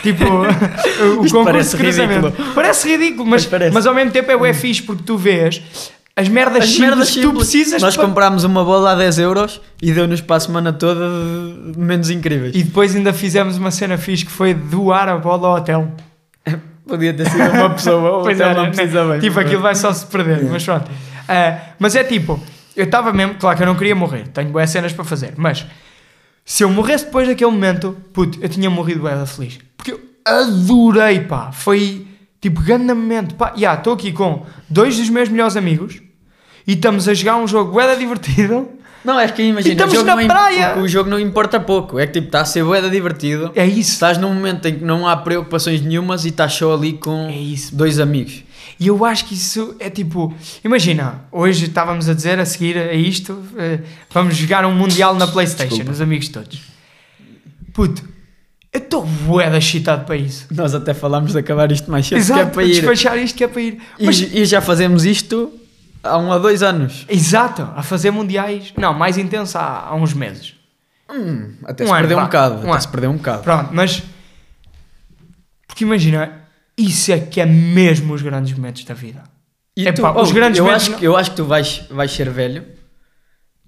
[0.03, 0.25] tipo,
[1.21, 2.55] o Isto concurso parece de cruzamento, ridículo.
[2.57, 3.73] parece ridículo, mas, Mas parece.
[3.75, 5.62] mas ao mesmo tempo é bué fixe porque tu vês
[6.16, 7.39] as merdas, As simples merdas que tu simples.
[7.49, 11.09] precisas Nós para- comprámos uma bola a 10 euros e deu-nos para a semana toda
[11.77, 12.53] menos incríveis.
[12.57, 15.89] E depois ainda fizemos uma cena fixe que foi doar a bola ao hotel.
[16.87, 18.73] Podia ter sido uma pessoa ou Pois até era, não né?
[18.75, 19.21] precisa bem.
[19.21, 20.91] Tipo, aquilo vai só se perder, mas pronto.
[21.33, 22.41] Ah, mas é tipo,
[22.76, 25.64] eu estava mesmo, claro que eu não queria morrer, tenho boas cenas para fazer, mas
[26.45, 29.59] se eu morresse depois daquele momento, puto, eu tinha morrido da feliz.
[29.76, 32.07] Porque eu adorei, pá, foi
[32.41, 36.01] tipo, grande momento, pá, já, estou aqui com dois dos meus melhores amigos
[36.66, 38.68] e estamos a jogar um jogo bué da divertido.
[39.05, 40.78] Não, é que imagina, estamos o jogo na não praia.
[40.78, 41.99] o jogo não importa pouco.
[41.99, 43.51] É que tipo, está a ser bué da divertido.
[43.55, 43.93] É isso.
[43.93, 47.37] Estás num momento em que não há preocupações nenhumas e estás só ali com É
[47.39, 47.74] isso.
[47.74, 48.43] dois amigos.
[48.81, 50.35] E eu acho que isso é tipo.
[50.64, 55.26] Imagina, hoje estávamos a dizer a seguir a isto: eh, vamos jogar um Mundial na
[55.26, 55.93] PlayStation, Desculpa.
[55.93, 56.62] os amigos todos.
[57.74, 58.03] Puto,
[58.72, 60.47] eu estou bué excitado para isso.
[60.51, 62.72] Nós até falámos de acabar isto mais cedo, que é para ir.
[62.72, 63.83] despachar isto que é para ir.
[63.99, 65.53] E, Mas, e já fazemos isto
[66.03, 67.05] há um a dois anos.
[67.07, 68.72] exato, a fazer mundiais.
[68.78, 70.55] Não, mais intenso há, há uns meses.
[71.11, 72.55] Hum, até Um se ano, perdeu um bocado.
[72.55, 72.81] Um até ano.
[72.81, 73.43] se perdeu um bocado.
[73.43, 74.03] Pronto, mas.
[75.66, 76.39] Porque imagina,
[76.85, 79.22] isso é que é mesmo os grandes momentos da vida.
[79.76, 82.11] E tu, os oh, grandes eu, momentos acho, não- eu acho que tu vais, vais
[82.11, 82.64] ser velho.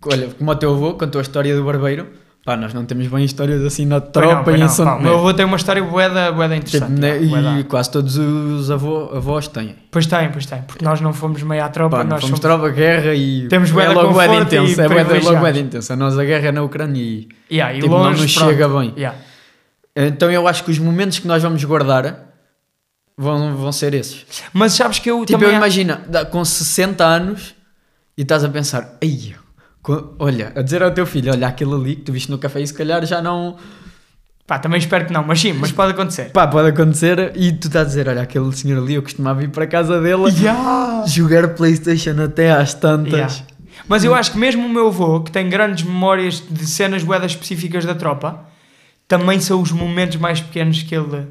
[0.04, 2.08] Olha, como o teu avô contou a história do barbeiro.
[2.44, 4.68] Pá, nós não temos bem histórias assim na Pois não, tropa pois e em não,
[4.68, 7.00] São pá, o meu avô tem uma história boeda, boeda Tipo, interessante.
[7.00, 9.76] né, já, bué da- e quase todos os avô, avós têm.
[9.92, 10.60] Pois tem, pois tem.
[10.62, 12.40] Porque nós não fomos meio à tropa, Pá, nós fomos somos...
[12.40, 13.46] tropa, guerra e.
[13.46, 14.82] Temos bué é logo e intensa.
[14.82, 15.94] É de- logo de intensa.
[15.94, 17.28] Nós a guerra é na Ucrânia e.
[17.48, 18.50] Yeah, e tipo, não longe, nos pronto.
[18.50, 18.92] chega bem.
[18.96, 19.18] Yeah.
[19.94, 22.31] Então eu acho que os momentos que nós vamos guardar
[23.16, 24.24] vão, vão ser esses.
[24.52, 25.50] Mas sabes que eu Tipo, também...
[25.50, 25.96] eu imagina,
[26.30, 27.54] com 60 anos
[28.16, 28.98] e estás a pensar,
[29.82, 32.60] co- olha, a dizer ao teu filho, olha, aquele ali que tu viste no café
[32.60, 33.56] e se calhar já não.
[34.46, 36.30] Pá, também espero que não, mas sim, mas pode acontecer.
[36.30, 39.48] Pá, pode acontecer e tu estás a dizer, olha, aquele senhor ali, eu costumava ir
[39.48, 41.04] para a casa dele Yeah.
[41.06, 43.12] jogar Playstation até às tantas.
[43.12, 43.34] Yeah.
[43.88, 47.30] Mas eu acho que mesmo o meu avô, que tem grandes memórias de cenas boedas
[47.32, 48.44] específicas da tropa,
[49.08, 51.28] também são os momentos mais pequenos que ele...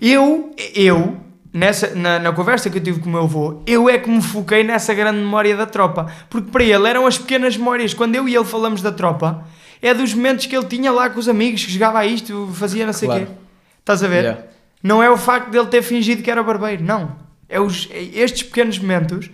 [0.00, 1.16] Eu, eu,
[1.52, 4.22] nessa, na, na conversa que eu tive com o meu avô, eu é que me
[4.22, 6.12] foquei nessa grande memória da tropa.
[6.28, 7.94] Porque para ele eram as pequenas memórias.
[7.94, 9.44] Quando eu e ele falamos da tropa,
[9.82, 12.84] é dos momentos que ele tinha lá com os amigos, que jogava a isto, fazia
[12.86, 13.26] não sei o Claro.
[13.26, 13.32] quê.
[13.80, 14.24] Estás a ver?
[14.24, 14.42] Yeah.
[14.82, 17.16] Não é o facto dele ter fingido que era barbeiro, não.
[17.48, 19.28] É, os, é estes pequenos momentos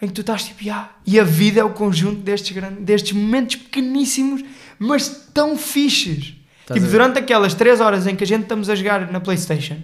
[0.00, 3.12] em que tu estás tipo, "Ya", e a vida é o conjunto destes, grandes, destes
[3.12, 4.42] momentos pequeníssimos,
[4.78, 6.34] mas tão fixes.
[6.72, 9.76] Estás tipo, durante aquelas 3 horas em que a gente estamos a jogar na Playstation,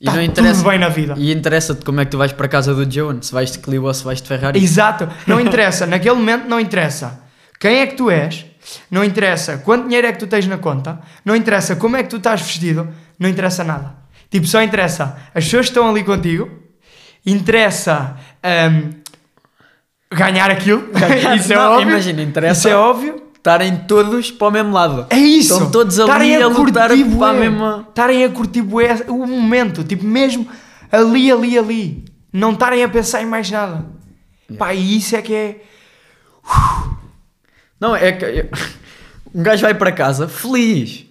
[0.00, 0.68] E está não tudo interessa.
[0.68, 1.14] bem na vida.
[1.16, 3.58] E interessa-te como é que tu vais para a casa do Joan, se vais de
[3.58, 4.62] Clio ou se vais de Ferrari.
[4.62, 7.20] Exato, não interessa, naquele momento não interessa
[7.58, 8.46] quem é que tu és,
[8.90, 12.08] não interessa quanto dinheiro é que tu tens na conta, não interessa como é que
[12.08, 12.88] tu estás vestido,
[13.18, 13.94] não interessa nada.
[14.30, 16.48] Tipo, só interessa as pessoas que estão ali contigo,
[17.26, 18.92] interessa ahm,
[20.10, 20.88] ganhar aquilo,
[21.36, 21.90] isso é Não, óbvio.
[21.90, 23.29] Imagina, interessa Isso é óbvio.
[23.40, 25.06] Estarem todos para o mesmo lado.
[25.10, 25.54] É isso.
[25.54, 26.88] Estão todos ali Estarem a lutar
[27.18, 30.46] para a mesma- Estarem a curtir bué o momento, tipo, mesmo
[30.92, 32.04] ali, ali, ali.
[32.32, 33.84] Não estarem a pensar em mais nada.
[34.58, 35.62] Pá, e isso é que é.
[37.80, 38.46] Não, é que
[39.34, 41.06] um gajo vai para casa feliz.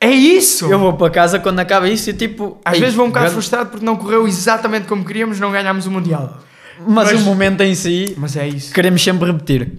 [0.00, 0.66] É isso!
[0.70, 2.58] Eu vou para casa quando acaba isso e tipo.
[2.64, 5.50] Às "Ei, vezes vou um bocado grande-" frustrado porque não correu exatamente como queríamos, não
[5.50, 6.38] ganhámos o Mundial.
[6.86, 8.72] Mas, Mas- o momento em si Mas é isso.
[8.74, 9.72] queremos sempre repetir.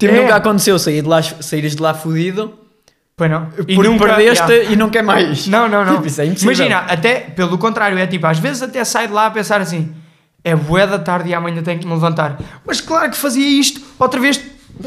[0.00, 0.20] Tipo, É.
[0.22, 2.54] nunca aconteceu sair de lá, saíres de lá fudido
[3.16, 3.46] Pois não.
[3.46, 4.72] porque perdeste yeah.
[4.72, 5.46] e não quer mais.
[5.46, 5.96] Não, não, não.
[6.02, 6.26] Tipo, isso é.
[6.26, 9.94] Imagina, até pelo contrário, é tipo, às vezes até sai de lá a pensar assim:
[10.42, 12.38] é bué da tarde e amanhã tenho que me levantar.
[12.66, 14.40] Mas claro que fazia isto outra vez.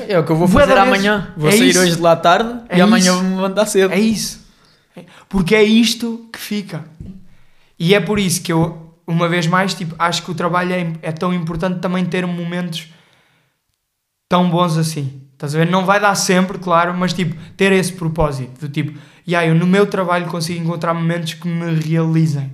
[0.10, 0.80] É o que eu vou fazer vez.
[0.80, 1.32] amanhã.
[1.38, 1.80] Vou É sair isso.
[1.80, 3.14] hoje de lá tarde É e amanhã isso.
[3.22, 3.94] vou-me levantar cedo.
[3.94, 4.44] É isso.
[4.98, 6.84] É- Porque é isto que fica.
[7.80, 10.88] E é por isso que eu, uma vez mais, tipo, acho que o trabalho é,
[11.04, 12.88] é tão importante também ter momentos
[14.30, 15.22] tão bons assim.
[15.34, 15.70] Estás a ver?
[15.70, 18.62] Não vai dar sempre, claro, mas tipo, ter esse propósito.
[18.62, 18.98] Do tipo,
[19.28, 22.52] yeah, eu no meu trabalho consigo encontrar momentos que me realizem.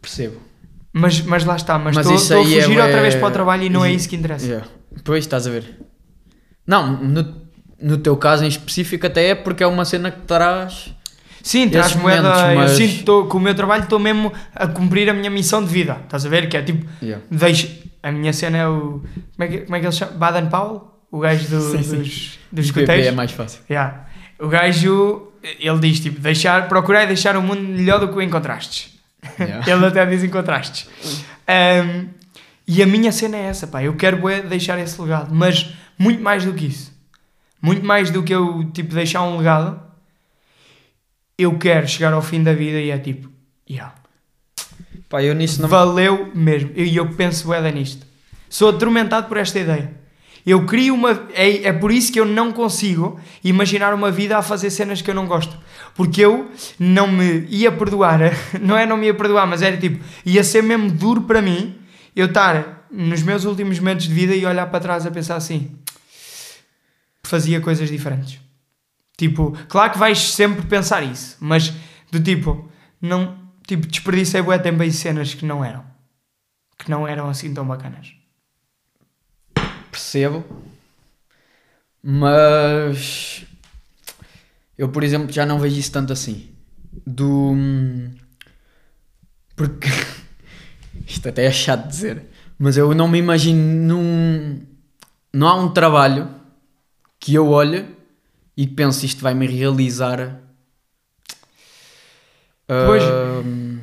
[0.00, 0.36] Percebo.
[0.92, 3.64] Mas, mas lá está, mas estou a é fugir bué- outra vez para o trabalho
[3.64, 4.46] e não é Isso- que interessa.
[4.46, 4.66] Yeah.
[5.04, 5.78] Pois, estás a ver.
[6.66, 7.42] Não, no,
[7.80, 10.94] no teu caso em específico até é porque é uma cena que traz...
[11.42, 12.22] Sim, traz moeda.
[12.28, 15.14] momentos, mas- Eu sinto que tô- que o meu trabalho estou mesmo a cumprir a
[15.14, 15.98] minha missão de vida.
[16.04, 16.48] Estás a ver?
[16.48, 17.24] Que é tipo, Yeah.
[17.30, 17.68] deixo.
[18.02, 19.02] A minha cena é o.
[19.36, 20.12] Como é que, como é que ele chama?
[20.12, 20.94] Baden Powell?
[21.10, 21.96] O gajo do- Sim, sim.
[21.98, 23.06] dos, dos escuteiros.
[23.06, 23.60] é mais fácil.
[23.68, 24.06] Yeah.
[24.38, 28.94] O gajo, ele diz tipo, deixar, procurar deixar o mundo melhor do que o encontrastes.
[29.40, 29.64] Yeah.
[29.72, 30.88] ele até diz encontrastes.
[31.48, 32.08] Um,
[32.66, 33.82] e a minha cena é essa, pá.
[33.82, 36.92] Eu quero bué, deixar esse legado, mas muito mais do que isso.
[37.60, 39.80] Muito mais do que eu tipo deixar um legado.
[41.36, 43.30] Eu quero chegar ao fim da vida e é tipo,
[43.68, 43.94] yeah,
[45.08, 45.68] Pá, eu nisso não...
[45.68, 46.70] valeu mesmo.
[46.74, 48.06] E eu, penso bué nisto.
[48.48, 49.92] Sou atormentado por esta ideia.
[50.46, 51.28] Eu crio uma.
[51.34, 55.10] É, é por isso que eu não consigo imaginar uma vida a fazer cenas que
[55.10, 55.56] eu não gosto.
[55.94, 58.20] Porque eu não me ia perdoar.
[58.62, 60.02] Não é não me ia perdoar, mas era tipo.
[60.24, 61.76] Ia ser mesmo duro para mim
[62.14, 65.76] eu estar nos meus últimos momentos de vida e olhar para trás a pensar assim.
[67.22, 68.40] Fazia coisas diferentes.
[69.18, 71.72] Tipo, claro que vais sempre pensar isso, mas
[72.10, 72.70] do tipo,
[73.02, 73.47] não.
[73.68, 75.84] Tipo, desperdicei bué em cenas que não eram.
[76.78, 78.14] Que não eram assim tão bacanas.
[79.90, 80.42] Percebo.
[82.02, 83.44] Mas
[84.78, 86.48] eu, por exemplo, já não vejo isso tanto assim.
[87.06, 87.54] Do.
[89.54, 89.88] Porque
[91.06, 92.26] isto até é chato de dizer,
[92.58, 94.62] mas eu não me imagino num.
[95.30, 96.34] Não há um trabalho
[97.20, 97.84] que eu olhe
[98.56, 100.47] e que pense isto vai me realizar.
[102.68, 103.02] Pois.
[103.02, 103.78] Ahm,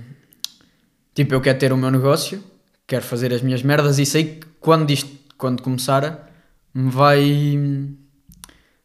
[1.16, 2.42] tipo, eu quero ter o meu negócio,
[2.86, 6.32] quero fazer as minhas merdas e sei que quando isto, quando começar,
[6.74, 7.90] me vai.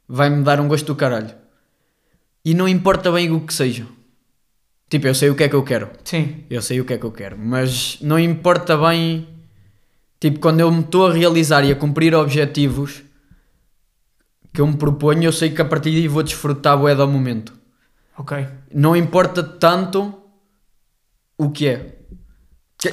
[0.08, 1.34] vai-me dar um gosto do caralho.
[2.42, 3.86] E não importa bem o que seja.
[4.88, 5.90] Tipo, eu sei o que é que eu quero.
[6.02, 6.44] Sim.
[6.48, 7.38] Eu sei o que é que eu quero.
[7.38, 9.28] Mas não importa bem.
[10.18, 13.02] Tipo, quando eu me estou a realizar e a cumprir objetivos
[14.52, 17.59] que eu me proponho, eu sei que a partir daí vou desfrutar bué do momento.
[18.20, 18.46] Ok.
[18.74, 20.14] Não importa tanto
[21.38, 21.96] o que é.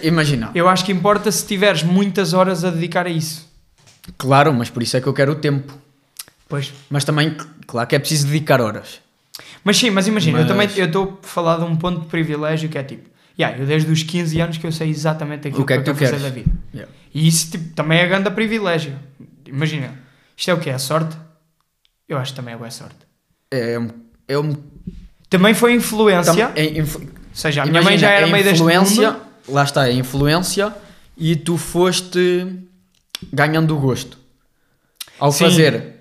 [0.03, 0.51] Imagina.
[0.55, 3.45] Eu acho que importa se tiveres muitas horas a dedicar a isso.
[4.17, 5.77] Claro, mas por isso é que eu quero o tempo.
[6.47, 6.73] Pois.
[6.89, 7.35] Mas também,
[7.65, 9.01] claro que é preciso dedicar horas.
[9.65, 12.07] Mas sim, mas imagina, eu Mas- também eu estou a falar de um ponto de
[12.07, 15.63] privilégio que é tipo, yeah, eu desde os 15 anos que eu sei exatamente aquilo
[15.63, 16.49] O que é que, que eu quero fazer da vida.
[17.13, 18.97] E isso tipo, também é grande privilégio.
[19.45, 19.93] Imagina,
[20.37, 20.69] isto é o que?
[20.69, 21.17] É sorte?
[22.07, 22.95] Eu acho que também é boa sorte.
[23.51, 23.89] É, um-
[24.27, 24.55] é um.
[25.29, 28.31] Também foi influência, tam- é influ- ou seja, a minha mãe imagina, já era é
[28.31, 29.21] meio deste influência, mundo.
[29.49, 30.73] Lá está, é influência
[31.17, 32.45] e tu foste
[33.31, 34.17] ganhando o gosto.
[35.19, 35.45] Ao Sim.
[35.45, 35.95] fazer.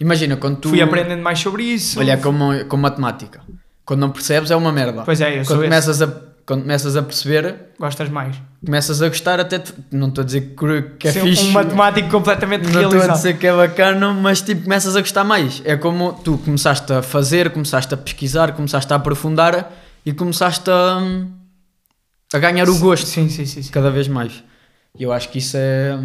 [0.00, 0.68] Imagina, quando tu.
[0.70, 1.98] Fui aprendendo mais sobre isso.
[2.00, 3.40] Olha, como, como matemática.
[3.84, 5.02] Quando não percebes é uma merda.
[5.02, 5.64] Pois é, eu quando esse.
[5.68, 8.36] começas, a, quando começas a perceber, Gostas mais.
[8.64, 9.58] começas a gostar até.
[9.60, 11.44] te- não estou a dizer que, que é Ser fixe.
[11.44, 13.16] um matemático completamente Não estou a realizado.
[13.16, 15.62] dizer que é bacana, mas tipo, começas a gostar mais.
[15.64, 19.72] É como tu começaste a fazer, começaste a pesquisar, começaste a aprofundar
[20.04, 20.98] e começaste a,
[22.34, 23.62] a ganhar o gosto Sim, sim, sim.
[23.62, 23.70] sim.
[23.70, 24.42] cada vez mais.
[24.98, 25.96] E eu acho que isso é.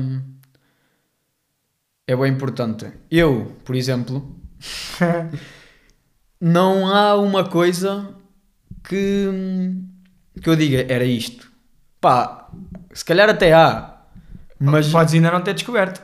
[2.09, 2.87] É bem importante.
[3.11, 4.33] Eu, por exemplo,
[6.39, 8.07] não há uma coisa
[8.87, 9.73] que,
[10.41, 11.47] que eu diga era isto.
[12.01, 12.47] Pá,
[12.93, 13.93] se calhar até há.
[14.59, 16.01] Mas Podes ainda não ter descoberto.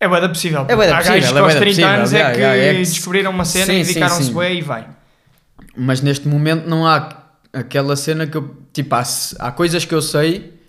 [0.00, 0.66] É bué da possível.
[0.68, 2.40] É bué da Há possível, gajos é que aos da 30 possível, anos é que
[2.42, 4.88] é que- descobriram uma cena Sim, e dedicaram-se bué e vai.
[5.76, 7.08] Mas neste momento não há
[7.52, 8.56] aquela cena que eu.
[8.72, 9.02] Tipo, há,
[9.38, 10.60] há coisas que eu sei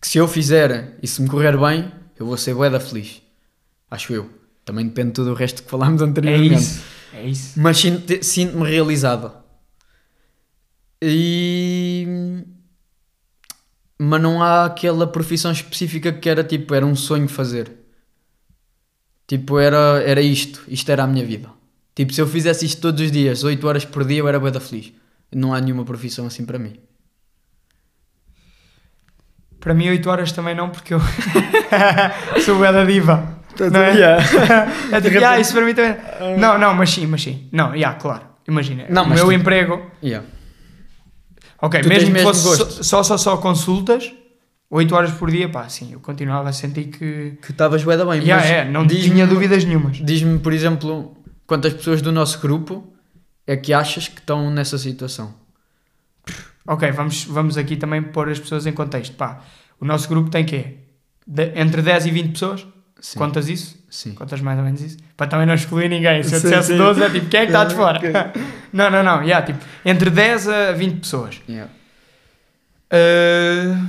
[0.00, 3.22] que se eu fizer e se me correr bem, eu vou ser bué da feliz.
[3.90, 4.30] Acho eu.
[4.64, 6.54] Também depende de tudo o resto que falámos É anteriormente.
[6.56, 6.82] isso.
[7.14, 7.52] É isso.
[7.60, 9.32] Mas sinto- sinto-me realizado.
[11.06, 12.06] E.
[13.98, 17.70] Mas não há aquela profissão específica que era tipo, era um sonho fazer.
[19.26, 20.62] Tipo, era, era isto.
[20.68, 21.48] Isto era a minha vida.
[21.94, 24.50] Tipo, se eu fizesse isto todos os dias, 8 horas por dia, eu era bué
[24.50, 24.92] da feliz.
[25.34, 26.74] Não há nenhuma profissão assim para mim.
[29.60, 31.00] Para mim, 8 horas também não, porque eu
[32.44, 33.38] sou bué da diva.
[33.72, 33.94] Não é?
[33.94, 34.22] Yeah.
[34.92, 35.96] É tipo, ah, isso para mim também.
[36.38, 37.48] Não, não, mas sim, mas sim.
[37.52, 38.24] Não, já, claro.
[38.46, 39.90] Imagina, Não, o meu tu- emprego.
[40.02, 40.26] Yeah.
[41.64, 42.84] Ok, Tu mesmo que mesmo fosse gosto.
[42.84, 44.12] só, só, só consultas,
[44.70, 47.38] 8 horas por dia, pá, sim, eu continuava a sentir que.
[47.40, 49.96] Que estavas bué da bem, Já mas é, não tinha dúvidas nenhumas.
[49.98, 51.16] Diz-me, por exemplo,
[51.46, 52.92] quantas pessoas do nosso grupo
[53.46, 55.34] é que achas que estão nessa situação?
[56.66, 59.14] Ok, vamos, vamos aqui também pôr as pessoas em contexto.
[59.16, 59.42] Pá,
[59.80, 60.78] o nosso grupo tem quê?
[61.26, 62.66] De- entre 10 e 20 pessoas?
[63.00, 63.18] Sim.
[63.18, 63.76] Contas isso?
[63.90, 64.14] Sim.
[64.14, 64.96] Contas mais ou menos isso?
[65.16, 66.22] Para também não excluir ninguém.
[66.22, 66.78] Se eu Sim, dissesse sim.
[66.78, 67.98] 12, é tipo, quem é que está de fora?
[67.98, 68.10] Ok.
[68.72, 69.22] não, não, não.
[69.22, 71.40] Yeah, tipo, entre 10 a 20 pessoas.
[71.48, 71.70] Yeah.
[72.92, 73.86] Uh,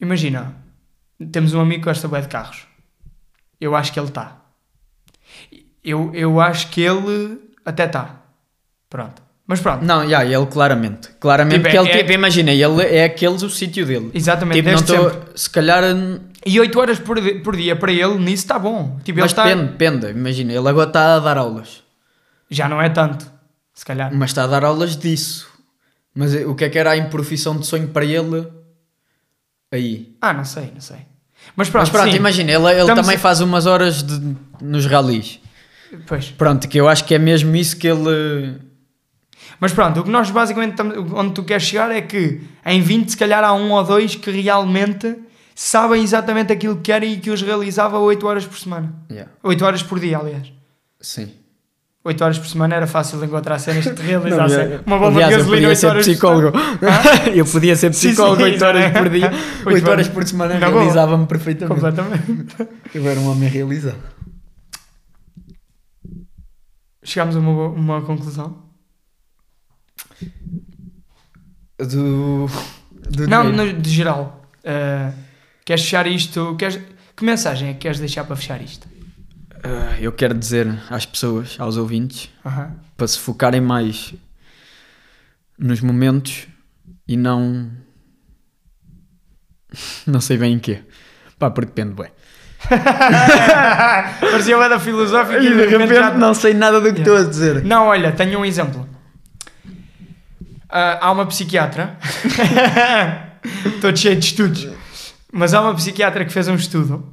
[0.00, 0.54] imagina,
[1.32, 2.66] temos um amigo que gosta bem de carros.
[3.60, 4.36] Eu acho que ele está.
[5.84, 8.20] Eu, eu acho que ele até está.
[8.88, 9.22] Pronto.
[9.46, 9.84] Mas pronto.
[9.84, 11.08] Não, yeah, ele claramente.
[11.18, 14.10] Claramente Tipo, que é- ele, é- tipo, imagina, ele é aqueles o sítio dele.
[14.14, 14.56] Exatamente.
[14.58, 15.82] Tipo, não estou, se calhar,
[16.44, 18.98] E 8 horas por, por dia para ele, nisso está bom.
[19.04, 20.06] Tipo, mas ele depende, depende.
[20.18, 21.82] Imagina, ele agora está a dar aulas,
[22.50, 23.30] Já não é tanto.
[23.74, 24.10] Se calhar.
[24.14, 25.48] mas está a dar aulas disso.
[26.14, 28.46] Mas o que é que era a profissão de sonho para ele
[29.72, 30.16] aí?
[30.20, 30.98] Ah, não sei, não sei.
[31.56, 32.16] Mas pronto, Mas pronto, sim.
[32.16, 35.40] imagina, ele, ele Estamos também a- faz umas horas de- nos ralis.
[36.06, 36.30] Pois.
[36.30, 38.58] Pronto, que eu acho que é mesmo isso que ele.
[39.58, 40.80] Mas pronto, o que nós basicamente
[41.14, 44.30] onde tu queres chegar é que em 20 se calhar há um ou dois que
[44.30, 45.16] realmente
[45.54, 48.92] sabem exatamente aquilo que querem e que os realizava 8 horas por semana.
[49.10, 50.52] Yeah, 8 horas por dia, aliás.
[51.00, 51.32] sim.
[52.02, 54.56] 8 horas por semana era fácil encontrar cenas que te Não, realizassem.
[54.58, 54.82] yeah.
[54.86, 56.58] Uma bomba Aliás, de eu gasolina podia 8 ser horas por psicólogo.
[56.58, 57.28] semana.
[57.36, 58.90] eu podia ser psicólogo sim, 8 horas é.
[58.90, 59.30] por dia.
[59.66, 61.74] Oito 8 horas por semana realizava-me perfeitamente.
[61.80, 62.56] Completamente.
[62.94, 63.98] Eu era um homem realizado.
[67.04, 68.62] Chegámos a uma, uma conclusão.
[71.78, 72.46] Do.
[73.10, 74.42] do Não, no- de geral.
[74.64, 75.12] Uh,
[75.70, 76.56] queres fechar isto?
[76.56, 76.80] Queres,
[77.16, 78.88] que mensagem é que queres deixar para fechar isto?
[79.62, 82.28] Ah, eu quero dizer às pessoas, aos ouvintes,
[82.96, 84.12] para se focarem mais
[85.56, 86.48] nos momentos
[87.06, 87.70] e não.
[90.04, 90.82] Não sei bem em quê.
[91.38, 92.10] Pá, porque depende, bem.
[94.20, 96.12] Parecia uma da filosófica e de repente já...
[96.12, 97.12] não sei nada do que Yeah.
[97.12, 97.64] estou a dizer.
[97.64, 98.88] Não, olha, tenho um exemplo.
[100.68, 101.96] Ah, há uma psiquiatra.
[103.64, 104.68] Estou cheio de estudos.
[105.32, 107.06] Mas há uma psiquiatra que fez um estudo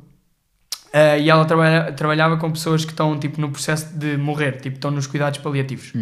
[0.93, 4.75] ah, e ela trabalha- trabalhava com pessoas que estão tipo, no processo de morrer, tipo,
[4.77, 5.93] estão nos cuidados paliativos.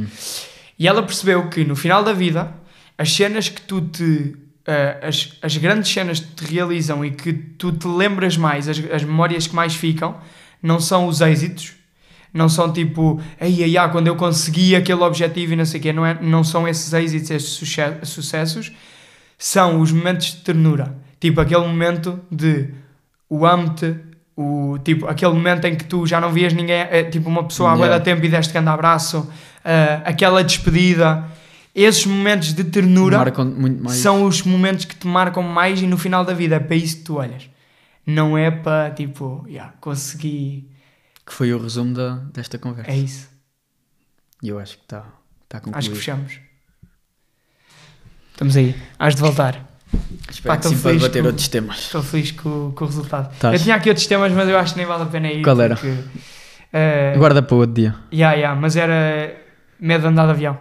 [0.79, 2.53] E ela percebeu que no final da vida,
[2.97, 4.35] as cenas que tu te.
[4.67, 8.77] ah, as, as grandes cenas que te realizam e que tu te lembras mais, as,
[8.91, 10.17] as memórias que mais ficam,
[10.61, 11.73] não são os êxitos,
[12.33, 15.83] não são tipo, ai ai ai, quando eu consegui aquele objetivo e não sei o
[15.83, 18.71] quê, não, é, não são esses êxitos, esses suce- sucessos,
[19.37, 20.95] são os momentos de ternura.
[21.19, 22.73] Tipo, aquele momento de
[23.29, 23.95] o amo-te,
[24.35, 27.71] o, tipo, aquele momento em que tu já não vias ninguém, é, tipo, uma pessoa
[27.71, 28.03] há bué Yeah.
[28.03, 29.31] tempo e deste grande abraço,
[29.63, 31.25] ah, aquela despedida,
[31.73, 33.97] esses momentos de ternura Marcam muito mais.
[33.97, 36.97] são os momentos que te marcam mais e no final da vida é para isso
[36.97, 37.49] que tu olhas.
[38.05, 40.69] Não é para, tipo, yeah, consegui,
[41.25, 42.91] Que foi o resumo da, desta conversa.
[42.91, 43.27] é isso.
[44.43, 45.05] E eu acho que está
[45.49, 45.77] tá concluído.
[45.77, 46.39] Acho que fechamos.
[48.31, 48.75] Estamos aí.
[48.99, 49.65] Has de voltar.
[50.29, 51.79] Espero Pá, que sim para debater com- outros temas.
[51.79, 53.33] Estou feliz com, com o resultado.
[53.39, 53.53] Tás.
[53.53, 55.41] Eu tinha aqui outros temas, mas eu acho que nem vale a pena ir.
[55.43, 55.75] Qual era?
[55.75, 55.93] Porque,
[56.73, 57.95] eh, Guarda para o outro dia.
[58.11, 59.35] yeah, yeah, mas era
[59.79, 60.57] medo de andar de avião.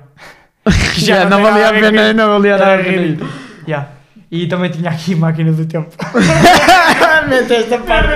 [0.94, 3.18] Que Já, não tem valia a pena, não valia nada a pena.
[3.66, 3.88] Yeah.
[4.30, 5.90] E também tinha aqui máquina do tempo.
[7.28, 8.09] Mete esta parte,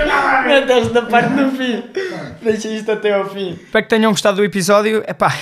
[0.46, 1.82] mete esta parte no fim.
[2.42, 3.52] Deixa isto até ao fim.
[3.52, 5.02] Espero que tenham gostado do episódio.
[5.08, 5.32] Epá,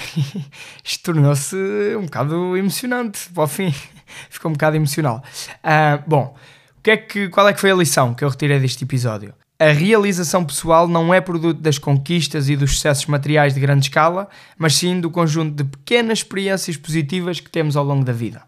[0.85, 1.57] isto tornou-se
[1.97, 3.75] um bocado emocionante para o fim.
[4.31, 5.23] Ficou um bocado emocional.
[5.63, 6.35] Ah, bom,
[6.79, 9.35] o que é que, qual é que foi a lição que eu retirei deste episódio?
[9.59, 14.29] A realização pessoal não é produto das conquistas e dos sucessos materiais de grande escala,
[14.59, 18.43] mas sim do conjunto de pequenas experiências positivas que temos ao longo da vida.